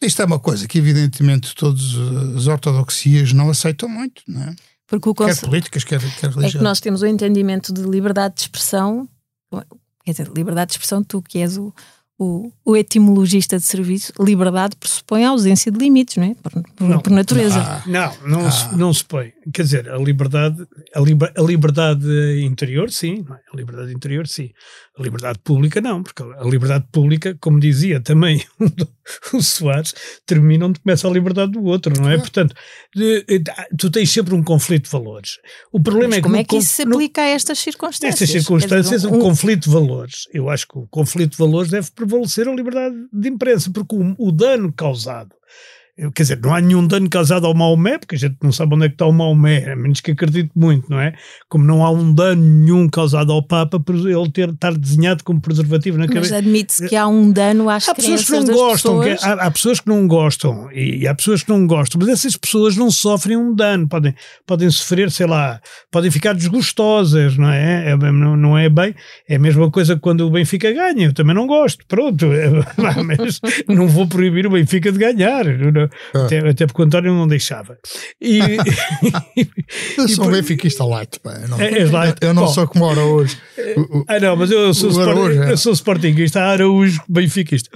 Isto 0.00 0.22
é 0.22 0.24
uma 0.24 0.38
coisa 0.38 0.68
que, 0.68 0.78
evidentemente, 0.78 1.54
todas 1.54 1.82
as 2.36 2.46
ortodoxias 2.46 3.32
não 3.32 3.50
aceitam 3.50 3.88
muito, 3.88 4.22
não 4.28 4.42
é? 4.42 4.54
Porque 4.86 5.08
o 5.08 5.14
Quer 5.14 5.24
conce- 5.28 5.44
políticas, 5.44 5.84
quer, 5.84 6.00
quer 6.00 6.30
é 6.44 6.50
que 6.50 6.58
nós 6.58 6.80
temos 6.80 7.02
o 7.02 7.06
entendimento 7.06 7.72
de 7.72 7.82
liberdade 7.82 8.36
de 8.36 8.42
expressão, 8.42 9.08
quer 10.04 10.12
dizer, 10.12 10.28
liberdade 10.28 10.68
de 10.70 10.74
expressão, 10.74 11.02
tu 11.02 11.20
que 11.20 11.38
és 11.40 11.58
o, 11.58 11.74
o, 12.18 12.50
o 12.64 12.76
etimologista 12.76 13.56
de 13.58 13.64
serviço, 13.64 14.12
liberdade 14.18 14.74
pressupõe 14.76 15.24
a 15.24 15.28
ausência 15.30 15.70
de 15.70 15.78
limites, 15.78 16.16
não 16.16 16.24
é? 16.24 16.34
Por, 16.34 16.50
por- 16.50 16.88
Não. 16.88 16.98
por 17.00 17.10
natureza. 17.12 17.60
Ah, 17.60 17.82
Não, 17.86 18.12
não, 18.26 18.46
Ah. 18.46 18.50
se, 18.50 18.76
não 18.76 18.92
se 18.92 19.04
põe. 19.04 19.32
Quer 19.52 19.62
dizer, 19.62 19.88
a 19.88 19.96
liberdade, 19.98 20.66
a, 20.94 21.00
liber- 21.00 21.32
a 21.36 21.40
liberdade 21.42 22.06
interior, 22.42 22.90
sim. 22.90 23.24
não 23.28 23.36
é? 23.36 23.40
A 23.52 23.56
liberdade 23.56 23.92
interior, 23.94 24.26
sim. 24.26 24.50
A 24.98 25.02
liberdade 25.02 25.38
pública, 25.44 25.80
não. 25.80 26.02
Porque 26.02 26.22
a 26.22 26.42
liberdade 26.44 26.86
pública, 26.90 27.36
como 27.40 27.60
dizia 27.60 28.00
também 28.00 28.42
o 29.32 29.40
Soares, 29.40 29.94
termina 30.26 30.66
onde 30.66 30.80
começa 30.80 31.06
a 31.06 31.10
liberdade 31.10 31.52
do 31.52 31.62
outro, 31.62 31.92
não 31.96 32.06
é? 32.10 32.14
Claro. 32.16 32.20
Portanto, 32.22 32.54
de- 32.94 33.24
de- 33.24 33.42
tu 33.78 33.90
tens 33.90 34.10
sempre 34.10 34.34
um 34.34 34.42
conflito 34.42 34.84
de 34.86 34.90
valores. 34.90 35.38
O 35.72 35.80
problema 35.80 36.08
Mas 36.08 36.16
é 36.18 36.20
que 36.20 36.22
como 36.22 36.34
no 36.34 36.40
é 36.40 36.44
que 36.44 36.56
isso 36.56 36.72
se 36.74 36.84
no- 36.84 36.96
aplica 36.96 37.22
a 37.22 37.26
estas 37.26 37.58
circunstâncias? 37.60 38.20
Nestas 38.20 38.30
circunstâncias, 38.42 39.02
dizer, 39.02 39.14
um, 39.14 39.20
conflito 39.20 39.64
de 39.64 39.70
valores. 39.70 40.22
Eu 40.32 40.50
acho 40.50 40.66
que 40.66 40.76
o 40.78 40.86
conflito 40.88 41.30
de 41.32 41.38
valores 41.38 41.70
deve 41.70 41.90
prevalecer 42.08 42.48
a 42.48 42.54
liberdade 42.54 42.96
de 43.12 43.28
imprensa, 43.28 43.70
porque 43.72 43.94
o, 43.94 44.14
o 44.18 44.32
dano 44.32 44.72
causado, 44.72 45.34
quer 46.14 46.22
dizer, 46.22 46.38
não 46.40 46.54
há 46.54 46.60
nenhum 46.60 46.86
dano 46.86 47.08
causado 47.10 47.46
ao 47.46 47.54
Maomé, 47.54 47.98
porque 47.98 48.14
a 48.14 48.18
gente 48.18 48.36
não 48.42 48.52
sabe 48.52 48.74
onde 48.74 48.84
é 48.84 48.88
que 48.88 48.94
está 48.94 49.06
o 49.06 49.12
Maomé, 49.12 49.72
a 49.72 49.76
menos 49.76 50.00
que 50.00 50.12
acredite 50.12 50.50
muito, 50.54 50.88
não 50.90 51.00
é? 51.00 51.12
Como 51.48 51.64
não 51.64 51.84
há 51.84 51.90
um 51.90 52.12
dano 52.14 52.40
nenhum 52.42 52.88
causado 52.88 53.32
ao 53.32 53.42
Papa 53.42 53.80
por 53.80 53.94
ele 53.94 54.30
ter, 54.30 54.50
estar 54.50 54.72
desenhado 54.76 55.24
como 55.24 55.40
preservativo 55.40 55.98
na 55.98 56.06
Mas 56.06 56.14
cabeça. 56.14 56.36
admite-se 56.36 56.88
que 56.88 56.94
há 56.96 57.06
um 57.08 57.32
dano 57.32 57.68
às 57.68 57.88
Há 57.88 57.94
pessoas 57.94 58.24
que 58.24 58.30
não 58.32 58.44
gostam, 58.44 59.00
que- 59.00 59.10
pessoas. 59.10 59.38
há, 59.38 59.42
há 59.46 59.50
pessoas 59.50 59.80
que 59.80 59.88
não 59.88 60.06
gostam 60.06 60.68
e, 60.72 61.06
há 61.08 61.14
pessoas 61.14 61.42
que 61.42 61.48
não 61.50 61.66
gostam, 61.66 61.98
mas 62.00 62.08
essas 62.10 62.36
pessoas 62.36 62.76
não 62.76 62.90
sofrem 62.90 63.36
um 63.36 63.54
dano, 63.54 63.88
podem, 63.88 64.14
podem 64.46 64.70
sofrer, 64.70 65.10
sei 65.10 65.26
lá, 65.26 65.60
podem 65.90 66.10
ficar 66.10 66.32
desgostosas, 66.34 67.36
não 67.36 67.50
é? 67.50 67.90
É, 67.90 67.96
não, 67.96 68.36
não 68.36 68.58
é 68.58 68.68
bem, 68.68 68.94
é 69.28 69.36
a 69.36 69.38
mesma 69.38 69.70
coisa 69.70 69.94
que 69.94 70.00
quando 70.00 70.20
o 70.26 70.30
Benfica 70.30 70.70
ganha, 70.72 71.06
eu 71.06 71.12
também 71.12 71.34
não 71.34 71.46
gosto, 71.46 71.84
pronto, 71.88 72.26
mas 73.18 73.40
não 73.68 73.88
vou 73.88 74.06
proibir 74.06 74.46
o 74.46 74.50
Benfica 74.50 74.92
de 74.92 74.98
ganhar, 74.98 75.44
não- 75.44 75.87
Ah. 76.14 76.24
até, 76.26 76.38
até 76.48 76.66
porque 76.66 76.82
o 76.82 76.84
António 76.84 77.12
não 77.14 77.26
deixava. 77.26 77.76
E, 78.20 78.38
eu 79.96 80.08
sou 80.08 80.24
por- 80.24 80.32
benfiquista 80.34 80.84
light, 80.84 81.18
pá. 81.20 81.32
Eu 81.42 81.48
não, 81.48 81.60
É- 81.60 81.78
és 81.78 81.90
light? 81.90 82.16
eu 82.20 82.34
não 82.34 82.44
Bom. 82.44 82.48
sou 82.52 82.66
como 82.68 82.84
o 82.86 82.90
Araújo. 82.90 83.36
O- 83.76 83.98
o- 83.98 84.04
Ah, 84.08 84.18
não, 84.20 84.36
mas 84.36 84.50
eu 84.50 84.72
sou, 84.74 84.88
O 84.88 84.92
sport, 84.92 85.08
Araújo, 85.08 85.42
é. 85.42 85.52
eu 85.52 85.56
sou 85.56 85.72
sportinguista, 85.72 86.40
Araújo, 86.42 87.00
benfiquista. 87.08 87.70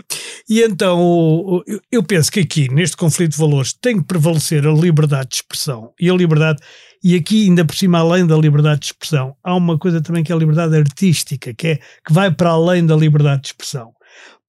E 0.49 0.61
então, 0.63 1.63
eu- 1.91 2.03
penso 2.03 2.31
que 2.33 2.41
aqui, 2.41 2.73
neste 2.73 2.97
conflito 2.97 3.33
de 3.33 3.39
valores, 3.39 3.73
tem 3.73 3.99
que 3.99 4.07
prevalecer 4.07 4.67
a 4.67 4.73
liberdade 4.73 5.29
de 5.31 5.37
expressão 5.37 5.93
e 6.01 6.11
a 6.11 6.15
liberdade. 6.15 6.61
E 7.05 7.15
aqui, 7.17 7.45
ainda 7.47 7.65
por 7.65 7.75
cima, 7.75 7.99
além 7.99 8.27
da 8.27 8.37
liberdade 8.37 8.81
de 8.81 8.87
expressão, 8.87 9.35
há 9.43 9.55
uma 9.57 9.77
coisa 9.79 10.01
também 10.01 10.23
que 10.23 10.31
é 10.31 10.35
a 10.35 10.39
liberdade 10.39 10.77
artística, 10.77 11.53
que, 11.53 11.67
é, 11.69 11.77
que 11.77 12.13
vai 12.13 12.31
para 12.33 12.51
além 12.51 12.85
da 12.87 12.95
liberdade 12.95 13.43
de 13.43 13.49
expressão. 13.49 13.91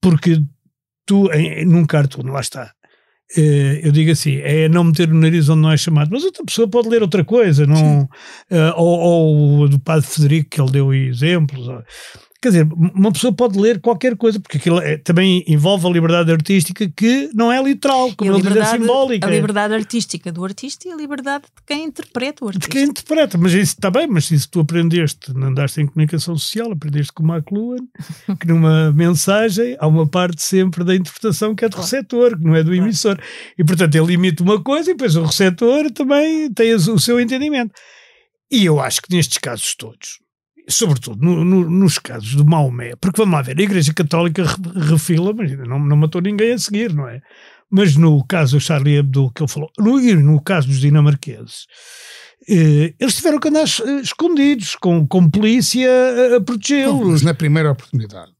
Porque 0.00 0.40
tu, 1.06 1.30
em, 1.32 1.64
num 1.64 1.84
cartoon, 1.84 2.30
lá 2.30 2.40
está, 2.40 2.62
eh, 2.62 2.83
eu 3.82 3.90
digo 3.92 4.10
assim, 4.12 4.36
é 4.42 4.68
não 4.68 4.84
meter 4.84 5.10
o 5.10 5.14
nariz 5.14 5.48
onde 5.48 5.62
não 5.62 5.72
é 5.72 5.76
chamado, 5.76 6.10
mas 6.12 6.24
outra 6.24 6.44
pessoa 6.44 6.68
pode 6.68 6.88
ler 6.88 7.02
outra 7.02 7.24
coisa, 7.24 7.66
não, 7.66 8.08
eh, 8.50 8.72
ou, 8.76 8.98
ou 8.98 9.58
o 9.62 9.68
do 9.68 9.78
padre 9.80 10.06
Federico, 10.06 10.50
que 10.50 10.60
ele 10.60 10.70
deu 10.70 10.90
aí 10.90 11.06
exemplos, 11.08 11.66
ou- 11.68 11.82
quer 12.44 12.48
dizer, 12.50 12.68
uma 12.94 13.10
pessoa 13.10 13.32
pode 13.32 13.58
ler 13.58 13.80
qualquer 13.80 14.14
coisa, 14.16 14.38
porque 14.38 14.58
aquilo 14.58 14.78
é- 14.80 14.98
também 14.98 15.42
envolve 15.48 15.86
a 15.86 15.90
liberdade 15.90 16.30
artística 16.30 16.86
que 16.94 17.30
não 17.34 17.50
é 17.50 17.62
literal, 17.62 18.12
como 18.14 18.30
a 18.30 18.34
ele 18.34 18.42
diz, 18.42 18.46
é 18.46 18.54
liberdade, 18.54 18.80
simbólica. 18.82 19.26
a 19.26 19.30
liberdade 19.30 19.74
artística 19.74 20.30
do 20.30 20.44
artista 20.44 20.86
e 20.86 20.92
a 20.92 20.96
liberdade 20.96 21.44
de 21.44 21.62
quem 21.66 21.84
interpreta 21.84 22.44
o 22.44 22.50
de 22.50 22.56
artista. 22.58 22.70
quem 22.70 22.84
interpreta, 22.84 23.38
mas 23.38 23.52
isso 23.52 23.72
está 23.72 23.90
bem, 23.90 24.06
mas 24.06 24.30
isso 24.30 24.46
tu 24.50 24.60
aprendeste, 24.60 25.32
não 25.32 25.48
andaste 25.48 25.80
em 25.80 25.86
comunicação 25.86 26.36
social, 26.36 26.70
aprendeste 26.70 27.12
com 27.14 27.22
o 27.22 27.34
McLuhan, 27.34 27.78
que 28.38 28.46
numa 28.46 28.92
mensagem 28.92 29.76
há 29.80 29.86
uma 29.86 30.06
parte 30.06 30.42
sempre 30.42 30.84
da 30.84 30.94
interpretação 30.94 31.54
que 31.54 31.64
é 31.64 31.68
do 31.70 31.78
receptor, 31.78 32.36
que 32.36 32.44
não 32.44 32.54
é 32.54 32.62
do 32.62 32.74
emissor. 32.74 33.18
E 33.58 33.64
portanto 33.64 33.94
ele 33.94 34.12
imita 34.12 34.42
uma 34.42 34.62
coisa 34.62 34.90
e 34.90 34.94
depois 34.94 35.16
o 35.16 35.24
receptor 35.24 35.90
também 35.92 36.52
tem 36.52 36.74
o 36.74 36.98
seu 36.98 37.18
entendimento. 37.18 37.72
E 38.50 38.64
eu 38.66 38.78
acho 38.78 39.00
que 39.00 39.14
nestes 39.14 39.38
casos 39.38 39.74
todos, 39.74 40.18
sobretudo 40.68 41.22
no- 41.24 41.44
no- 41.44 41.68
nos 41.70 41.98
casos 41.98 42.34
do 42.34 42.44
Maomé, 42.44 42.94
porque 42.96 43.20
vamos 43.20 43.34
lá 43.34 43.42
ver, 43.42 43.58
a 43.58 43.62
Igreja 43.62 43.92
Católica 43.92 44.44
re- 44.44 44.88
refila, 44.90 45.32
mas 45.34 45.50
não, 45.66 45.78
não 45.78 45.96
matou 45.96 46.20
ninguém 46.22 46.52
a 46.52 46.58
seguir, 46.58 46.92
não 46.94 47.06
é? 47.08 47.20
Mas 47.70 47.96
no 47.96 48.24
caso 48.26 48.56
do 48.56 48.60
Charlie 48.60 48.96
Hebdo 48.96 49.30
que 49.34 49.42
ele 49.42 49.50
falou, 49.50 49.70
no, 49.78 49.98
no 50.00 50.40
caso 50.42 50.68
dos 50.68 50.80
dinamarqueses, 50.80 51.66
eh, 52.48 52.94
eles 53.00 53.16
tiveram 53.16 53.38
que 53.40 53.48
andar 53.48 53.64
eh, 53.64 54.00
escondidos, 54.02 54.76
com, 54.76 55.06
com 55.06 55.28
polícia 55.30 55.88
a- 55.90 56.36
a 56.36 56.40
protegê-los. 56.40 57.06
mas 57.08 57.22
na 57.22 57.34
primeira 57.34 57.70
oportunidade, 57.72 58.32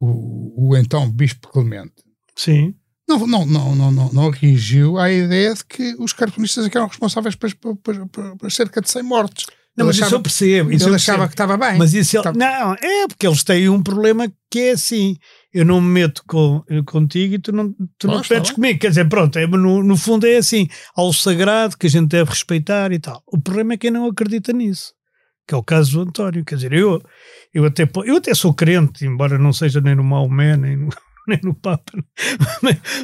o, 0.00 0.70
o 0.70 0.76
então 0.76 1.10
Bispo 1.10 1.48
Clemente 1.48 1.94
Sim. 2.36 2.74
não, 3.08 3.26
não, 3.26 3.46
não, 3.46 3.74
não, 3.74 3.90
não, 3.92 4.12
não 4.12 4.30
reagiu 4.30 4.98
à 4.98 5.10
ideia 5.10 5.54
de 5.54 5.64
que 5.64 5.94
os 5.98 6.12
cartunistas 6.12 6.66
eram 6.66 6.86
responsáveis 6.88 7.34
por, 7.34 7.54
por, 7.54 7.76
por- 8.08 8.36
por 8.36 8.52
cerca 8.52 8.80
de 8.80 8.90
100 8.90 9.02
mortes. 9.02 9.46
Não, 9.76 9.84
Ele 9.84 9.86
mas 9.88 9.96
isso 9.96 10.04
achava- 10.04 10.16
eu 10.16 10.22
percebo. 10.22 10.72
Isso 10.72 10.84
ele 10.84 10.90
eu 10.92 10.94
achava 10.96 11.18
percebo. 11.18 11.28
que 11.28 11.34
estava 11.34 11.56
bem. 11.56 11.78
Mas 11.78 11.94
isso 11.94 12.16
ele- 12.16 12.22
Tá- 12.22 12.32
não, 12.32 12.74
é 12.74 13.08
porque 13.08 13.26
eles 13.26 13.42
têm 13.42 13.68
um 13.68 13.82
problema 13.82 14.30
que 14.50 14.58
é 14.60 14.70
assim. 14.72 15.16
Eu 15.52 15.64
não 15.64 15.80
me 15.80 15.88
meto 15.88 16.22
com, 16.26 16.62
eu 16.68 16.84
contigo 16.84 17.34
e 17.34 17.38
tu 17.38 17.50
não, 17.52 17.72
tu 17.98 18.06
não 18.06 18.20
te 18.22 18.28
tá 18.28 18.34
metes 18.36 18.50
bem. 18.50 18.54
comigo. 18.56 18.78
Quer 18.80 18.88
dizer, 18.88 19.08
pronto, 19.08 19.36
é, 19.38 19.46
no, 19.46 19.82
no 19.82 19.96
fundo 19.96 20.26
é 20.26 20.36
assim. 20.36 20.68
Há 20.96 21.02
o 21.02 21.12
sagrado 21.12 21.76
que 21.76 21.86
a 21.86 21.90
gente 21.90 22.08
deve 22.08 22.30
respeitar 22.30 22.92
e 22.92 22.98
tal. 22.98 23.22
O 23.26 23.40
problema 23.40 23.74
é 23.74 23.76
quem 23.76 23.90
não 23.90 24.06
acredita 24.06 24.52
nisso. 24.52 24.92
Que 25.46 25.54
é 25.54 25.56
o 25.58 25.62
caso 25.62 25.92
do 25.92 26.08
António. 26.08 26.44
Quer 26.44 26.54
dizer, 26.56 26.72
eu, 26.72 27.02
eu, 27.52 27.64
até, 27.64 27.88
eu 28.04 28.16
até 28.16 28.32
sou 28.34 28.54
crente, 28.54 29.04
embora 29.04 29.38
não 29.38 29.52
seja 29.52 29.80
nem 29.80 29.94
no 29.94 30.02
Maomé, 30.04 30.56
nem 30.56 30.76
no, 30.76 30.88
nem 31.28 31.38
no 31.42 31.54
Papa, 31.54 31.92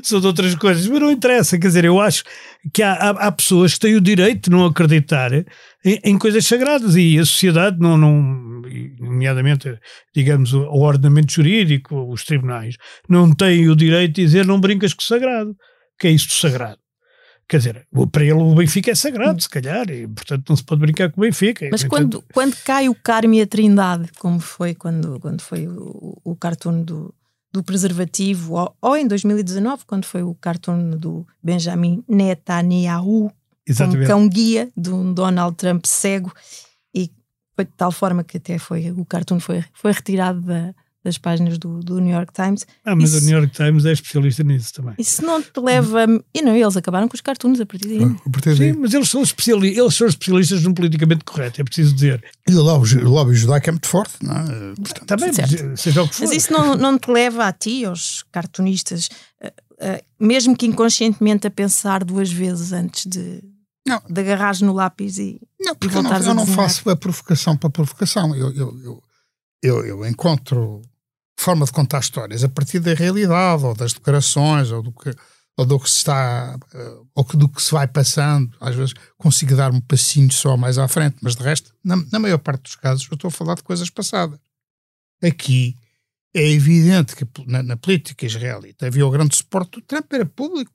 sou 0.02 0.20
de 0.20 0.26
outras 0.26 0.54
coisas, 0.54 0.86
mas 0.86 1.00
não 1.00 1.10
interessa. 1.10 1.58
Quer 1.58 1.66
dizer, 1.68 1.84
eu 1.84 2.00
acho 2.00 2.24
que 2.72 2.82
há, 2.82 2.92
há, 2.94 3.10
há 3.10 3.32
pessoas 3.32 3.74
que 3.74 3.80
têm 3.80 3.94
o 3.96 4.00
direito 4.00 4.44
de 4.48 4.56
não 4.56 4.64
acreditar 4.64 5.32
em, 5.84 5.98
em 6.04 6.18
coisas 6.18 6.46
sagradas 6.46 6.96
e 6.96 7.18
a 7.18 7.24
sociedade, 7.24 7.78
não, 7.78 7.96
não, 7.96 8.62
nomeadamente, 8.98 9.78
digamos, 10.14 10.52
o, 10.52 10.62
o 10.62 10.80
ordenamento 10.82 11.32
jurídico, 11.32 12.10
os 12.10 12.24
tribunais, 12.24 12.76
não 13.08 13.34
têm 13.34 13.68
o 13.68 13.76
direito 13.76 14.14
de 14.14 14.24
dizer 14.24 14.46
não 14.46 14.60
brincas 14.60 14.92
com 14.92 15.02
o 15.02 15.04
sagrado. 15.04 15.56
que 15.98 16.06
é 16.06 16.10
isso 16.10 16.28
do 16.28 16.34
sagrado? 16.34 16.78
Quer 17.48 17.56
dizer, 17.58 17.86
para 18.12 18.22
ele 18.22 18.34
o 18.34 18.54
Benfica 18.54 18.92
é 18.92 18.94
sagrado, 18.94 19.42
se 19.42 19.48
calhar, 19.48 19.90
e 19.90 20.06
portanto 20.06 20.48
não 20.48 20.54
se 20.54 20.62
pode 20.62 20.82
brincar 20.82 21.10
com 21.10 21.20
o 21.20 21.24
Benfica. 21.24 21.68
Mas 21.68 21.82
quando, 21.82 22.18
entanto, 22.18 22.24
quando 22.32 22.56
cai 22.64 22.88
o 22.88 22.94
Carme 22.94 23.38
e 23.38 23.42
a 23.42 23.46
Trindade, 23.46 24.08
como 24.20 24.38
foi 24.38 24.72
quando, 24.72 25.18
quando 25.18 25.40
foi 25.40 25.66
o, 25.66 26.16
o 26.22 26.36
cartoon 26.36 26.84
do, 26.84 27.12
do 27.52 27.64
preservativo, 27.64 28.54
ou, 28.54 28.76
ou 28.80 28.96
em 28.96 29.04
2019, 29.04 29.82
quando 29.84 30.04
foi 30.04 30.22
o 30.22 30.32
cartoon 30.32 30.90
do 30.90 31.26
Benjamin 31.42 32.04
Netanyahu, 32.08 33.32
um 33.70 33.86
exatamente. 33.86 34.06
cão-guia 34.06 34.68
de 34.76 34.90
um 34.90 35.12
Donald 35.14 35.56
Trump 35.56 35.84
cego, 35.86 36.32
e 36.94 37.10
foi 37.56 37.64
de 37.64 37.72
tal 37.76 37.92
forma 37.92 38.24
que 38.24 38.36
até 38.36 38.58
foi, 38.58 38.90
o 38.90 39.04
cartoon 39.04 39.40
foi, 39.40 39.64
foi 39.74 39.92
retirado 39.92 40.40
da- 40.40 40.74
das 41.02 41.16
páginas 41.16 41.56
do, 41.56 41.80
do 41.80 41.98
New 41.98 42.14
York 42.14 42.30
Times. 42.30 42.66
Ah, 42.84 42.94
mas 42.94 43.14
isso- 43.14 43.24
o 43.24 43.26
New 43.30 43.38
York 43.38 43.54
Times 43.54 43.86
é 43.86 43.92
especialista 43.92 44.42
nisso 44.44 44.74
também. 44.74 44.94
Isso 44.98 45.24
não 45.24 45.40
te 45.40 45.58
leva. 45.58 46.04
E 46.34 46.42
não, 46.42 46.54
eles 46.54 46.76
acabaram 46.76 47.08
com 47.08 47.14
os 47.14 47.22
cartoons 47.22 47.58
a 47.58 47.64
partir 47.64 47.88
daí. 47.88 48.02
A 48.04 48.30
partir 48.30 48.54
Sim, 48.54 48.72
mas 48.74 48.92
eles 48.92 49.08
são, 49.08 49.22
especiali 49.22 49.78
eles 49.78 49.94
são 49.94 50.06
especialistas 50.06 50.62
no 50.62 50.74
politicamente 50.74 51.24
correto, 51.24 51.58
é 51.58 51.64
preciso 51.64 51.94
dizer. 51.94 52.22
E 52.46 52.52
o 52.54 52.60
lobby, 52.62 52.96
o 52.98 53.08
lobby 53.08 53.34
judaico 53.34 53.70
é 53.70 53.72
muito 53.72 53.86
forte, 53.88 54.12
não 54.22 54.36
é? 54.36 54.44
Portanto, 54.74 55.06
Também, 55.06 55.30
mas, 55.34 55.80
seja 55.80 56.02
o 56.02 56.08
que 56.08 56.14
for. 56.16 56.26
Mas 56.26 56.32
isso 56.36 56.52
não, 56.52 56.74
não 56.76 56.98
te 56.98 57.10
leva 57.10 57.46
a 57.46 57.52
ti, 57.54 57.82
aos 57.86 58.22
cartunistas, 58.30 59.08
mesmo 60.20 60.54
que 60.54 60.66
inconscientemente, 60.66 61.46
a 61.46 61.50
pensar 61.50 62.04
duas 62.04 62.30
vezes 62.30 62.72
antes 62.72 63.06
de, 63.06 63.42
Não. 63.86 64.02
De 64.08 64.20
agarrares 64.20 64.60
no 64.60 64.72
lápis 64.72 65.18
e. 65.18 65.40
Não, 65.58 65.74
porque 65.74 65.96
eu 65.96 66.02
não, 66.02 66.12
a 66.12 66.18
eu 66.18 66.34
não 66.34 66.46
faço 66.46 66.88
a 66.90 66.96
provocação 66.96 67.56
para 67.56 67.70
provocação. 67.70 68.34
Eu, 68.34 68.52
eu, 68.54 69.02
eu, 69.62 69.86
eu, 69.86 70.06
encontro 70.06 70.82
forma 71.38 71.64
de 71.64 71.72
contar 71.72 72.00
histórias 72.00 72.44
a 72.44 72.48
partir 72.48 72.80
da 72.80 72.92
realidade, 72.92 73.64
ou 73.64 73.74
das 73.74 73.94
declarações, 73.94 74.70
ou 74.70 74.82
do 74.82 74.92
que, 74.92 75.10
ou 75.56 75.64
do 75.64 75.80
que 75.80 75.88
se 75.88 75.96
está, 75.98 76.58
eh, 76.74 76.96
ou 77.14 77.24
do 77.24 77.48
que 77.48 77.62
se 77.62 77.72
vai 77.72 77.88
passando. 77.88 78.54
Às 78.60 78.74
vezes 78.74 78.94
consigo 79.16 79.56
dar 79.56 79.72
um 79.72 79.80
passinho 79.80 80.30
só 80.30 80.56
mais 80.56 80.76
à 80.76 80.86
frente, 80.86 81.16
mas 81.22 81.34
de 81.34 81.42
resto, 81.42 81.74
na, 81.82 81.96
na 82.12 82.18
maior 82.18 82.38
parte 82.38 82.64
dos 82.64 82.76
casos, 82.76 83.08
eu 83.10 83.14
estou 83.14 83.28
a 83.28 83.32
falar 83.32 83.54
de 83.54 83.62
coisas 83.62 83.88
passadas. 83.88 84.38
Aqui 85.22 85.74
é 86.34 86.48
evidente 86.50 87.16
que 87.16 87.26
na, 87.46 87.62
na 87.62 87.76
política 87.76 88.26
israelita 88.26 88.86
havia 88.86 89.06
o 89.06 89.10
grande 89.10 89.34
suporte 89.36 89.80
do 89.80 89.82
Trump, 89.82 90.12
era 90.12 90.26
público. 90.26 90.72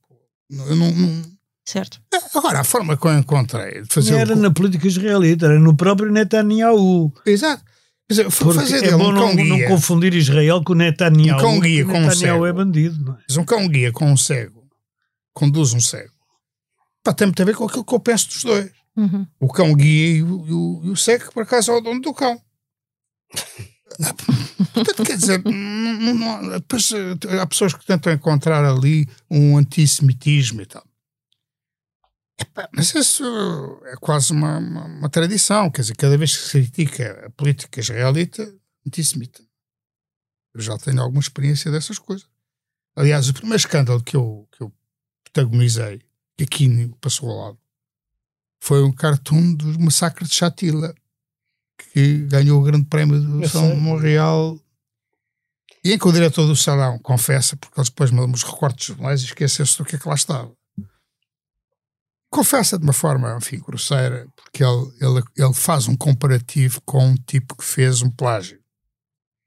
Eu 0.49 0.75
não- 0.75 0.91
não, 0.91 1.23
Certo. 1.65 1.99
Agora, 2.35 2.59
a 2.59 2.63
forma 2.63 2.95
que 2.95 3.05
eu 3.07 3.17
encontrei 3.17 3.81
de 3.81 3.87
fazer. 3.93 4.11
Não 4.11 4.17
o 4.19 4.21
era 4.21 4.33
co- 4.35 4.39
na 4.41 4.51
política 4.51 4.87
israelita, 4.87 5.47
era 5.47 5.59
no 5.59 5.75
próprio 5.75 6.11
Netanyahu. 6.11 7.11
Exato. 7.25 7.63
Quer 8.07 8.13
dizer, 8.13 8.29
fazer 8.31 8.83
é 8.85 8.91
bom 8.91 9.09
um 9.09 9.11
não, 9.13 9.21
cão 9.21 9.35
não 9.35 9.57
guia, 9.57 9.67
confundir 9.67 10.13
Israel 10.13 10.63
com 10.63 10.75
Netanyahu. 10.75 11.39
Um 11.39 11.41
cão 11.41 11.59
guia 11.59 11.83
com 11.85 11.91
um 11.91 12.01
Netanyahu 12.01 12.15
cego. 12.19 12.45
é 12.45 12.53
bandido, 12.53 13.03
não 13.03 13.13
é? 13.13 13.17
mas 13.27 13.37
um 13.37 13.43
cão 13.43 13.67
guia 13.67 13.91
com 13.91 14.11
um 14.11 14.15
cego, 14.15 14.63
conduz 15.33 15.73
um 15.73 15.79
cego, 15.81 16.11
pá, 17.03 17.13
tem 17.13 17.25
muito 17.25 17.41
a 17.41 17.45
ver 17.45 17.55
com 17.55 17.65
aquilo 17.65 17.83
que 17.83 17.95
eu 17.95 17.99
penso 17.99 18.27
dos 18.29 18.43
dois. 18.43 18.71
Uhum. 18.95 19.25
O 19.39 19.47
cão 19.51 19.73
guia 19.73 20.17
e 20.17 20.23
o, 20.23 20.45
e 20.47 20.53
o- 20.53 20.81
e 20.85 20.89
o 20.91 20.95
cego, 20.95 21.25
que 21.25 21.33
por 21.33 21.41
acaso 21.43 21.71
é 21.71 21.75
o 21.77 21.81
dono 21.81 21.99
do 21.99 22.13
cão. 22.13 22.39
Ah, 24.03 24.13
Portanto, 24.73 25.03
quer 25.03 25.17
dizer, 25.17 25.41
não- 25.43 26.13
não- 26.13 26.49
depois, 26.51 26.91
eh, 26.91 27.39
há 27.39 27.45
pessoas 27.47 27.73
que 27.73 27.85
tentam 27.85 28.11
encontrar 28.13 28.63
ali 28.63 29.07
um 29.31 29.57
antissemitismo 29.57 30.61
e 30.61 30.65
tal. 30.65 30.83
Epá, 32.37 32.69
mas 32.73 32.93
isso 32.93 33.23
é 33.85 33.95
quase 33.95 34.33
uma, 34.33 34.57
uma, 34.57 34.85
uma 34.85 35.09
tradição, 35.09 35.71
quer 35.71 35.81
dizer, 35.81 35.95
cada 35.95 36.17
vez 36.17 36.35
que 36.35 36.43
se 36.43 36.51
critica 36.51 37.25
a 37.25 37.29
política 37.31 37.79
israelita, 37.79 38.53
antissemita. 38.85 39.41
Eu 40.53 40.61
já 40.61 40.77
tenho 40.77 41.01
alguma 41.01 41.21
experiência 41.21 41.71
dessas 41.71 41.97
coisas. 41.97 42.27
Aliás, 42.95 43.29
o 43.29 43.33
primeiro 43.33 43.57
escândalo 43.57 44.01
que 44.01 44.15
eu, 44.15 44.47
que 44.51 44.63
eu 44.63 44.71
protagonizei, 45.23 46.01
que 46.37 46.43
aqui 46.43 46.93
passou 47.01 47.29
ao 47.29 47.37
lado, 47.37 47.59
foi 48.59 48.83
um 48.83 48.91
cartoon 48.91 49.53
do 49.53 49.79
massacre 49.79 50.25
de 50.25 50.33
Chatila, 50.33 50.95
que 51.77 52.19
ganhou 52.27 52.61
o 52.61 52.63
grande 52.63 52.85
prémio 52.85 53.19
do 53.19 53.47
São. 53.47 53.75
Montreal. 53.75 54.59
E 55.83 55.93
em 55.93 55.99
que 55.99 56.07
o 56.07 56.11
diretor 56.11 56.47
do 56.47 56.55
salão 56.55 56.97
confessa, 56.99 57.55
porque 57.57 57.79
eles 57.79 57.89
depois 57.89 58.11
mandam 58.11 58.33
os 58.33 58.43
recortes 58.43 58.87
jornais 58.87 59.21
e 59.21 59.25
esqueceu-se 59.25 59.77
do 59.77 59.85
que 59.85 59.97
é 59.97 59.99
que 59.99 60.07
lá 60.07 60.15
estava. 60.15 60.51
Confessa 62.29 62.77
de 62.77 62.83
uma 62.83 62.93
forma, 62.93 63.37
enfim, 63.37 63.59
grosseira, 63.59 64.27
porque 64.35 64.63
ele, 64.63 64.91
ele, 64.99 65.23
ele 65.37 65.53
faz 65.53 65.87
um 65.87 65.95
comparativo 65.95 66.81
com 66.81 67.05
um 67.05 67.15
tipo 67.15 67.55
que 67.55 67.63
fez 67.63 68.01
um 68.01 68.09
plágio. 68.09 68.59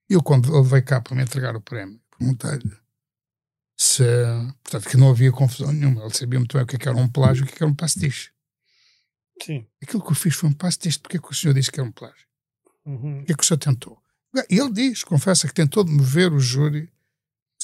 Eu, 0.09 0.23
quando 0.23 0.57
ele 0.57 0.67
veio 0.67 0.85
cá 0.85 1.01
para 1.01 1.15
me 1.15 1.23
entregar 1.23 1.55
o 1.55 1.61
prémio, 1.61 2.01
perguntei-lhe 2.19 2.77
se, 3.77 4.03
portanto, 4.63 4.89
que 4.89 4.97
não 4.97 5.11
havia 5.11 5.31
confusão 5.31 5.73
nenhuma. 5.73 6.03
Ele 6.03 6.15
sabia 6.15 6.39
muito 6.39 6.55
bem 6.57 6.65
o 6.65 6.67
que 6.67 6.77
é 6.77 6.79
que 6.79 6.89
era 6.89 6.97
um 6.97 7.09
plágio 7.09 7.43
e 7.43 7.45
o 7.45 7.47
que 7.47 7.55
é 7.55 7.57
que 7.59 7.63
era 7.63 7.71
um 7.71 7.75
pastiche. 7.75 8.31
Sim. 9.41 9.67
Aquilo 9.81 10.03
que 10.03 10.11
eu 10.11 10.17
fiz 10.17 10.35
foi 10.35 10.49
um 10.49 10.53
pastiche, 10.53 10.99
porque 10.99 11.17
é 11.17 11.21
que 11.21 11.31
o 11.31 11.35
senhor 11.35 11.55
disse 11.55 11.71
que 11.71 11.79
era 11.79 11.89
um 11.89 11.93
plágio? 11.93 12.27
Uhum. 12.85 13.21
O 13.21 13.25
que 13.25 13.33
é 13.33 13.35
que 13.37 13.43
o 13.43 13.47
senhor 13.47 13.59
tentou? 13.59 14.03
E 14.51 14.59
ele 14.59 14.73
diz, 14.73 15.05
confessa 15.05 15.47
que 15.47 15.55
tentou 15.55 15.85
de 15.85 15.93
mover 15.93 16.33
o 16.33 16.41
júri 16.41 16.93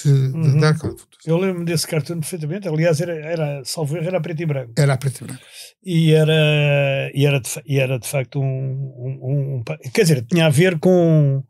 Uhum. 0.09 0.59
dar 0.61 0.78
conta. 0.78 1.02
Eu 1.26 1.36
lembro 1.38 1.64
desse 1.64 1.86
cartoon 1.86 2.20
perfeitamente. 2.20 2.68
Aliás, 2.68 3.00
era, 3.00 3.14
era 3.14 3.62
salvo 3.64 3.96
erro, 3.96 4.07
era 4.07 4.20
preto 4.20 4.42
e 4.42 4.46
branco. 4.46 4.72
Era 4.76 4.96
preto 4.96 5.22
e 5.22 5.24
branco. 5.26 5.42
E 5.84 6.12
era, 6.12 7.11
e 7.14 7.26
era, 7.26 7.40
de, 7.40 7.48
e 7.66 7.78
era 7.78 7.98
de 7.98 8.09
facto 8.09 8.40
um, 8.40 8.44
um- 8.44 9.57
um 9.59 9.64
Quer 9.92 10.02
dizer, 10.02 10.24
tinha 10.26 10.46
a 10.46 10.50
ver 10.50 10.78
com, 10.78 11.42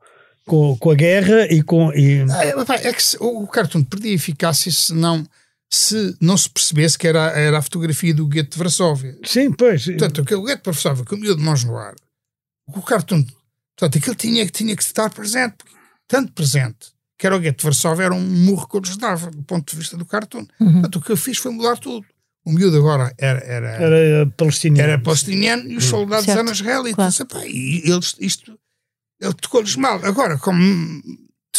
com, 0.47 0.77
com 0.77 0.91
a 0.91 0.95
guerra 0.95 1.47
e 1.53 1.63
com. 1.63 1.93
E, 1.93 2.25
Ah, 2.31 2.45
é, 2.45 2.89
é 2.89 2.93
que 2.93 3.03
se- 3.03 3.17
o, 3.21 3.43
o 3.45 3.47
cartoon 3.49 3.83
perdia 3.85 4.13
eficácia 4.15 4.71
se 4.73 4.93
não 4.95 5.27
se 5.71 6.17
não 6.21 6.37
se 6.37 6.49
percebesse 6.49 6.97
que 6.97 7.09
era, 7.09 7.31
era 7.33 7.59
a 7.59 7.63
fotografia 7.63 8.15
do 8.15 8.29
gueto 8.29 8.53
de 8.53 8.59
Varsóvia. 8.59 9.17
sim, 9.25 9.51
pois. 9.53 9.85
Portanto, 9.87 10.21
o 10.21 10.45
gueto 10.45 10.63
de 10.63 10.67
Varsóvia, 10.71 11.05
com 11.05 11.17
o 11.17 11.19
miúdo 11.19 11.39
de 11.39 11.45
nós 11.45 11.65
no 11.65 11.77
ar, 11.77 11.95
o 12.69 12.81
cartoon, 12.81 13.25
portanto, 13.77 13.99
aquilo 13.99 14.15
tinha, 14.15 14.47
tinha 14.47 14.77
que 14.77 14.83
estar 14.85 15.11
presente, 15.11 15.57
tanto 16.07 16.33
presente, 16.33 16.94
que 17.25 17.27
era 17.27 17.37
o 17.37 17.41
gueto 17.41 17.57
de 17.57 17.65
Varsóvia, 17.65 18.05
era 18.05 18.15
um 18.15 18.21
murro 18.21 18.69
que 18.69 18.77
eu 18.77 18.81
lhes 18.83 18.99
dava, 18.99 19.31
do 19.31 19.43
ponto 19.45 19.71
de 19.71 19.79
vista 19.79 19.97
do 19.97 20.05
cartoon. 20.05 20.47
Uhum. 20.61 20.73
Portanto, 20.73 20.97
o 20.97 21.01
que 21.01 21.11
eu 21.11 21.17
fiz 21.17 21.39
foi 21.39 21.51
mudar 21.53 21.79
tudo. 21.79 22.07
O 22.45 22.53
miúdo 22.53 22.77
agora 22.77 23.15
era, 23.17 23.41
era, 23.41 23.69
era 23.71 24.27
palestiniano. 24.27 24.91
era 24.91 25.01
palestiniano 25.01 25.71
e 25.71 25.79
os 25.79 25.87
soldados 25.87 26.27
Certo, 26.27 26.41
eram 26.41 26.53
israelitas. 26.53 27.21
Epá, 27.21 27.47
E 27.47 27.81
eles, 27.91 28.15
isto, 28.21 28.61
ele 29.19 29.33
tocou-lhes 29.33 29.75
mal. 29.77 30.05
Agora, 30.05 30.37
como 30.37 30.61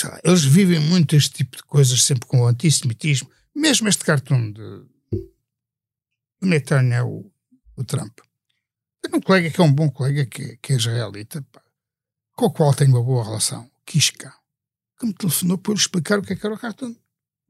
lá, 0.03 0.19
eles 0.23 0.45
vivem 0.45 0.79
muito 0.81 1.15
este 1.15 1.31
tipo 1.31 1.57
de 1.57 1.63
coisas, 1.63 2.03
sempre 2.03 2.27
com 2.27 2.41
o 2.41 2.47
antissemitismo, 2.47 3.27
mesmo 3.55 3.89
este 3.89 4.05
cartoon 4.05 4.51
de, 4.51 4.83
de 5.11 6.47
Netanyahu, 6.47 7.25
o 7.75 7.83
Trump. 7.83 8.19
Tenho 9.01 9.17
um 9.17 9.21
colega 9.21 9.49
que 9.49 9.59
é 9.59 9.63
um 9.63 9.73
bom 9.73 9.89
colega, 9.89 10.27
que, 10.27 10.57
que 10.57 10.73
é 10.73 10.75
israelita, 10.75 11.43
pá, 11.51 11.63
com 12.35 12.45
o 12.45 12.51
qual 12.51 12.71
tenho 12.75 12.91
uma 12.91 13.01
boa 13.01 13.23
relação, 13.23 13.67
Kishka, 13.83 14.31
que 14.99 15.05
me 15.05 15.13
telefonou 15.13 15.57
para 15.57 15.71
eu 15.71 15.75
explicar 15.75 16.19
o 16.19 16.21
que 16.21 16.33
é 16.33 16.35
que 16.35 16.45
era 16.45 16.55
o 16.55 16.59
cartoon. 16.59 16.95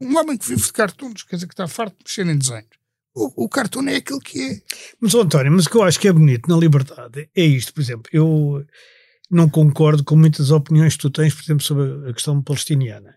Um 0.02 0.18
homem 0.18 0.38
que 0.38 0.48
vive 0.48 0.62
de 0.62 0.74
cartoons, 0.74 1.24
quer 1.24 1.36
dizer, 1.38 1.48
que 1.48 1.54
está 1.54 1.68
farto 1.68 1.98
de 1.98 2.04
mexer 2.04 2.28
em 2.28 2.38
desenhos. 2.38 2.68
O, 3.14 3.46
o 3.46 3.50
cartoon 3.50 3.88
é 3.88 3.96
aquilo 3.96 4.20
que 4.20 4.42
é. 4.42 4.62
Mas, 5.00 5.16
António, 5.16 5.52
mas 5.52 5.66
o 5.66 5.70
que 5.70 5.78
eu 5.78 5.84
acho 5.84 6.00
que 6.00 6.08
é 6.08 6.14
bonito 6.14 6.50
na 6.50 6.58
liberdade 6.58 7.30
é 7.34 7.46
isto, 7.46 7.74
por 7.74 7.82
exemplo, 7.82 8.10
eu 8.12 8.66
não 9.32 9.50
concordo 9.50 10.04
com 10.04 10.16
muitas 10.16 10.52
opiniões 10.52 10.96
que 10.96 11.02
tu 11.02 11.10
tens, 11.10 11.34
por 11.34 11.44
exemplo, 11.44 11.64
sobre 11.64 12.10
a 12.10 12.14
questão 12.14 12.42
palestiniana. 12.42 13.16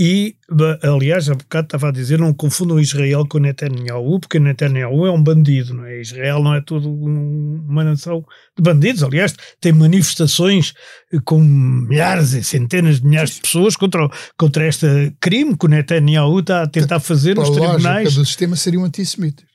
E, 0.00 0.36
aliás, 0.82 1.28
há 1.28 1.34
bocado 1.34 1.66
estava 1.66 1.88
a 1.88 1.92
dizer, 1.92 2.18
não 2.20 2.32
confundam 2.32 2.78
Israel 2.78 3.26
com 3.28 3.38
Netanyahu, 3.38 4.20
porque 4.20 4.38
Netanyahu 4.38 5.06
é 5.06 5.10
um 5.10 5.20
bandido, 5.22 5.74
não 5.74 5.84
é? 5.84 6.00
Israel 6.00 6.40
não 6.40 6.54
é 6.54 6.60
tudo 6.60 6.88
um- 6.88 7.64
uma 7.68 7.82
nação 7.82 8.24
de 8.56 8.62
bandidos. 8.62 9.02
Aliás, 9.02 9.34
tem 9.60 9.72
manifestações 9.72 10.72
eh, 11.12 11.18
com 11.24 11.40
milhares 11.40 12.32
e 12.32 12.44
centenas 12.44 13.00
de 13.00 13.06
milhares 13.06 13.34
de 13.36 13.40
pessoas 13.40 13.74
contra, 13.76 14.06
o- 14.06 14.10
contra 14.36 14.68
este 14.68 14.86
crime 15.20 15.56
que 15.58 15.66
o 15.66 15.68
Netanyahu 15.68 16.40
está 16.40 16.62
a 16.62 16.68
tentar 16.68 17.00
fazer 17.00 17.34
nos 17.34 17.48
tribunais. 17.72 18.14
do 18.14 18.24
sistema 18.24 18.54
seriam 18.54 18.84
antissemitas. 18.84 19.46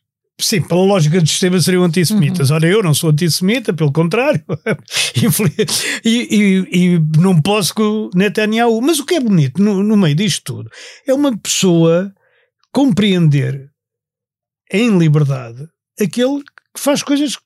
Sim, 0.44 0.62
pela 0.62 0.82
lógica 0.82 1.22
do 1.22 1.28
sistema 1.28 1.60
seriam 1.62 1.84
antissemitas. 1.84 2.52
Ora, 2.52 2.68
eu 2.68 2.84
não 2.84 2.94
sou 2.94 3.12
antissemita, 3.12 3.74
pelo 3.74 3.92
contrário. 3.92 4.44
E, 6.04 6.10
e- 6.10 6.68
e 6.96 7.00
não 7.20 7.40
posso 7.42 7.74
com 7.74 7.84
o 7.84 8.10
Netanyahu. 8.14 8.82
Mas 8.82 9.00
o 9.00 9.06
que 9.06 9.16
é 9.16 9.20
bonito 9.20 9.62
no, 9.62 9.82
no 9.84 9.96
meio 9.96 10.16
disto 10.16 10.44
tudo 10.44 10.70
é 11.08 11.14
uma 11.14 11.38
pessoa 11.38 12.12
compreender 12.72 13.70
em 14.72 14.98
liberdade 14.98 15.66
aquele 16.02 16.42
que 16.76 16.80
faz 16.82 17.04
coisas 17.04 17.38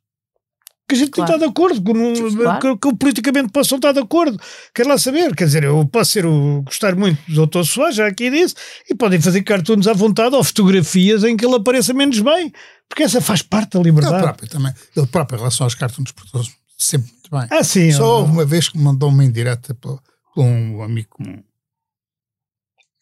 que 0.90 0.96
a 0.96 0.98
gente 0.98 1.12
Claro. 1.12 1.30
não 1.32 1.36
está 1.38 1.46
de 1.46 1.52
acordo, 1.52 1.84
que, 1.84 1.94
não- 1.94 2.36
Claro. 2.38 2.78
que, 2.80 2.90
que 2.90 2.96
politicamente 2.98 3.52
possam 3.52 3.76
estar 3.78 3.92
de 3.92 4.00
acordo. 4.00 4.40
Quero 4.74 4.88
lá 4.88 4.98
saber, 4.98 5.36
quer 5.36 5.44
dizer, 5.44 5.66
eu 5.66 5.86
posso 5.86 6.12
ser 6.12 6.26
o, 6.26 6.62
gostar 6.62 6.96
muito 6.96 7.20
do 7.30 7.46
Dr. 7.46 7.64
Soares, 7.66 7.96
já 7.98 8.08
aqui 8.08 8.30
disse, 8.32 8.56
e 8.90 8.96
podem 8.96 9.20
fazer 9.20 9.44
cartoons 9.44 9.86
à 9.86 9.92
vontade 9.94 10.34
ou 10.34 10.44
fotografias 10.44 11.26
em 11.26 11.36
que 11.36 11.46
ele 11.46 11.56
apareça 11.56 11.94
menos 11.94 12.22
bem, 12.22 12.54
porque 12.90 13.04
essa 13.04 13.22
faz 13.22 13.42
parte 13.42 13.72
da 13.74 13.80
Ele 13.80 13.90
liberdade. 13.90 14.24
próprio 14.24 14.50
também. 14.50 14.74
Ele 14.96 15.08
próprio, 15.08 15.36
em 15.38 15.40
relação 15.40 15.66
aos 15.66 15.76
cartoons, 15.76 16.12
portou-se 16.12 16.54
sempre 16.78 17.12
muito 17.12 17.30
bem. 17.32 17.48
Ah, 17.52 17.64
sim. 17.64 17.92
Só 17.92 18.20
houve 18.20 18.32
uma 18.32 18.46
vez 18.46 18.70
que 18.70 18.78
me 18.78 18.84
mandou 18.84 19.10
uma 19.10 19.24
indireta 19.24 19.74
por, 19.76 20.02
por 20.34 20.44
um 20.44 20.82
amigo 20.82 21.10
comum. 21.10 21.44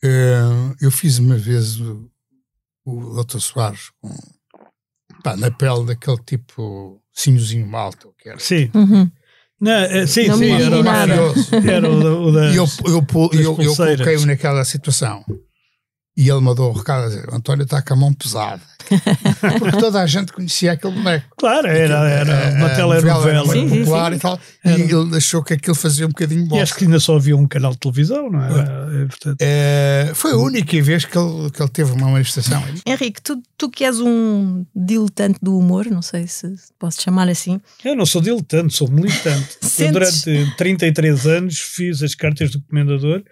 Eh, 0.03 0.75
eu 0.81 0.91
fiz 0.91 1.17
uma 1.19 1.37
vez 1.37 1.79
o, 1.79 2.09
o 2.85 3.23
Dr. 3.23 3.39
Soares 3.39 3.91
com, 4.01 4.13
pá, 5.23 5.35
na 5.35 5.49
pele 5.51 5.85
daquele 5.85 6.17
tipo 6.25 7.01
sinhozinho 7.13 7.65
malta, 7.67 8.07
o 8.07 8.13
que 8.13 8.29
era. 8.29 8.39
Sim. 8.39 8.69
Uhum. 8.73 9.09
Não, 9.59 9.71
é, 9.71 10.05
sim, 10.05 10.27
Não 10.27 10.37
sim, 10.37 10.51
era, 10.51 10.75
era, 10.75 11.71
era 11.71 11.89
o 11.89 12.03
da. 12.03 12.11
o 12.13 12.31
da- 12.31 12.51
E 12.51 12.57
eu, 12.57 12.65
eu, 12.65 12.91
eu, 12.91 12.95
eu 12.95 13.01
pulseiras. 13.05 13.75
coloquei-o 13.77 14.25
naquela 14.25 14.65
situação. 14.65 15.23
E 16.17 16.29
ele 16.29 16.39
mandou 16.39 16.71
o 16.71 16.77
recado 16.77 17.03
a 17.03 17.07
dizer: 17.09 17.27
o 17.29 17.35
António 17.35 17.63
está 17.63 17.81
com 17.81 17.93
a 17.93 17.97
mão 17.97 18.13
pesada. 18.13 18.61
Porque 19.59 19.77
toda 19.77 19.99
a 20.01 20.05
gente 20.05 20.31
conhecia 20.31 20.71
aquele 20.73 20.93
boneco. 20.93 21.25
Claro, 21.37 21.67
era, 21.67 22.07
era 22.07 22.55
uma 22.55 22.67
A- 22.67 22.71
a 22.71 22.75
telenovela. 22.75 23.29
era 23.29 23.45
Sim, 23.45 23.67
sim, 23.69 23.79
popular 23.79 24.11
sim. 24.11 24.17
e 24.17 24.19
tal. 24.21 24.39
E 24.63 24.69
ele 24.69 25.17
achou 25.17 25.43
que 25.43 25.53
aquilo 25.55 25.75
fazia 25.75 26.05
um 26.05 26.09
bocadinho 26.09 26.45
E 26.45 26.47
bom. 26.47 26.61
acho 26.61 26.75
que 26.75 26.85
ainda 26.85 26.99
só 26.99 27.15
havia 27.15 27.35
um 27.35 27.47
canal 27.47 27.71
de 27.71 27.79
televisão, 27.79 28.29
não 28.31 28.41
é? 28.43 29.01
É, 29.01 29.05
portanto, 29.07 29.37
É, 29.41 30.11
foi 30.13 30.31
a 30.33 30.37
única 30.37 30.81
vez 30.83 31.03
que 31.03 31.17
ele, 31.17 31.49
que 31.51 31.61
ele 31.61 31.69
teve 31.69 31.91
uma 31.93 32.07
manifestação. 32.11 32.63
Henrique, 32.85 33.21
tu, 33.21 33.41
tu 33.57 33.69
que 33.69 33.83
és 33.83 33.99
um 33.99 34.65
diletante 34.75 35.39
do 35.41 35.57
humor, 35.57 35.87
não 35.87 36.01
sei 36.03 36.27
se 36.27 36.53
posso 36.79 37.01
chamar 37.01 37.27
assim, 37.27 37.59
eu 37.83 37.95
não 37.95 38.05
sou 38.05 38.21
diletante, 38.21 38.73
sou 38.73 38.87
militante. 38.89 39.57
eu 39.63 39.67
Sentes? 39.67 40.21
durante 40.23 40.55
33 40.57 41.25
anos 41.25 41.59
fiz 41.59 42.03
as 42.03 42.13
cartas 42.13 42.51
do 42.51 42.61
Comendador 42.61 43.23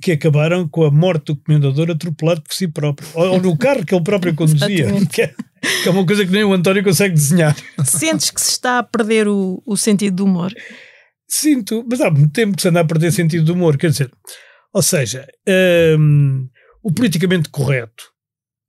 que 0.00 0.12
acabaram 0.12 0.68
com 0.68 0.84
a 0.84 0.90
morte 0.90 1.26
do 1.26 1.36
comendador 1.36 1.90
atropelado 1.90 2.42
por 2.42 2.52
si 2.52 2.68
próprio, 2.68 3.08
ou, 3.14 3.32
ou 3.32 3.40
no 3.40 3.56
carro 3.56 3.84
que 3.84 3.94
ele 3.94 4.04
próprio 4.04 4.34
conduzia, 4.34 4.86
que 5.06 5.22
é, 5.22 5.34
que 5.82 5.88
é, 5.88 5.90
uma 5.90 6.06
coisa 6.06 6.24
que 6.24 6.32
nem 6.32 6.44
o 6.44 6.52
António 6.52 6.82
consegue 6.82 7.14
desenhar. 7.14 7.56
Sentes 7.84 8.30
que 8.30 8.40
se 8.40 8.50
está 8.50 8.78
a 8.78 8.82
perder 8.82 9.28
o, 9.28 9.62
o 9.66 9.76
sentido 9.76 10.16
do 10.16 10.24
humor? 10.24 10.52
Sinto, 11.28 11.84
mas 11.88 12.00
há 12.00 12.10
muito 12.10 12.32
tempo 12.32 12.56
que 12.56 12.62
se 12.62 12.68
anda 12.68 12.80
a 12.80 12.84
perder 12.84 13.12
sentido 13.12 13.44
do 13.44 13.54
humor, 13.54 13.76
quer 13.76 13.90
dizer, 13.90 14.10
ou 14.72 14.82
seja, 14.82 15.26
um, 15.98 16.48
o 16.82 16.92
politicamente 16.92 17.48
correto 17.48 18.04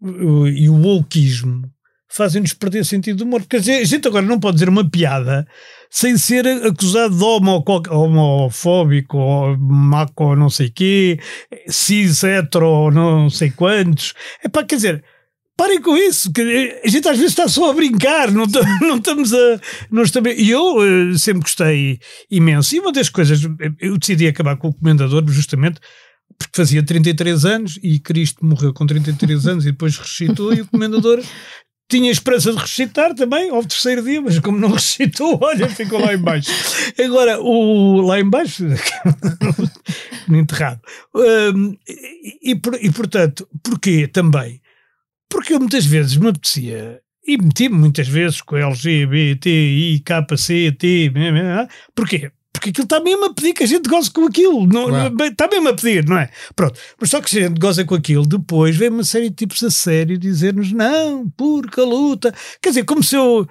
o, 0.01 0.47
e 0.47 0.70
o 0.70 0.76
wokeismo 0.76 1.70
fazem-nos 2.14 2.53
perder 2.53 2.86
sentido 2.86 3.18
do 3.18 3.24
humor. 3.24 3.41
Porque 3.41 3.57
a 3.57 3.84
gente 3.84 4.07
agora 4.07 4.26
não 4.26 4.39
pode 4.39 4.55
dizer 4.55 4.70
uma 4.70 4.88
piada 4.88 5.47
sem 5.89 6.18
ser 6.18 6.47
acusado 6.47 7.16
de 7.16 7.24
homo, 7.24 7.64
homofóbico, 7.89 9.18
ou 9.18 9.57
maco, 9.57 10.36
não 10.36 10.49
sei 10.49 10.70
quê, 10.70 11.20
cis, 11.68 12.24
hetero, 12.24 12.91
não 12.91 13.30
sei 13.30 13.51
quantos. 13.51 14.14
É 14.43 14.49
pá, 14.49 14.64
quer 14.64 14.76
dizer, 14.76 15.03
parem 15.55 15.82
com 15.82 15.95
isso, 15.95 16.32
que 16.32 16.82
a 16.84 16.88
gente 16.88 17.07
às 17.07 17.18
vezes 17.18 17.32
está 17.32 17.47
só 17.47 17.70
a 17.70 17.74
brincar, 17.74 18.32
não, 18.32 18.45
não 18.82 18.97
estamos 18.97 19.34
a. 19.34 19.59
Não 19.91 20.03
estamos, 20.03 20.34
e 20.36 20.49
eu 20.49 20.78
uh, 20.78 21.18
sempre 21.18 21.41
gostei 21.41 21.99
imenso. 22.30 22.76
E 22.76 22.80
uma 22.80 22.91
das 22.91 23.09
coisas, 23.09 23.41
eu 23.80 23.97
decidi 23.97 24.28
acabar 24.28 24.57
com 24.57 24.70
o 24.70 24.74
comendador 24.74 25.24
justamente 25.28 25.80
porque 26.38 26.55
fazia 26.55 26.84
33 26.84 27.45
anos 27.45 27.80
e 27.82 27.99
Cristo 27.99 28.45
morreu 28.45 28.74
com 28.74 28.86
33 28.86 29.47
anos 29.47 29.66
e 29.66 29.72
depois 29.72 29.97
ressuscitou 29.97 30.53
e 30.53 30.61
o 30.61 30.68
comendador 30.68 31.22
tinha 31.90 32.12
esperança 32.12 32.52
de 32.52 32.58
ressuscitar 32.58 33.14
também 33.14 33.50
ao 33.50 33.64
terceiro 33.64 34.04
dia, 34.04 34.22
mas 34.22 34.40
como 34.40 34.58
não 34.60 34.72
ressuscitou, 34.72 35.38
olha, 35.42 35.70
ficou 35.70 36.00
lá 36.00 36.14
embaixo. 36.14 36.50
Agora, 37.04 37.40
o, 37.40 38.02
lá 38.02 38.20
embaixo, 38.20 38.66
enterrado. 40.30 40.82
Um, 41.16 41.78
e, 41.88 42.52
e, 42.52 42.62
e, 42.82 42.92
portanto, 42.92 43.48
porquê 43.62 44.08
também? 44.08 44.62
Porque 45.30 45.54
eu 45.54 45.60
muitas 45.60 45.86
vezes 45.86 46.16
me 46.18 46.30
apetecia, 46.30 47.02
e 47.26 47.38
meti-me 47.38 47.76
muitas 47.76 48.08
vezes 48.08 48.42
com 48.42 48.58
LGBT, 48.58 49.50
I, 49.50 50.00
K, 50.00 50.26
C, 50.38 50.72
T, 50.72 51.12
porquê? 51.96 52.32
Porque 52.54 52.70
aquilo 52.70 52.86
está 52.86 52.99
mesmo 52.99 53.26
a 53.26 53.34
pedir 53.34 53.54
que 53.54 53.64
a 53.64 53.68
gente 53.68 53.89
goze 53.89 54.12
com 54.12 54.26
aquilo. 54.26 54.68
Não, 54.68 54.88
claro. 54.88 55.16
Está 55.24 55.47
mesmo 55.47 55.70
a 55.70 55.74
pedir, 55.74 56.06
não 56.06 56.20
é? 56.20 56.30
Pronto. 56.56 56.80
Mas 57.01 57.10
só 57.10 57.20
que 57.20 57.30
se 57.30 57.39
a 57.39 57.47
gente 57.47 57.60
goza 57.60 57.84
com 57.84 57.95
aquilo, 57.95 58.26
depois 58.26 58.78
vem 58.78 58.89
uma 58.89 59.04
série 59.04 59.30
de 59.30 59.36
tipos 59.36 59.62
a 59.64 59.72
sério 59.72 60.18
dizer-nos 60.18 60.72
não, 60.72 61.28
porque 61.36 61.82
a 61.82 61.84
luta. 61.84 62.34
Quer 62.62 62.70
dizer, 62.70 62.86
como 62.86 63.04
se 63.04 63.16
eu. 63.16 63.47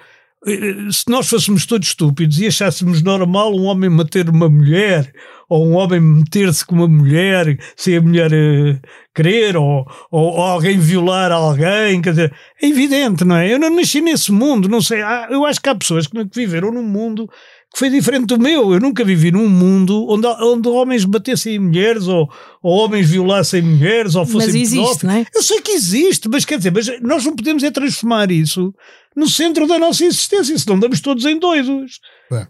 Eh, 0.46 0.90
se 0.90 1.08
nós 1.08 1.28
fôssemos 1.28 1.66
todos 1.66 1.88
estúpidos 1.88 2.38
e 2.40 2.46
achássemos 2.46 3.02
normal 3.02 3.54
um 3.54 3.64
homem 3.64 3.90
matar 3.90 4.28
uma 4.28 4.48
mulher, 4.48 5.12
ou 5.48 5.68
um 5.68 5.74
homem 5.74 6.00
meter-se 6.00 6.64
com 6.64 6.76
uma 6.76 6.88
mulher 6.88 7.58
sem 7.76 7.96
a 7.96 8.00
mulher 8.00 8.32
uh, 8.32 8.80
querer, 9.14 9.56
ou, 9.56 9.86
ou, 10.10 10.32
ou, 10.32 10.40
alguém 10.40 10.78
violar 10.78 11.30
alguém, 11.30 12.00
quer 12.00 12.10
dizer, 12.10 12.34
é 12.60 12.66
evidente, 12.66 13.24
não 13.24 13.36
é? 13.36 13.52
Eu 13.52 13.58
não 13.58 13.68
nasci 13.68 14.00
nesse 14.00 14.32
mundo, 14.32 14.68
não 14.68 14.80
sei. 14.80 15.02
Há, 15.02 15.28
eu 15.30 15.44
acho 15.44 15.60
que 15.60 15.68
há 15.68 15.74
pessoas 15.74 16.06
que 16.06 16.26
viveram 16.34 16.72
num 16.72 16.82
mundo 16.82 17.28
que 17.72 17.78
foi 17.78 17.88
diferente 17.88 18.26
do 18.26 18.38
meu. 18.38 18.74
Eu 18.74 18.80
nunca 18.80 19.02
vivi 19.02 19.32
num 19.32 19.48
mundo 19.48 20.06
onde, 20.08 20.26
onde 20.26 20.68
homens 20.68 21.04
batessem 21.04 21.54
em 21.54 21.58
mulheres 21.58 22.06
ou, 22.06 22.30
ou 22.62 22.84
homens 22.84 23.08
violassem 23.08 23.62
mulheres 23.62 24.14
ou 24.14 24.26
fossem 24.26 24.48
Mas 24.48 24.54
existe, 24.54 25.06
não 25.06 25.14
é? 25.14 25.26
Eu 25.34 25.42
sei 25.42 25.60
que 25.60 25.72
existe, 25.72 26.28
mas 26.28 26.44
quer 26.44 26.58
dizer, 26.58 26.70
mas 26.70 27.00
nós 27.00 27.24
não 27.24 27.34
podemos 27.34 27.62
é 27.62 27.70
transformar 27.70 28.30
isso 28.30 28.74
no 29.16 29.28
centro 29.28 29.66
da 29.66 29.78
nossa 29.78 30.04
existência, 30.04 30.58
senão 30.58 30.78
damos 30.78 31.00
todos 31.00 31.24
em 31.24 31.38
doidos. 31.38 32.00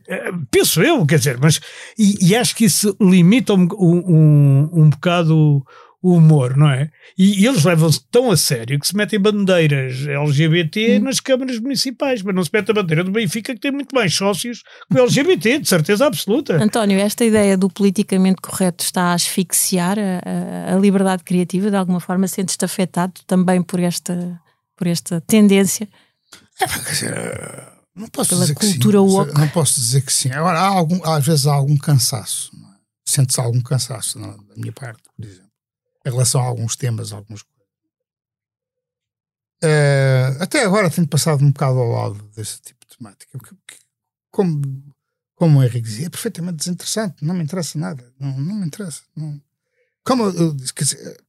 É. 0.08 0.32
Penso 0.50 0.82
eu, 0.82 1.04
quer 1.06 1.18
dizer, 1.18 1.38
mas 1.40 1.60
e, 1.98 2.28
e 2.28 2.36
acho 2.36 2.54
que 2.54 2.64
isso 2.64 2.96
limita 3.00 3.54
um, 3.54 3.68
um, 3.78 4.70
um 4.72 4.90
bocado 4.90 5.64
o 6.03 6.16
humor, 6.16 6.57
não 6.57 6.68
é? 6.68 6.90
E, 7.16 7.42
e 7.42 7.46
eles 7.46 7.64
levam-se 7.64 8.00
tão 8.11 8.30
a 8.32 8.36
sério 8.36 8.78
que 8.80 8.86
se 8.88 8.96
metem 8.96 9.20
bandeiras 9.20 10.05
LGBT 10.05 10.98
hum. 10.98 11.05
nas 11.05 11.20
câmaras 11.20 11.61
municipais, 11.61 12.22
mas 12.22 12.34
não 12.34 12.44
se 12.44 12.50
mete 12.53 12.72
a 12.72 12.74
bandeira 12.74 13.05
do 13.05 13.12
Benfica, 13.12 13.55
que 13.55 13.61
tem 13.61 13.70
muito 13.70 13.94
mais 13.94 14.12
sócios 14.12 14.64
que 14.90 14.98
o 14.98 15.03
LGBT, 15.03 15.61
de 15.61 15.68
certeza 15.68 16.05
absoluta. 16.05 16.57
António, 16.57 16.98
esta 16.98 17.24
ideia 17.24 17.57
do 17.57 17.70
politicamente 17.70 18.42
correto 18.42 18.82
está 18.82 19.03
a 19.03 19.14
asfixiar 19.14 19.96
a, 19.96 20.72
a, 20.72 20.74
a 20.74 20.78
liberdade 20.78 21.22
criativa, 21.22 21.70
de 21.70 21.76
alguma 21.76 22.00
forma 22.00 22.26
sentes-te 22.26 22.64
afetado 22.64 23.20
também 23.24 23.62
por 23.62 23.78
esta, 23.78 24.40
por 24.76 24.88
esta 24.88 25.20
tendência? 25.20 25.88
É, 26.61 26.66
quer 26.66 26.90
dizer, 26.90 27.68
não 27.94 28.09
posso 28.09 28.30
Pela 28.30 28.40
dizer 28.40 28.55
cultura 28.55 28.98
que 28.98 29.09
sim. 29.09 29.14
Woke. 29.14 29.34
Não 29.38 29.48
posso 29.50 29.74
dizer 29.78 30.03
que 30.03 30.12
sim. 30.12 30.32
Agora, 30.32 30.59
há 30.59 30.66
algum, 30.66 31.00
às 31.05 31.24
vezes 31.24 31.46
há 31.46 31.55
algum 31.55 31.76
cansaço. 31.76 32.50
É? 32.57 32.72
Sente-se 33.05 33.40
algum 33.40 33.61
cansaço 33.61 34.18
não, 34.18 34.36
da 34.36 34.55
minha 34.57 34.72
parte, 34.72 35.00
por 35.16 35.24
exemplo 35.24 35.51
em 36.05 36.11
relação 36.11 36.40
a 36.40 36.44
alguns 36.44 36.76
temas, 36.76 37.12
algumas 37.12 37.42
coisas. 37.42 37.53
Uh, 39.64 40.42
até 40.42 40.64
agora 40.64 40.90
tenho 40.90 41.07
passado 41.07 41.44
um 41.44 41.53
bocado 41.53 41.78
ao 41.78 41.88
lado 41.88 42.30
desse 42.34 42.61
tipo 42.61 42.84
de 42.84 42.96
temática, 42.96 43.38
como, 44.30 44.61
como 45.36 45.61
o 45.61 45.62
Henrique 45.62 45.82
dizia, 45.82 46.07
é 46.07 46.11
perfeitamente 46.11 46.57
desinteressante, 46.57 47.24
não 47.24 47.34
me 47.34 47.44
interessa 47.44 47.78
nada, 47.78 48.12
não, 48.18 48.40
não 48.40 48.55
me 48.57 48.66
interessa. 48.66 49.03
Não. 49.14 49.40
Como 50.05 50.24
eu 50.24 50.53
disse, 50.53 50.74
quer 50.74 50.84
dizer, 50.84 51.24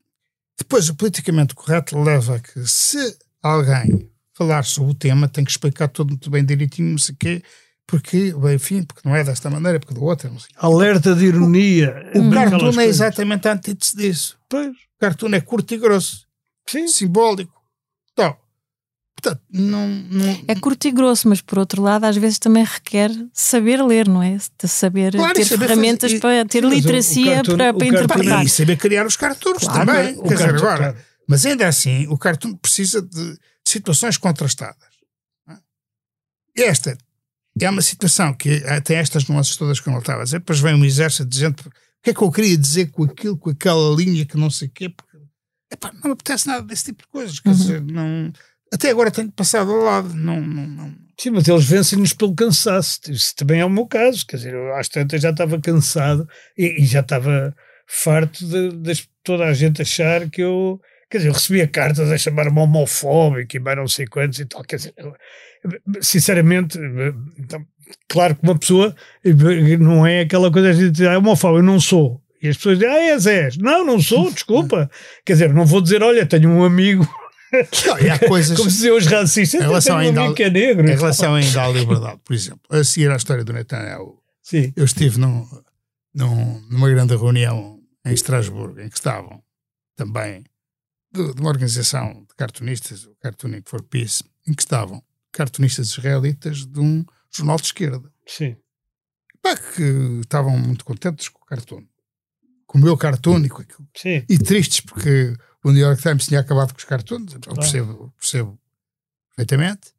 depois 0.58 0.90
o 0.90 0.96
politicamente 0.96 1.54
correto 1.54 2.02
leva 2.02 2.38
a 2.38 2.40
que 2.40 2.66
se 2.68 3.18
alguém 3.42 4.10
falar 4.34 4.66
sobre 4.66 4.92
o 4.92 4.96
tema 4.96 5.28
tem 5.28 5.44
que 5.44 5.52
explicar 5.52 5.88
tudo 5.88 6.10
muito 6.10 6.30
bem 6.30 6.44
direitinho, 6.44 6.92
não 6.92 6.98
sei 6.98 7.14
o 7.14 7.18
quê, 7.18 7.44
porque, 7.88 8.34
bem, 8.34 8.56
enfim, 8.56 8.84
porque 8.84 9.08
não 9.08 9.16
é 9.16 9.24
desta 9.24 9.50
maneira, 9.50 9.80
porque 9.80 9.94
do 9.94 10.04
outro. 10.04 10.32
Alerta 10.56 11.14
de 11.14 11.26
ironia. 11.26 12.12
O, 12.16 12.28
o 12.28 12.32
cartoon 12.32 12.80
é 12.80 12.86
exatamente 12.86 13.48
a 13.48 13.54
antítese 13.54 13.96
disso. 13.96 14.38
Pois. 14.50 14.70
O 14.70 15.00
cartoon 15.00 15.34
é 15.34 15.42
curto 15.42 15.74
e 15.74 15.78
grosso. 15.78 16.26
Sim. 16.68 16.88
Simbólico. 16.88 17.54
Então, 18.14 18.36
portanto, 19.16 19.42
não, 19.52 19.88
não... 19.88 20.44
É 20.48 20.56
curto 20.56 20.88
e 20.88 20.92
grosso, 20.92 21.28
mas 21.28 21.42
por 21.42 21.60
outro 21.60 21.82
lado, 21.82 22.06
às 22.06 22.16
vezes 22.16 22.40
também 22.40 22.64
requer 22.64 23.10
saber 23.34 23.84
ler, 23.84 24.08
não 24.08 24.24
é? 24.24 24.38
De 24.38 24.68
saber 24.68 25.14
claro, 25.14 25.34
ter 25.34 25.46
saber 25.46 25.68
ferramentas 25.68 26.12
fazer... 26.12 26.22
para 26.22 26.46
ter 26.46 26.64
literacia 26.64 27.36
cartoon, 27.36 27.58
para, 27.58 27.74
para 27.74 27.88
interpretar. 27.88 28.46
E 28.46 28.50
saber 28.50 28.78
criar 28.78 29.06
os 29.06 29.18
cartoons 29.18 29.64
claro, 29.64 29.86
também. 29.86 30.22
Quer 30.22 30.34
dizer, 30.34 30.56
agora, 30.56 30.78
claro. 30.78 30.98
Mas 31.28 31.46
ainda 31.46 31.68
assim, 31.68 32.08
o 32.08 32.18
cartoon 32.18 32.56
precisa 32.56 33.02
de 33.02 33.38
situações 33.68 34.18
contrastadas. 34.18 34.78
É? 36.56 36.64
Esta 36.64 36.98
é 37.62 37.70
uma 37.70 37.82
situação 37.82 38.34
que 38.34 38.62
tem 38.84 38.98
estas 38.98 39.28
nuances 39.28 39.56
todas 39.56 39.80
que 39.80 39.88
eu 39.88 39.94
não 39.94 40.00
estava 40.00 40.22
a 40.22 40.24
dizer, 40.24 40.40
depois 40.40 40.60
vem 40.60 40.74
um 40.74 40.86
exército 40.86 41.30
de 41.30 41.40
gente, 41.40 41.68
o 41.68 41.72
que 42.02 42.10
é 42.10 42.14
que 42.14 42.22
eu 42.22 42.32
queria 42.32 42.58
dizer 42.58 42.90
com 42.92 43.04
aquilo, 43.04 43.38
com 43.38 43.50
aquela 43.50 43.96
linha 43.96 44.26
que 44.26 44.38
não 44.38 44.50
sei 44.50 44.68
o 44.68 44.72
quê, 44.72 44.90
porque 44.90 45.18
epá, 45.72 45.92
não 45.94 46.06
me 46.06 46.12
apetece 46.12 46.48
nada 46.48 46.64
desse 46.64 46.86
tipo 46.86 47.04
de 47.04 47.10
coisas, 47.10 47.40
quer 47.40 47.50
uhum. 47.50 47.56
dizer, 47.56 47.82
não, 47.82 48.34
até 48.74 48.90
agora 48.90 49.12
tenho 49.12 49.32
passado 49.32 49.72
ao 49.72 49.84
lado, 49.84 50.14
não, 50.14 50.42
não, 50.42 50.68
não. 50.68 51.04
Sim, 51.20 51.30
mas 51.30 51.48
eles 51.48 51.66
vencem-nos 51.66 52.14
pelo 52.14 52.34
cansaço, 52.34 53.00
isso 53.10 53.36
também 53.36 53.60
é 53.60 53.66
o 53.66 53.70
meu 53.70 53.86
caso, 53.86 54.26
quer 54.26 54.38
dizer, 54.38 54.54
eu 54.54 54.76
às 54.76 54.90
tantas 54.90 55.22
já 55.22 55.30
estava 55.30 55.60
cansado 55.62 56.28
e, 56.58 56.82
e 56.82 56.86
já 56.86 57.02
estava 57.02 57.56
farto 57.88 58.46
de, 58.46 58.72
de, 58.78 59.08
toda 59.24 59.46
a 59.46 59.54
gente 59.54 59.82
achar 59.82 60.28
que 60.30 60.42
eu, 60.42 60.82
quer 61.10 61.18
dizer, 61.18 61.30
eu 61.30 61.34
recebia 61.34 61.68
cartas 61.68 62.12
a 62.12 62.18
chamar-me 62.18 62.60
homofóbico 62.60 63.56
e 63.56 63.60
mais 63.60 63.78
não 63.78 63.88
sei 63.88 64.08
quantos 64.08 64.40
e 64.40 64.46
tal, 64.46 64.64
quer 64.64 64.78
dizer, 64.78 64.94
eu, 64.98 65.16
sinceramente, 66.02 66.78
então, 67.38 67.66
claro 68.08 68.36
que 68.36 68.44
uma 68.44 68.58
pessoa 68.58 68.96
não 69.80 70.06
é 70.06 70.22
aquela 70.22 70.52
coisa 70.52 70.74
de 70.74 70.92
dizer, 70.92 71.10
ah, 71.10 71.14
é 71.14 71.18
homofóbico, 71.18 71.60
eu 71.60 71.64
não 71.64 71.80
sou. 71.80 72.22
E 72.42 72.50
as 72.50 72.58
pessoas 72.58 72.78
dizem, 72.78 72.94
ah, 72.94 73.00
és, 73.00 73.26
és. 73.26 73.58
Não, 73.58 73.86
não 73.86 74.02
sou, 74.02 74.30
desculpa. 74.34 74.90
Quer 75.26 75.34
dizer, 75.34 75.54
não 75.54 75.66
vou 75.66 75.82
dizer, 75.82 76.04
olha, 76.04 76.26
tenho 76.26 76.50
um 76.50 76.64
amigo. 76.64 77.08
Não, 77.54 78.28
coisas. 78.28 78.56
Como 78.60 78.70
se 78.70 78.90
os 78.92 79.06
racistas. 79.06 79.62
Em 79.62 79.64
relação, 79.64 79.96
um 79.96 80.00
ainda, 80.00 80.34
que 80.34 80.44
é 80.44 80.50
negro, 80.50 80.90
em 80.90 80.96
relação 80.96 81.36
ainda 81.36 81.64
à 81.64 81.70
liberdade, 81.70 82.20
por 82.24 82.34
exemplo, 82.34 82.62
a 82.70 82.84
seguir 82.84 83.10
à 83.12 83.16
história 83.16 83.44
do 83.44 83.54
Netanyahu, 83.54 84.20
Sim. 84.42 84.74
eu 84.76 84.84
estive 84.84 85.20
num, 85.20 85.48
num, 86.14 86.62
numa 86.70 86.90
grande 86.90 87.16
reunião 87.16 87.80
em 88.06 88.14
Estrasburgo, 88.14 88.82
em 88.82 88.90
que 88.90 88.98
estavam 88.98 89.42
também 89.96 90.44
de, 91.14 91.34
de 91.34 91.40
uma 91.40 91.50
organização 91.50 92.26
de 92.28 92.36
cartunistas, 92.36 93.06
o 93.06 93.16
Cartooning 93.22 93.62
for 93.66 93.84
Peace, 93.84 94.24
em 94.48 94.54
que 94.54 94.64
estavam 94.64 95.02
cartunistas 95.34 95.90
israelitas 95.90 96.66
de 96.66 96.80
um 96.80 97.04
jornal 97.30 97.58
de 97.58 97.66
esquerda. 97.66 98.10
Sim. 98.26 98.56
Pá, 99.42 99.58
que 99.58 99.84
estavam 100.22 100.58
muito 100.58 100.86
contentes 100.86 101.28
com 101.28 101.42
o 101.42 101.46
cartoon. 101.46 101.86
Com 102.66 102.78
o 102.78 102.82
meu 102.82 102.96
cartoon 102.96 103.40
e 103.40 103.50
com 103.50 103.62
aquilo. 103.62 103.88
Sim. 103.96 104.24
E 104.30 104.38
tristes 104.38 104.80
porque 104.80 105.36
o 105.64 105.72
New 105.72 105.82
York 105.82 106.02
Times 106.02 106.28
tinha 106.28 106.40
acabado 106.40 106.72
com 106.72 106.78
os 106.78 106.86
cartoons. 106.86 107.34
Claro. 107.34 107.60
Percebo, 107.60 108.14
percebo 108.18 108.60
perfeitamente. 109.36 109.94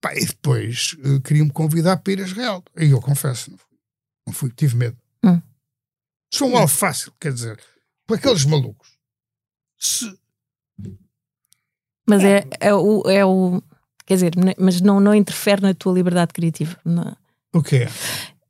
Pá, 0.00 0.14
e 0.14 0.24
depois 0.24 0.96
uh, 1.04 1.20
queriam-me 1.20 1.52
convidar 1.52 1.98
para 1.98 2.12
ir 2.12 2.20
a 2.20 2.24
Israel. 2.24 2.64
E 2.76 2.90
eu 2.90 3.00
confesso, 3.00 3.50
não 3.50 3.58
fui. 3.58 3.78
Não 4.26 4.34
fui, 4.34 4.50
tive 4.50 4.76
medo. 4.76 4.98
Hum. 5.22 5.40
Sou 6.32 6.48
um 6.48 6.56
alvo 6.56 6.72
fácil, 6.72 7.12
quer 7.20 7.32
dizer, 7.32 7.60
para 8.06 8.16
aqueles 8.16 8.44
malucos. 8.44 8.98
Se... 9.78 10.18
Mas 12.06 12.24
é, 12.24 12.46
é, 12.58 12.74
o, 12.74 13.02
é 13.08 13.24
o 13.24 13.62
Quer 14.06 14.14
dizer, 14.14 14.32
mas 14.58 14.80
não, 14.80 14.98
não 15.00 15.14
interfere 15.14 15.62
na 15.62 15.72
tua 15.74 15.92
liberdade 15.92 16.32
criativa. 16.32 16.76
Não. 16.84 17.16
O 17.54 17.62
quê? 17.62 17.88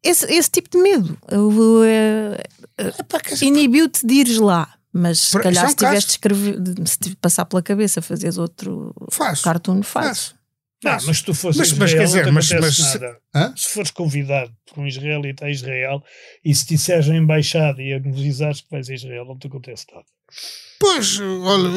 esse, 0.03 0.25
esse 0.33 0.51
tipo 0.51 0.71
de 0.71 0.79
medo 0.83 1.19
uh, 1.31 1.83
uh, 1.83 3.45
inibiu-te 3.45 4.07
de 4.07 4.15
ires 4.15 4.39
lá. 4.39 4.75
Mas 4.93 5.21
se 5.21 5.31
Por- 5.33 5.43
calhar 5.43 5.65
é 5.65 5.67
um 5.67 5.71
se 5.71 5.77
tivesse 5.77 5.95
caso. 5.95 6.07
de 6.07 6.13
escrever, 6.13 6.61
de- 6.61 6.91
se 6.91 6.99
te 6.99 7.15
passar 7.17 7.45
pela 7.45 7.63
cabeça 7.63 8.03
fazeres 8.03 8.39
outro 8.39 8.93
Faço. 9.13 9.43
cartoon, 9.45 9.83
faz. 9.83 10.35
Não, 10.83 10.93
mas 11.07 11.19
se 11.19 11.25
tu 11.25 11.35
fores 11.35 11.57
Mas- 11.59 11.73
a 11.73 11.77
mas 11.77 11.91
Israel, 11.91 12.09
quer 12.09 12.19
dizer, 12.19 12.33
mas- 12.33 12.51
mas 12.61 12.77
se-? 12.77 13.63
Se 13.63 13.69
fores 13.69 13.91
convidado 13.91 14.51
por 14.67 14.81
um 14.81 14.87
israelita 14.87 15.45
a 15.45 15.51
Israel 15.51 16.03
e 16.45 16.53
se 16.55 16.67
disseres 16.67 17.09
à 17.09 17.15
embaixada 17.15 17.81
e 17.83 17.93
avisares 17.93 18.63
que 18.63 18.71
vais 18.71 18.89
a 18.89 18.95
Israel, 18.95 19.27
não 19.27 19.39
te 19.39 19.47
acontece 19.47 19.85
nada. 19.93 20.07
Pois, 20.81 21.21
olha, 21.21 21.69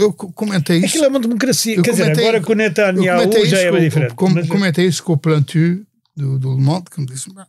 eu, 0.00 0.12
comentei 0.12 0.78
isso. 0.78 0.86
Aquilo 0.86 1.04
é 1.04 1.08
uma 1.08 1.20
democracia. 1.20 1.76
Eu 1.76 1.82
Quer 1.84 1.92
dizer, 1.92 2.02
comentei- 2.02 2.24
agora 2.28 2.42
com 2.42 2.52
o 2.52 2.56
Netanyahu 2.56 3.46
já 3.46 3.58
é 3.60 3.70
diferente. 3.80 4.14
com- 4.14 4.28
mas- 4.30 4.48
comentei 4.48 4.86
isso 4.86 5.02
com 5.04 5.12
o 5.12 5.16
Plantu 5.16 5.86
do, 6.16 6.38
do 6.40 6.54
Le 6.56 6.60
Monde, 6.60 6.86
que 6.90 7.00
me 7.00 7.06
disse: 7.06 7.32
"Não, 7.32 7.46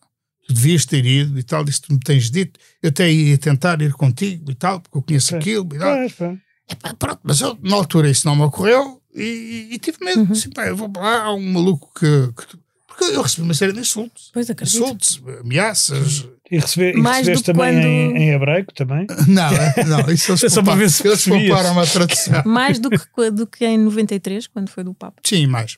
tu 0.47 0.53
devias 0.53 0.85
ter 0.85 1.03
ido 1.03 1.39
e 1.39 1.41
tal, 1.43 1.63
disse: 1.65 1.81
tu 1.81 1.91
me 1.93 1.99
tens 1.99 2.29
dito, 2.29 2.59
eu 2.83 2.89
até 2.89 3.11
ia 3.11 3.35
tentar 3.39 3.81
ir 3.81 3.91
contigo 3.93 4.51
e 4.51 4.55
tal, 4.55 4.79
porque 4.79 4.97
eu 4.97 5.01
conheço 5.01 5.35
aquilo 5.35 5.67
e 5.75 5.79
tal. 5.79 5.95
Pois, 5.97 6.13
pois. 6.13 6.37
Epá, 6.71 6.93
pronto, 6.93 7.19
mas 7.23 7.41
eu, 7.41 7.57
na 7.63 7.75
altura 7.75 8.07
isso 8.11 8.27
não 8.27 8.35
me 8.35 8.43
ocorreu 8.43 9.01
e, 9.15 9.69
e 9.71 9.79
tive 9.79 9.97
medo. 10.05 10.19
Uhum. 10.19 10.25
Disse, 10.27 10.49
pá, 10.49 10.67
eu 10.67 10.77
vou 10.77 10.87
para 10.89 11.01
lá, 11.01 11.23
há 11.23 11.33
um 11.33 11.51
maluco 11.51 11.91
que, 11.99 12.05
que- 12.39 12.57
Porque 12.87 13.05
eu 13.05 13.21
recebi 13.23 13.41
uma 13.41 13.55
série 13.55 13.73
de 13.73 13.79
insultos. 13.79 14.29
Pois 14.31 14.47
acredito. 14.47 14.75
Insultos, 14.77 15.19
ameaças. 15.39 16.27
E, 16.51 16.57
receber, 16.57 16.95
e 16.97 17.01
Mais 17.01 17.25
do 17.25 17.29
recebeste 17.29 17.43
que 17.43 17.53
também 17.53 17.73
quando- 17.75 17.85
em, 17.85 18.17
em 18.23 18.29
hebraico 18.31 18.73
também? 18.73 19.05
Não, 19.27 19.49
não, 19.87 20.11
isso 20.11 20.31
eles 20.31 20.43
É 20.45 20.49
só 20.49 20.63
para 20.63 20.75
ver 20.75 20.89
se 20.89 21.07
Eles 21.07 21.23
pouparam 21.25 21.79
a 21.79 21.85
tradução. 21.85 22.43
Mais 22.45 22.79
do 22.79 22.89
que, 22.89 23.31
do 23.31 23.45
que 23.45 23.65
em 23.65 23.77
93, 23.77 24.47
quando 24.47 24.69
foi 24.69 24.83
do 24.83 24.93
Papa. 24.93 25.21
Sim, 25.25 25.45
mais. 25.47 25.77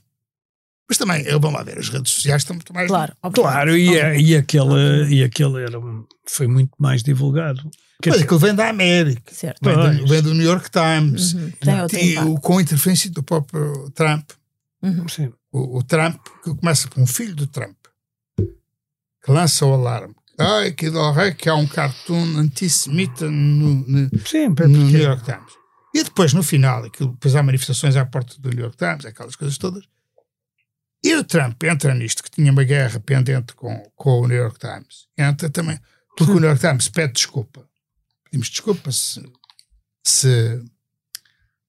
Mas 0.88 0.98
também, 0.98 1.24
vamos 1.24 1.54
lá 1.54 1.64
ver, 1.64 1.78
as 1.78 1.88
redes 1.90 2.12
sociais 2.12 2.42
estão 2.42 2.54
muito 2.56 2.74
mais. 2.74 2.88
Claro, 2.88 3.14
obviamente. 3.24 3.54
Claro, 3.54 3.78
e, 3.78 3.98
é- 3.98 4.20
e 4.20 4.36
aquele, 4.36 5.06
e 5.14 5.24
aquele 5.24 5.62
era, 5.64 5.80
foi 6.28 6.48
muito 6.48 6.72
mais 6.80 7.02
divulgado. 7.04 7.62
Quer 8.02 8.10
Mas 8.10 8.18
dizer, 8.20 8.26
aquilo 8.26 8.40
vem 8.40 8.56
da 8.56 8.68
América, 8.70 9.34
Certo. 9.34 9.60
vem 9.64 9.76
do, 10.00 10.08
vem 10.08 10.22
do 10.22 10.34
New 10.34 10.46
York 10.46 10.70
Times, 10.72 11.34
Uhum. 11.34 11.52
Tem 11.88 12.10
e 12.14 12.18
o, 12.20 12.36
com 12.40 12.58
a 12.58 12.62
interferência 12.62 13.10
do 13.12 13.22
próprio 13.24 13.90
Trump. 13.92 14.32
Uhum. 14.82 15.06
O, 15.52 15.78
o 15.78 15.84
Trump, 15.84 16.18
que 16.44 16.56
começa 16.56 16.88
com 16.90 17.02
um 17.04 17.08
filho 17.08 17.36
do 17.36 17.46
Trump, 17.46 17.76
que 19.24 19.32
lança 19.32 19.66
o 19.66 19.74
alarme. 19.74 20.16
Ai, 20.38 20.72
que 20.72 20.90
rei, 21.12 21.34
que 21.34 21.48
há 21.50 21.56
um 21.56 21.68
cartoon 21.68 22.38
antissemita 22.38 23.30
no, 23.30 23.76
no, 23.88 24.10
Sim, 24.26 24.50
no 24.50 24.56
porque- 24.56 24.68
New 24.72 25.02
York 25.02 25.24
Times. 25.24 25.54
E 25.94 26.04
depois, 26.04 26.34
no 26.34 26.42
final, 26.42 26.86
aquilo, 26.86 27.12
depois 27.12 27.36
há 27.36 27.44
manifestações 27.44 27.96
à 27.98 28.06
porta 28.06 28.36
do 28.40 28.50
New 28.50 28.62
York 28.64 28.78
Times, 28.78 29.06
aquelas 29.06 29.36
coisas 29.36 29.58
todas. 29.58 29.84
E 31.04 31.16
o 31.16 31.24
Trump 31.24 31.62
entra 31.64 31.94
nisto, 31.94 32.24
que 32.24 32.32
tinha 32.32 32.52
uma 32.52 32.64
guerra 32.64 33.00
pendente 33.00 33.54
com, 33.56 33.76
com 33.96 34.22
o 34.22 34.28
New 34.28 34.38
York 34.38 34.58
Times. 34.60 35.08
Entra 35.18 35.50
também, 35.50 35.80
porque 36.16 36.32
o 36.32 36.40
New 36.40 36.48
York 36.48 36.62
Times 36.62 36.88
pede 36.88 37.14
desculpa. 37.14 37.68
Pedimos 38.24 38.50
desculpa 38.50 38.92
se, 38.92 39.22
se 40.04 40.64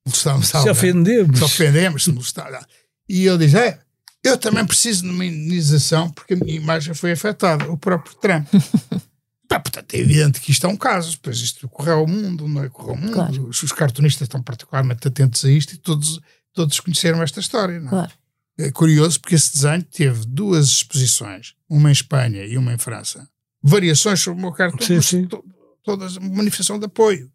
molestámos 0.06 0.46
se 0.46 0.70
ofendemos. 0.70 1.38
Se 1.38 1.44
ofendemos, 1.44 2.04
se. 2.04 2.64
E 3.08 3.26
ele 3.26 3.38
diz: 3.46 3.54
é, 3.54 3.80
eu 4.24 4.38
também 4.38 4.64
preciso 4.66 5.02
de 5.02 5.10
uma 5.10 5.24
indenização 5.24 6.10
porque 6.10 6.34
a 6.34 6.36
minha 6.36 6.54
imagem 6.56 6.94
foi 6.94 7.12
afetada, 7.12 7.70
o 7.70 7.76
próprio 7.76 8.14
Trump. 8.16 8.46
Pá, 9.48 9.60
portanto, 9.60 9.92
é 9.94 9.98
evidente 9.98 10.40
que 10.40 10.50
isto 10.50 10.66
é 10.66 10.68
um 10.70 10.76
caso, 10.76 11.18
pois 11.20 11.38
isto 11.38 11.68
correu 11.68 11.98
ao 11.98 12.06
mundo, 12.06 12.48
não 12.48 12.62
é? 12.64 12.68
Correu 12.70 12.94
ao 12.94 12.96
mundo. 13.00 13.12
Claro. 13.12 13.48
Os, 13.48 13.62
os 13.62 13.72
cartunistas 13.72 14.22
estão 14.26 14.42
particularmente 14.42 15.06
atentos 15.06 15.44
a 15.44 15.50
isto 15.50 15.74
e 15.74 15.76
todos, 15.76 16.20
todos 16.54 16.80
conheceram 16.80 17.22
esta 17.22 17.40
história. 17.40 17.78
Não 17.78 17.88
é? 17.88 17.90
Claro. 17.90 18.12
É 18.58 18.70
curioso 18.70 19.20
porque 19.20 19.34
esse 19.34 19.52
desenho 19.52 19.82
teve 19.82 20.24
duas 20.26 20.68
exposições, 20.68 21.54
uma 21.68 21.90
em 21.90 21.92
Espanha 21.92 22.44
e 22.46 22.56
uma 22.56 22.72
em 22.72 22.78
França. 22.78 23.28
Variações 23.62 24.20
sobre 24.20 24.38
o 24.38 24.42
meu 24.42 24.52
cartão, 24.52 24.86
Sim, 24.86 25.00
sim. 25.02 25.26
to- 25.26 25.44
todas 25.82 26.16
uma 26.16 26.28
manifestação 26.36 26.78
de 26.78 26.86
apoio. 26.86 27.30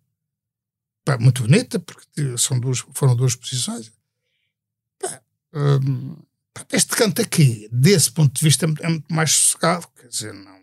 Pá, 1.05 1.17
muito 1.19 1.43
bonita, 1.43 1.79
porque 1.79 2.37
são 2.37 2.59
duas, 2.59 2.79
foram 2.93 3.15
duas 3.15 3.31
exposições. 3.33 3.91
Pá, 4.99 5.21
hum, 5.53 6.15
pá, 6.15 6.21
este 6.71 6.95
canto 6.95 7.21
aqui, 7.21 7.67
desse 7.71 8.11
ponto 8.11 8.33
de 8.37 8.43
vista, 8.43 8.65
é 8.65 8.87
muito- 8.89 9.13
mais 9.13 9.31
sossegado, 9.31 9.87
quer 9.99 10.07
dizer, 10.07 10.33
não. 10.33 10.57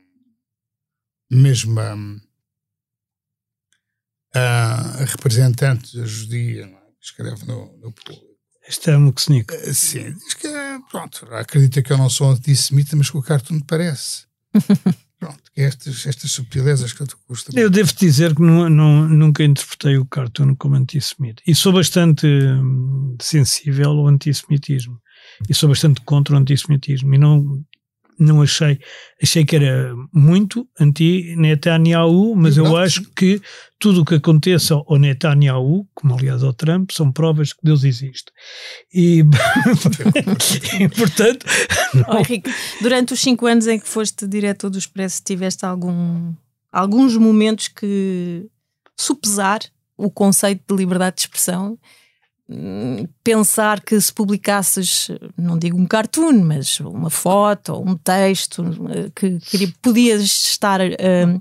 Mesmo 1.31 1.81
hum, 1.81 2.21
a, 4.35 5.01
a 5.03 5.05
representante 5.05 5.97
da 5.97 6.05
judia, 6.07 6.67
não 6.67 6.79
é? 6.79 6.83
escreve 7.01 7.45
no, 7.47 7.77
no 7.79 7.93
público. 7.93 8.35
Este 8.67 8.91
é 8.91 8.97
um 8.97 9.01
Muxnick. 9.03 9.53
Eh, 9.55 9.75
Sim, 9.75 10.13
diz 10.15 10.35
que 10.35 10.47
é, 10.47 10.79
pronto, 10.91 11.27
acredita 11.35 11.83
que 11.83 11.93
eu 11.93 11.99
não 11.99 12.09
sou 12.09 12.31
antissemita, 12.31 12.97
mas 12.97 13.11
que 13.11 13.17
o 13.19 13.23
cartoon 13.23 13.61
parece. 13.61 14.25
pronto, 15.21 15.43
é 15.55 15.65
estas, 15.65 16.07
estas 16.07 16.31
subtilezas 16.31 16.93
que 16.95 17.03
eu 17.03 17.07
te 17.07 17.15
custa. 17.27 17.53
Eu 17.59 17.69
devo 17.69 17.93
dizer 17.93 18.35
que 18.35 18.41
nu- 18.41 18.71
nu- 18.71 19.07
nunca 19.09 19.45
interpretei 19.45 19.99
o 19.99 20.07
cartoon 20.07 20.55
como 20.57 20.77
antissemita. 20.77 21.43
E 21.47 21.55
sou 21.55 21.75
bastante 21.75 22.27
hum, 22.27 23.17
sensível 23.21 23.91
ao 23.91 24.09
antissemitismo. 24.09 24.99
E 25.49 25.55
sou 25.55 25.68
bastante 25.68 26.01
contra 26.03 26.35
o 26.35 26.39
antissemitismo. 26.39 27.14
E 27.14 27.18
não, 27.18 27.62
não 28.18 28.43
achei. 28.43 28.78
Achei 29.22 29.45
que 29.45 29.57
era 29.57 29.95
muito 30.12 30.68
anti-Netanyahu, 30.78 32.35
mas 32.37 32.57
eu 32.57 32.76
acho 32.76 33.03
que 33.11 33.41
tudo 33.78 34.03
o 34.03 34.05
que 34.05 34.14
aconteça 34.14 34.74
ao 34.74 34.99
Netanyahu, 34.99 35.87
como 35.95 36.14
aliás 36.14 36.43
ao 36.43 36.53
Trump, 36.53 36.91
são 36.91 37.12
provas 37.12 37.53
que 37.53 37.61
Deus 37.62 37.85
existe. 37.85 38.32
E, 38.93 39.22
e 40.80 40.89
portanto, 40.89 41.47
Oh, 42.09 42.18
Henrique, 42.18 42.53
durante 42.80 43.12
os 43.12 43.20
cinco 43.20 43.47
anos 43.47 43.66
em 43.66 43.78
que 43.78 43.89
foste 43.89 44.26
diretor 44.26 44.68
do 44.68 44.78
Expresso, 44.78 45.22
tiveste 45.22 45.64
algum, 45.64 46.32
alguns 46.72 47.16
momentos 47.16 47.68
que 47.68 48.47
supesar 48.97 49.61
o 49.97 50.11
conceito 50.11 50.62
de 50.68 50.76
liberdade 50.76 51.16
de 51.16 51.22
expressão? 51.22 51.78
Pensar 53.23 53.81
que 53.81 53.99
se 53.99 54.13
publicasses, 54.13 55.11
não 55.37 55.59
digo 55.59 55.79
um 55.79 55.87
cartoon, 55.87 56.45
mas 56.45 56.79
uma 56.81 57.09
foto 57.09 57.73
ou 57.73 57.89
um 57.89 57.97
texto, 57.97 58.63
eh, 58.91 59.11
que, 59.15 59.39
que 59.39 59.67
podias 59.81 60.23
estar 60.23 60.79
eh, 60.83 61.41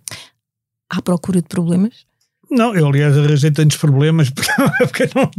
à 0.90 1.02
procura 1.02 1.42
de 1.42 1.48
problemas? 1.50 2.06
Não, 2.50 2.76
eu 2.76 2.88
aliás 2.88 3.18
arranjei 3.18 3.52
tantos 3.52 3.78
problemas 3.78 4.30
porque, 4.32 5.10
não, 5.16 5.30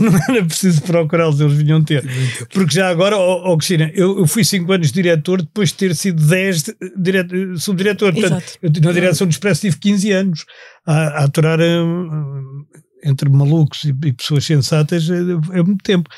não 0.00 0.18
era 0.28 0.44
preciso 0.44 0.82
procurá-los, 0.82 1.40
eles 1.40 1.54
vinham 1.54 1.82
ter. 1.82 2.04
Porque 2.52 2.74
já 2.74 2.88
agora, 2.88 3.16
ó 3.16 3.52
ó, 3.52 3.56
Cristina, 3.56 3.90
eu, 3.94 4.18
eu 4.18 4.26
fui 4.26 4.44
5 4.44 4.70
anos 4.72 4.90
diretor 4.92 5.42
depois 5.42 5.68
de 5.70 5.76
ter 5.76 5.94
sido 5.94 6.26
10 6.26 6.74
dire- 6.96 7.56
subdiretor. 7.56 8.12
Portanto, 8.12 8.58
eu 8.60 8.70
na 8.82 8.92
direção 8.92 9.26
do 9.26 9.30
Expresso 9.30 9.60
tive 9.62 9.78
15 9.78 10.10
anos 10.12 10.44
a, 10.84 10.92
a 11.20 11.24
aturar 11.24 11.60
hum, 11.60 12.64
entre 13.04 13.28
malucos 13.28 13.84
e, 13.84 13.90
e 14.06 14.12
pessoas 14.12 14.44
sensatas 14.44 15.08
é, 15.10 15.18
é 15.58 15.62
muito 15.62 15.82
tempo. 15.82 16.08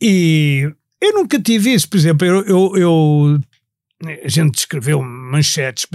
E 0.00 0.70
eu 1.00 1.12
nunca 1.14 1.40
tive 1.40 1.72
isso, 1.72 1.88
por 1.88 1.96
exemplo, 1.96 2.26
eu, 2.26 2.44
eu, 2.46 2.76
eu- 2.76 3.40
a 4.24 4.28
gente 4.28 4.58
escreveu 4.58 5.00
manchetes, 5.00 5.86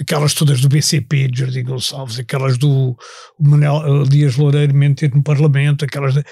aquelas 0.00 0.32
todas 0.32 0.60
do 0.62 0.68
BCP, 0.68 1.28
de 1.28 1.40
Jardim 1.40 1.62
Gonçalves, 1.64 2.18
aquelas 2.18 2.56
do 2.56 2.96
Manuel 3.38 4.02
eh, 4.04 4.08
Dias 4.08 4.36
Loureiro 4.36 4.74
mentir 4.74 5.14
no 5.14 5.22
Parlamento, 5.22 5.84
aquelas 5.84 6.14
de- 6.14 6.24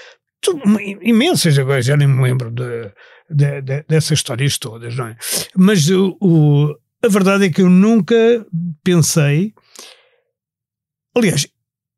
imensas 1.03 1.57
agora, 1.59 1.81
já 1.83 1.95
nem 1.95 2.07
me 2.07 2.21
lembro 2.23 2.49
de, 2.49 2.91
de- 3.29 3.61
de- 3.61 3.83
dessas 3.87 4.17
histórias 4.19 4.57
todas, 4.57 4.95
não 4.95 5.07
é? 5.07 5.17
Mas 5.55 5.87
o, 5.89 6.17
o- 6.19 6.75
a 7.03 7.07
verdade 7.07 7.45
é 7.45 7.49
que 7.51 7.61
eu 7.61 7.69
nunca 7.69 8.15
pensei, 8.83 9.53
aliás, 11.15 11.47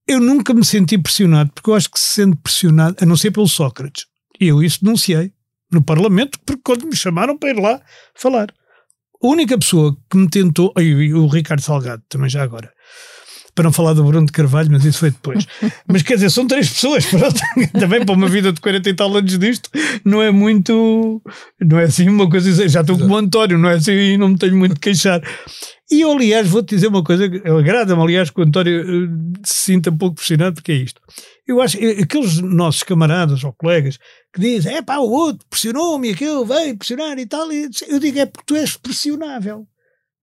eu 0.08 0.20
nunca 0.20 0.54
me 0.54 0.64
senti 0.64 0.98
pressionado, 0.98 1.52
porque 1.54 1.70
eu 1.70 1.76
acho 1.76 1.90
que 1.90 2.00
se 2.00 2.08
sente 2.08 2.38
pressionado, 2.38 2.98
a 3.02 3.06
não 3.06 3.18
ser 3.18 3.32
pelo 3.32 3.48
Sócrates, 3.48 4.06
e 4.40 4.48
eu 4.48 4.64
isso 4.64 4.84
denunciei 4.84 5.34
no 5.72 5.84
Parlamento, 5.84 6.40
porque 6.46 6.62
quando 6.64 6.86
me 6.86 6.96
chamaram 6.96 7.38
para 7.38 7.50
ir 7.50 7.60
lá 7.60 7.82
falar. 8.16 8.54
A 9.24 9.28
única 9.28 9.58
pessoa 9.58 9.98
que 10.10 10.18
me 10.18 10.30
tentou, 10.30 10.74
e 10.78 11.14
o 11.14 11.28
Ricardo 11.28 11.62
Salgado, 11.62 12.04
também 12.08 12.30
já 12.30 12.44
agora, 12.44 12.72
para 13.56 13.64
não 13.64 13.72
falar 13.72 13.94
do 13.94 14.04
Bruno 14.04 14.26
de 14.26 14.34
Carvalho, 14.34 14.70
mas 14.70 14.84
isso 14.84 15.00
foi 15.00 15.10
depois. 15.10 15.48
mas 15.88 16.04
quer 16.04 16.16
dizer, 16.16 16.30
são 16.30 16.46
três 16.46 16.70
pessoas, 16.70 17.06
pronto, 17.08 17.40
também 17.80 18.06
para 18.06 18.14
uma 18.14 18.28
vida 18.28 18.52
de 18.52 18.60
40 18.60 18.90
e 18.90 18.94
tal 18.94 19.16
anos 19.16 19.40
disto, 19.40 19.70
não 20.04 20.22
é 20.22 20.30
muito, 20.30 21.22
não 21.62 21.80
é 21.80 21.86
assim 21.86 22.10
uma 22.10 22.30
coisa, 22.30 22.68
já 22.68 22.82
estou 22.82 23.00
como 23.00 23.14
o 23.14 23.18
António, 23.18 23.58
não 23.58 23.70
é 23.70 23.76
assim, 23.76 23.94
e 23.94 24.18
não 24.18 24.30
me 24.30 24.38
tenho 24.38 24.58
muito 24.58 24.76
de 24.76 24.82
queixar. 24.82 25.22
E 25.90 26.02
eu, 26.02 26.12
aliás, 26.12 26.48
vou-te 26.48 26.76
dizer 26.76 26.88
uma 26.88 27.04
coisa, 27.04 27.26
agrada-me, 27.26 28.02
aliás, 28.02 28.30
que 28.30 28.42
o 28.42 28.44
António 28.44 28.82
eh, 28.82 29.10
se 29.44 29.72
sinta 29.72 29.92
um 29.92 29.98
pouco 29.98 30.16
pressionado, 30.16 30.56
porque 30.56 30.72
é 30.72 30.76
isto. 30.76 31.00
Eu 31.48 31.62
acho 31.62 31.78
que 31.78 31.86
aqueles 32.02 32.40
nossos 32.40 32.82
camaradas 32.82 33.44
ou 33.44 33.54
colegas 33.54 33.98
que 34.34 34.42
dizem, 34.42 34.76
é 34.76 34.82
pá, 34.82 34.98
o 34.98 35.10
outro 35.10 35.46
pressionou-me, 35.48 36.10
aquele 36.10 36.44
veio 36.44 36.76
pressionar 36.76 37.18
e 37.20 37.26
tal, 37.28 37.52
eu 37.52 38.00
digo, 38.00 38.20
é 38.20 38.26
porque 38.26 38.46
tu 38.48 38.56
és 38.56 38.76
pressionável. 38.76 39.68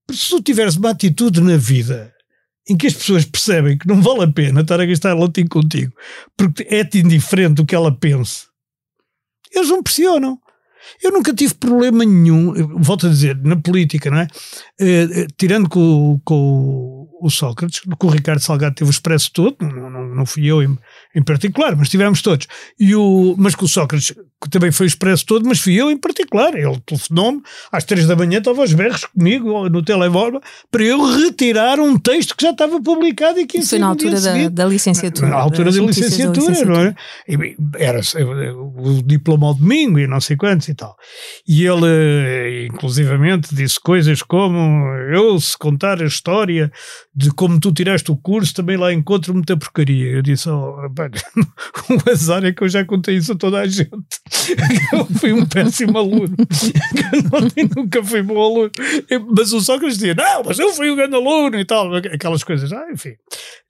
Porque 0.05 0.20
se 0.20 0.30
tu 0.30 0.43
tiveres 0.43 0.76
uma 0.76 0.91
atitude 0.91 1.41
na 1.41 1.57
vida 1.57 2.12
em 2.69 2.77
que 2.77 2.87
as 2.87 2.95
pessoas 2.95 3.25
percebem 3.25 3.77
que 3.77 3.89
não 3.89 4.01
vale 4.01 4.25
a 4.25 4.33
pena 4.33 4.61
estar 4.61 4.81
a 4.81 4.87
gastar 4.87 5.15
latim 5.15 5.47
contigo, 5.47 5.93
porque 6.37 6.67
é-te 6.71 6.99
indiferente 6.99 7.61
o 7.61 7.67
que 7.67 7.75
ela 7.75 7.93
pense, 7.95 8.47
eles 9.55 9.69
não 9.69 9.83
pressionam. 9.83 10.39
Eu 11.01 11.13
nunca 11.13 11.33
tive 11.33 11.55
problema 11.55 12.05
nenhum, 12.05 12.53
volto 12.79 13.07
a 13.07 13.11
dizer, 13.11 13.37
na 13.37 13.57
política, 13.57 14.11
não 14.11 14.19
é? 14.19 14.27
Uh, 14.81 15.27
tirando 15.37 15.69
com, 15.69 16.21
com 16.25 17.01
o 17.23 17.31
Sócrates, 17.31 17.83
com 17.99 18.09
o 18.09 18.11
Ricardo 18.11 18.41
Salgado 18.41 18.75
teve 18.75 18.91
o 18.91 18.91
expresso 18.91 19.31
todo, 19.33 19.57
não, 19.61 19.89
não, 19.89 20.07
não 20.09 20.27
fui 20.27 20.45
eu 20.45 20.61
em, 20.61 20.77
em, 21.14 21.23
particular, 21.23 21.77
mas 21.77 21.89
tivemos 21.89 22.20
todos. 22.20 22.49
E 22.79 22.97
o, 22.97 23.37
mas 23.39 23.55
com 23.55 23.64
o 23.64 23.68
Sócrates 23.68 24.12
também 24.51 24.73
foi 24.73 24.87
o 24.87 24.89
expresso 24.89 25.25
todo, 25.25 25.47
mas 25.47 25.61
fui 25.61 25.81
eu 25.81 25.89
em 25.89 25.97
particular. 25.97 26.53
Ele 26.55 26.81
telefonou-me 26.85 27.41
às 27.70 27.85
três 27.85 28.09
da 28.09 28.16
manhã, 28.16 28.39
estava 28.39 28.61
aos 28.61 28.73
berros 28.75 29.05
comigo 29.05 29.68
no 29.68 29.83
telemóvel 29.85 30.41
para 30.68 30.83
eu 30.83 31.01
retirar 31.14 31.79
um 31.79 31.97
texto 31.97 32.37
que 32.37 32.43
já 32.43 32.51
estava 32.51 32.83
publicado 32.83 33.39
e 33.39 33.47
que 33.47 33.59
Isso 33.59 33.70
foi 33.70 33.79
na 33.79 33.87
altura 33.87 34.20
da, 34.20 34.49
da, 34.49 34.64
licenciatura. 34.64 35.29
Na 35.29 35.37
altura 35.37 35.70
da 35.70 35.81
licenciatura, 35.81 36.33
da 36.33 36.41
licenciatura, 36.41 36.97
não 37.29 37.39
é? 37.39 37.55
Era 37.79 38.01
o 38.57 39.01
diploma 39.05 39.47
ao 39.47 39.55
domingo 39.55 40.01
e 40.01 40.09
não 40.09 40.20
sei 40.20 40.37
quantos 40.37 40.68
e 40.68 40.75
tal. 40.75 40.97
E 41.47 41.64
ele, 41.64 42.66
inclusivamente, 42.66 43.55
disse 43.55 43.79
coisas 43.79 44.23
como: 44.23 44.59
Eu, 45.12 45.39
se 45.39 45.57
contar 45.57 46.03
a 46.03 46.07
história 46.07 46.73
de 47.15 47.31
como 47.31 47.61
tu 47.61 47.71
tiraste 47.73 48.11
o 48.11 48.17
curso, 48.17 48.55
também 48.55 48.77
lá 48.77 48.93
encontro 48.93 49.35
muita 49.35 49.57
porcaria. 49.57 50.07
Eu 50.07 50.23
disse: 50.23 50.49
oh, 50.49 50.77
o 51.91 52.11
azar 52.11 52.45
é 52.45 52.53
que 52.53 52.63
eu 52.63 52.69
já 52.69 52.85
contei 52.85 53.17
isso 53.17 53.33
a 53.33 53.37
toda 53.37 53.61
a 53.61 53.67
gente. 53.67 53.93
eu 54.93 55.05
fui 55.05 55.33
um 55.33 55.45
péssimo 55.45 55.99
aluno. 55.99 56.35
eu 57.57 57.69
nunca 57.77 58.03
fui 58.03 58.23
bom 58.23 58.41
aluno. 58.41 58.71
Mas 59.37 59.53
o 59.53 59.61
Sócrates 59.61 59.99
dizia: 59.99 60.15
Não, 60.15 60.43
mas 60.45 60.59
eu 60.59 60.73
fui 60.73 60.91
um 60.91 60.97
grande 60.97 61.15
aluno 61.15 61.59
e 61.59 61.65
tal. 61.65 61.95
Aquelas 61.95 62.43
coisas. 62.43 62.73
Ah, 62.73 62.87
enfim, 62.93 63.15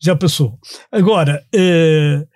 já 0.00 0.14
passou. 0.14 0.58
Agora. 0.90 1.42
Uh, 1.54 2.26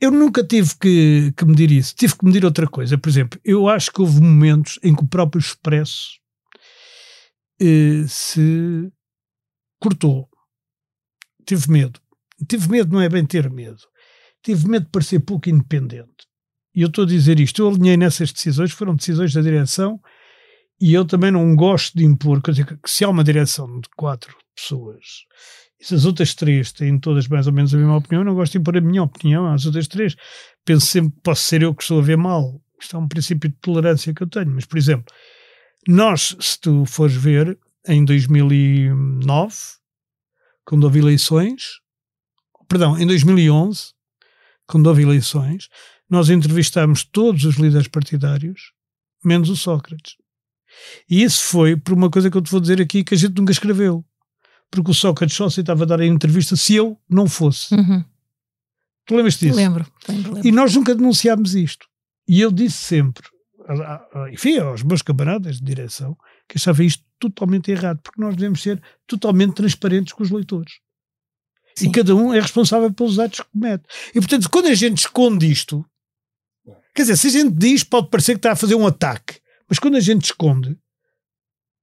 eu 0.00 0.10
nunca 0.10 0.42
tive 0.42 0.68
que, 0.80 1.32
que, 1.36 1.44
medir 1.44 1.70
isso. 1.70 1.94
Tive 1.94 2.18
que 2.18 2.24
medir 2.24 2.44
outra 2.44 2.66
coisa. 2.66 2.98
Por 2.98 3.08
exemplo, 3.08 3.38
eu 3.44 3.68
acho 3.68 3.88
que 3.92 4.00
houve 4.00 4.20
momentos 4.20 4.76
em 4.82 4.92
que 4.92 5.04
o 5.04 5.06
próprio 5.06 5.38
Expresso 5.38 6.18
eh, 7.60 8.04
se 8.08 8.90
cortou. 9.82 10.28
Tive 11.44 11.70
medo. 11.70 12.00
Tive 12.48 12.68
medo, 12.70 12.92
não 12.92 13.00
é 13.00 13.08
bem 13.08 13.26
ter 13.26 13.50
medo. 13.50 13.82
Tive 14.44 14.68
medo 14.68 14.84
de 14.84 14.90
parecer 14.90 15.20
pouco 15.20 15.50
independente. 15.50 16.26
E 16.74 16.82
eu 16.82 16.88
estou 16.88 17.04
a 17.04 17.06
dizer 17.06 17.40
isto. 17.40 17.60
Eu 17.60 17.68
alinhei 17.68 17.96
nessas 17.96 18.32
decisões, 18.32 18.70
foram 18.70 18.94
decisões 18.94 19.32
da 19.32 19.40
direção, 19.40 20.00
e 20.80 20.94
eu 20.94 21.04
também 21.04 21.30
não 21.32 21.54
gosto 21.56 21.96
de 21.96 22.04
impor. 22.04 22.40
Quer 22.40 22.52
dizer, 22.52 22.66
que 22.66 22.90
se 22.90 23.04
há 23.04 23.08
uma 23.08 23.24
direção 23.24 23.80
de 23.80 23.88
quatro 23.96 24.36
pessoas 24.54 25.04
e 25.80 25.84
se 25.84 25.96
as 25.96 26.04
outras 26.04 26.32
três 26.32 26.70
têm 26.70 26.96
todas 26.96 27.26
mais 27.26 27.48
ou 27.48 27.52
menos 27.52 27.74
a 27.74 27.76
mesma 27.76 27.96
opinião, 27.96 28.22
eu 28.22 28.26
não 28.26 28.34
gosto 28.36 28.52
de 28.52 28.58
impor 28.58 28.76
a 28.76 28.80
minha 28.80 29.02
opinião 29.02 29.52
às 29.52 29.66
outras 29.66 29.88
três. 29.88 30.14
Penso 30.64 30.86
sempre 30.86 31.10
que 31.10 31.20
posso 31.22 31.42
ser 31.42 31.62
eu 31.62 31.74
que 31.74 31.82
estou 31.82 31.98
a 31.98 32.02
ver 32.02 32.16
mal. 32.16 32.62
Isto 32.80 32.96
é 32.96 33.00
um 33.00 33.08
princípio 33.08 33.50
de 33.50 33.56
tolerância 33.56 34.14
que 34.14 34.22
eu 34.22 34.28
tenho. 34.28 34.52
Mas, 34.52 34.64
por 34.64 34.78
exemplo, 34.78 35.12
nós, 35.88 36.36
se 36.38 36.60
tu 36.60 36.84
fores 36.86 37.16
ver, 37.16 37.58
em 37.86 38.04
2009, 38.04 39.56
quando 40.64 40.84
houve 40.84 41.00
eleições, 41.00 41.80
perdão, 42.68 42.98
em 42.98 43.06
2011, 43.06 43.92
quando 44.66 44.86
houve 44.86 45.02
eleições, 45.02 45.68
nós 46.08 46.30
entrevistámos 46.30 47.04
todos 47.04 47.44
os 47.44 47.56
líderes 47.56 47.88
partidários, 47.88 48.72
menos 49.24 49.48
o 49.48 49.56
Sócrates. 49.56 50.16
E 51.08 51.22
isso 51.22 51.42
foi 51.44 51.76
por 51.76 51.94
uma 51.94 52.10
coisa 52.10 52.30
que 52.30 52.36
eu 52.36 52.42
te 52.42 52.50
vou 52.50 52.60
dizer 52.60 52.80
aqui 52.80 53.04
que 53.04 53.14
a 53.14 53.16
gente 53.16 53.36
nunca 53.36 53.52
escreveu. 53.52 54.04
Porque 54.70 54.90
o 54.90 54.94
Sócrates 54.94 55.36
só 55.36 55.46
aceitava 55.46 55.84
dar 55.84 56.00
a 56.00 56.06
entrevista 56.06 56.56
se 56.56 56.74
eu 56.74 56.98
não 57.08 57.28
fosse. 57.28 57.74
Uhum. 57.74 58.02
Tu 59.04 59.14
lembras 59.14 59.38
disso? 59.38 59.56
Lembro, 59.56 59.86
lembro, 60.08 60.34
lembro. 60.34 60.48
E 60.48 60.52
nós 60.52 60.74
nunca 60.74 60.94
denunciámos 60.94 61.54
isto. 61.54 61.86
E 62.26 62.40
eu 62.40 62.50
disse 62.50 62.78
sempre, 62.78 63.28
enfim, 64.32 64.58
aos 64.58 64.82
meus 64.82 65.02
camaradas 65.02 65.56
de 65.56 65.64
direção, 65.64 66.16
que 66.48 66.58
achava 66.58 66.82
isto 66.84 67.04
totalmente 67.18 67.70
errado, 67.70 68.00
porque 68.02 68.20
nós 68.20 68.34
devemos 68.34 68.62
ser 68.62 68.82
totalmente 69.06 69.54
transparentes 69.54 70.12
com 70.12 70.22
os 70.22 70.30
leitores. 70.30 70.80
Sim. 71.76 71.88
E 71.88 71.92
cada 71.92 72.14
um 72.14 72.34
é 72.34 72.40
responsável 72.40 72.92
pelos 72.92 73.18
atos 73.18 73.40
que 73.40 73.50
comete. 73.52 73.84
E 74.14 74.20
portanto, 74.20 74.50
quando 74.50 74.66
a 74.66 74.74
gente 74.74 74.98
esconde 74.98 75.50
isto, 75.50 75.84
quer 76.94 77.02
dizer, 77.02 77.16
se 77.16 77.28
a 77.28 77.30
gente 77.30 77.54
diz, 77.54 77.82
pode 77.82 78.10
parecer 78.10 78.32
que 78.32 78.38
está 78.38 78.52
a 78.52 78.56
fazer 78.56 78.74
um 78.74 78.86
ataque, 78.86 79.40
mas 79.68 79.78
quando 79.78 79.96
a 79.96 80.00
gente 80.00 80.26
esconde, 80.26 80.76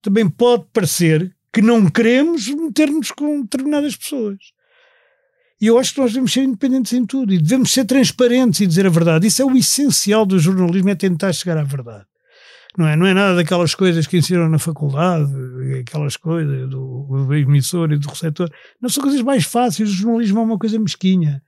também 0.01 0.29
pode 0.29 0.65
parecer 0.71 1.35
que 1.51 1.61
não 1.61 1.89
queremos 1.89 2.47
meter-nos 2.47 3.11
com 3.11 3.41
determinadas 3.41 3.95
pessoas. 3.95 4.37
E 5.61 5.67
eu 5.67 5.77
acho 5.77 5.93
que 5.93 5.99
nós 5.99 6.11
devemos 6.11 6.31
ser 6.31 6.43
independentes 6.43 6.93
em 6.93 7.05
tudo 7.05 7.33
e 7.33 7.37
devemos 7.37 7.71
ser 7.71 7.85
transparentes 7.85 8.61
e 8.61 8.67
dizer 8.67 8.85
a 8.85 8.89
verdade. 8.89 9.27
Isso 9.27 9.41
é 9.41 9.45
o 9.45 9.57
essencial 9.57 10.25
do 10.25 10.39
jornalismo, 10.39 10.89
é 10.89 10.95
tentar 10.95 11.33
chegar 11.33 11.57
à 11.57 11.63
verdade 11.63 12.05
não 12.77 12.87
é? 12.87 12.95
Não 12.95 13.05
é 13.05 13.13
nada 13.13 13.35
daquelas 13.35 13.73
coisas 13.75 14.05
que 14.07 14.17
ensinam 14.17 14.47
na 14.47 14.59
faculdade, 14.59 15.29
aquelas 15.81 16.15
coisas 16.15 16.69
do, 16.69 17.25
do 17.25 17.33
emissor 17.33 17.91
e 17.91 17.97
do 17.97 18.07
receptor. 18.07 18.49
Não 18.81 18.89
são 18.89 19.03
coisas 19.03 19.21
mais 19.21 19.43
fáceis. 19.43 19.89
O 19.89 19.93
jornalismo 19.93 20.39
é 20.39 20.43
uma 20.43 20.57
coisa 20.57 20.79
mesquinha. 20.79 21.41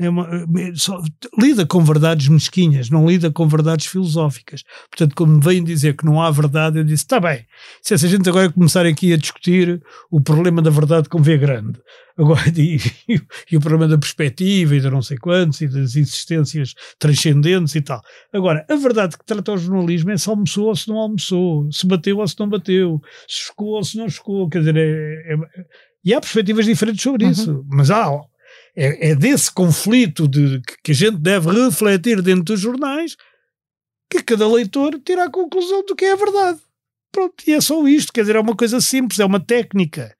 É 0.00 0.08
uma, 0.08 0.26
é, 0.26 0.74
só, 0.76 0.98
lida 1.38 1.66
com 1.66 1.84
verdades 1.84 2.26
mesquinhas, 2.26 2.88
não 2.88 3.06
lida 3.06 3.30
com 3.30 3.46
verdades 3.46 3.84
filosóficas. 3.84 4.64
Portanto, 4.88 5.14
quando 5.14 5.34
me 5.34 5.40
vêm 5.44 5.62
dizer 5.62 5.94
que 5.94 6.06
não 6.06 6.22
há 6.22 6.30
verdade, 6.30 6.78
eu 6.78 6.84
disse: 6.84 7.04
está 7.04 7.20
bem, 7.20 7.44
se 7.82 7.92
essa 7.92 8.08
gente 8.08 8.26
agora 8.26 8.50
começar 8.50 8.86
aqui 8.86 9.12
a 9.12 9.18
discutir 9.18 9.82
o 10.10 10.18
problema 10.18 10.62
da 10.62 10.70
verdade 10.70 11.06
com 11.06 11.20
V 11.20 11.36
grande, 11.36 11.78
agora, 12.16 12.40
e, 12.56 12.76
e, 13.06 13.20
e, 13.52 13.56
o 13.58 13.60
problema 13.60 13.86
da 13.86 13.98
perspectiva 13.98 14.74
e 14.74 14.80
de 14.80 14.88
não 14.88 15.02
sei 15.02 15.18
quantos, 15.18 15.60
e 15.60 15.68
das 15.68 15.94
existências 15.94 16.74
transcendentes 16.98 17.74
e 17.74 17.82
tal. 17.82 18.00
Agora, 18.32 18.64
a 18.70 18.76
verdade 18.76 19.18
que 19.18 19.24
trata 19.26 19.52
o 19.52 19.58
jornalismo 19.58 20.12
é 20.12 20.16
se 20.16 20.30
almoçou 20.30 20.68
ou 20.68 20.76
se 20.76 20.88
não 20.88 20.96
almoçou, 20.96 21.70
se 21.70 21.86
bateu 21.86 22.16
ou 22.16 22.26
se 22.26 22.40
não 22.40 22.48
bateu, 22.48 23.02
se 23.28 23.48
chocou 23.48 23.76
ou 23.76 23.84
se 23.84 23.98
não 23.98 24.08
chocou. 24.08 24.48
Quer 24.48 24.60
dizer, 24.60 24.76
é, 24.78 25.34
é, 25.34 25.36
e 26.02 26.14
há 26.14 26.20
perspectivas 26.20 26.64
diferentes 26.64 27.02
sobre 27.02 27.26
uhum. 27.26 27.32
isso, 27.32 27.66
mas 27.68 27.90
há 27.90 28.10
é, 28.76 29.10
é 29.10 29.14
desse 29.14 29.50
conflito 29.50 30.28
de, 30.28 30.60
que 30.82 30.92
a 30.92 30.94
gente 30.94 31.18
deve 31.18 31.50
refletir 31.50 32.22
dentro 32.22 32.44
dos 32.44 32.60
jornais 32.60 33.16
que 34.10 34.22
cada 34.22 34.48
leitor 34.48 35.00
tira 35.04 35.24
a 35.24 35.30
conclusão 35.30 35.84
do 35.84 35.94
que 35.94 36.04
é 36.04 36.12
a 36.12 36.16
verdade. 36.16 36.60
Pronto, 37.12 37.34
e 37.46 37.52
é 37.52 37.60
só 37.60 37.86
isto, 37.86 38.12
quer 38.12 38.22
dizer, 38.22 38.36
é 38.36 38.40
uma 38.40 38.56
coisa 38.56 38.80
simples, 38.80 39.20
é 39.20 39.24
uma 39.24 39.40
técnica, 39.40 40.14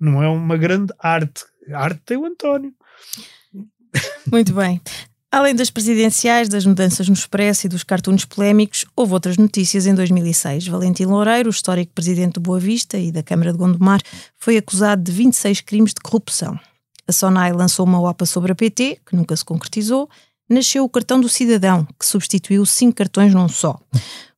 não 0.00 0.22
é 0.22 0.28
uma 0.28 0.56
grande 0.56 0.92
arte. 0.98 1.44
A 1.72 1.82
arte 1.82 2.00
tem 2.04 2.16
o 2.16 2.26
António. 2.26 2.72
Muito 4.30 4.52
bem. 4.52 4.80
Além 5.30 5.54
das 5.54 5.68
presidenciais, 5.68 6.48
das 6.48 6.64
mudanças 6.64 7.08
no 7.08 7.14
Expresso 7.14 7.66
e 7.66 7.68
dos 7.68 7.82
cartoons 7.82 8.24
polémicos, 8.24 8.84
houve 8.94 9.14
outras 9.14 9.36
notícias 9.36 9.84
em 9.84 9.92
2006. 9.92 10.68
Valentim 10.68 11.06
Loureiro, 11.06 11.50
histórico 11.50 11.92
presidente 11.92 12.34
do 12.34 12.40
Boa 12.40 12.60
Vista 12.60 12.96
e 12.96 13.10
da 13.10 13.20
Câmara 13.20 13.50
de 13.50 13.58
Gondomar, 13.58 14.00
foi 14.38 14.56
acusado 14.56 15.02
de 15.02 15.10
26 15.10 15.60
crimes 15.62 15.92
de 15.92 16.00
corrupção. 16.00 16.56
A 17.06 17.12
Sonai 17.12 17.52
lançou 17.52 17.84
uma 17.84 18.00
OPA 18.00 18.24
sobre 18.24 18.52
a 18.52 18.54
PT, 18.54 19.00
que 19.06 19.14
nunca 19.14 19.36
se 19.36 19.44
concretizou. 19.44 20.08
Nasceu 20.48 20.84
o 20.84 20.88
cartão 20.88 21.20
do 21.20 21.28
cidadão, 21.28 21.86
que 21.98 22.04
substituiu 22.04 22.66
cinco 22.66 22.96
cartões 22.96 23.32
num 23.32 23.48
só. 23.48 23.78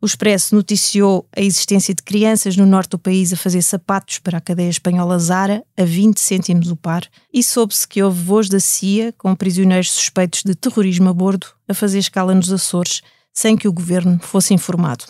O 0.00 0.06
Expresso 0.06 0.54
noticiou 0.54 1.26
a 1.36 1.40
existência 1.40 1.92
de 1.92 2.02
crianças 2.02 2.56
no 2.56 2.64
norte 2.64 2.90
do 2.90 2.98
país 2.98 3.32
a 3.32 3.36
fazer 3.36 3.60
sapatos 3.62 4.18
para 4.20 4.38
a 4.38 4.40
cadeia 4.40 4.68
espanhola 4.68 5.18
Zara 5.18 5.64
a 5.76 5.84
20 5.84 6.20
cêntimos 6.20 6.70
o 6.70 6.76
par 6.76 7.02
e 7.32 7.42
soube-se 7.42 7.88
que 7.88 8.02
houve 8.02 8.22
voos 8.22 8.48
da 8.48 8.60
CIA 8.60 9.12
com 9.18 9.34
prisioneiros 9.34 9.90
suspeitos 9.90 10.42
de 10.44 10.54
terrorismo 10.54 11.08
a 11.08 11.12
bordo 11.12 11.48
a 11.66 11.74
fazer 11.74 11.98
escala 11.98 12.34
nos 12.34 12.52
Açores 12.52 13.02
sem 13.32 13.56
que 13.56 13.66
o 13.66 13.72
governo 13.72 14.18
fosse 14.20 14.54
informado. 14.54 15.04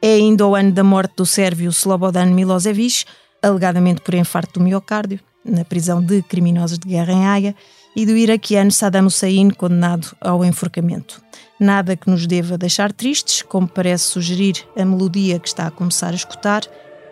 É 0.00 0.14
ainda 0.14 0.46
o 0.46 0.54
ano 0.54 0.72
da 0.72 0.84
morte 0.84 1.16
do 1.16 1.26
sérvio 1.26 1.70
Slobodan 1.70 2.26
Milosevic, 2.26 3.04
alegadamente 3.42 4.00
por 4.00 4.14
infarto 4.14 4.58
do 4.58 4.64
miocárdio, 4.64 5.20
na 5.44 5.64
prisão 5.64 6.02
de 6.02 6.22
criminosos 6.22 6.78
de 6.78 6.88
guerra 6.88 7.12
em 7.12 7.26
Haia, 7.26 7.56
e 7.96 8.04
do 8.04 8.16
iraquiano 8.16 8.72
Saddam 8.72 9.06
Hussein, 9.06 9.50
condenado 9.50 10.16
ao 10.20 10.44
enforcamento. 10.44 11.22
Nada 11.60 11.96
que 11.96 12.10
nos 12.10 12.26
deva 12.26 12.58
deixar 12.58 12.92
tristes, 12.92 13.42
como 13.42 13.68
parece 13.68 14.04
sugerir 14.04 14.66
a 14.76 14.84
melodia 14.84 15.38
que 15.38 15.46
está 15.46 15.66
a 15.66 15.70
começar 15.70 16.10
a 16.10 16.16
escutar, 16.16 16.62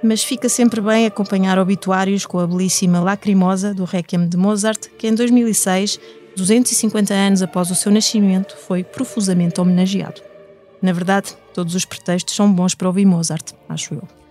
mas 0.03 0.25
fica 0.25 0.49
sempre 0.49 0.81
bem 0.81 1.07
acompanhar 1.07 1.59
obituários 1.59 2.27
com 2.27 2.41
a 2.41 2.47
belíssima 2.47 3.01
Lacrimosa 3.01 3.73
do 3.73 3.85
Requiem 3.85 4.29
de 4.29 4.37
Mozart, 4.37 4.89
que 4.99 5.07
em 5.07 5.15
2006, 5.15 6.01
250 6.37 7.15
anos 7.15 7.43
após 7.43 7.71
o 7.71 7.75
seu 7.75 7.93
nascimento, 7.93 8.57
foi 8.57 8.83
profusamente 8.83 9.61
homenageado. 9.61 10.21
Na 10.81 10.93
verdade, 10.93 11.37
todos 11.55 11.77
os 11.77 11.85
pretextos 11.85 12.35
são 12.35 12.53
bons 12.53 12.75
para 12.75 12.89
ouvir 12.89 13.07
Mozart, 13.07 13.53
acho 13.69 13.95
eu. 13.95 14.22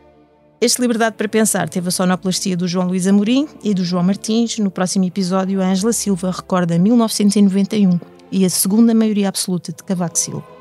Este 0.61 0.79
Liberdade 0.79 1.15
para 1.17 1.27
Pensar 1.27 1.67
teve 1.67 1.87
a 1.87 1.91
sonoplastia 1.91 2.55
do 2.55 2.67
João 2.67 2.85
Luís 2.85 3.07
Amorim 3.07 3.47
e 3.63 3.73
do 3.73 3.83
João 3.83 4.03
Martins. 4.03 4.59
No 4.59 4.69
próximo 4.69 5.03
episódio, 5.05 5.59
a 5.59 5.65
Ângela 5.65 5.91
Silva 5.91 6.29
recorda 6.29 6.77
1991 6.77 7.99
e 8.31 8.45
a 8.45 8.49
segunda 8.49 8.93
maioria 8.93 9.27
absoluta 9.27 9.71
de 9.71 9.83
Cavaco 9.83 10.19
Silva. 10.19 10.60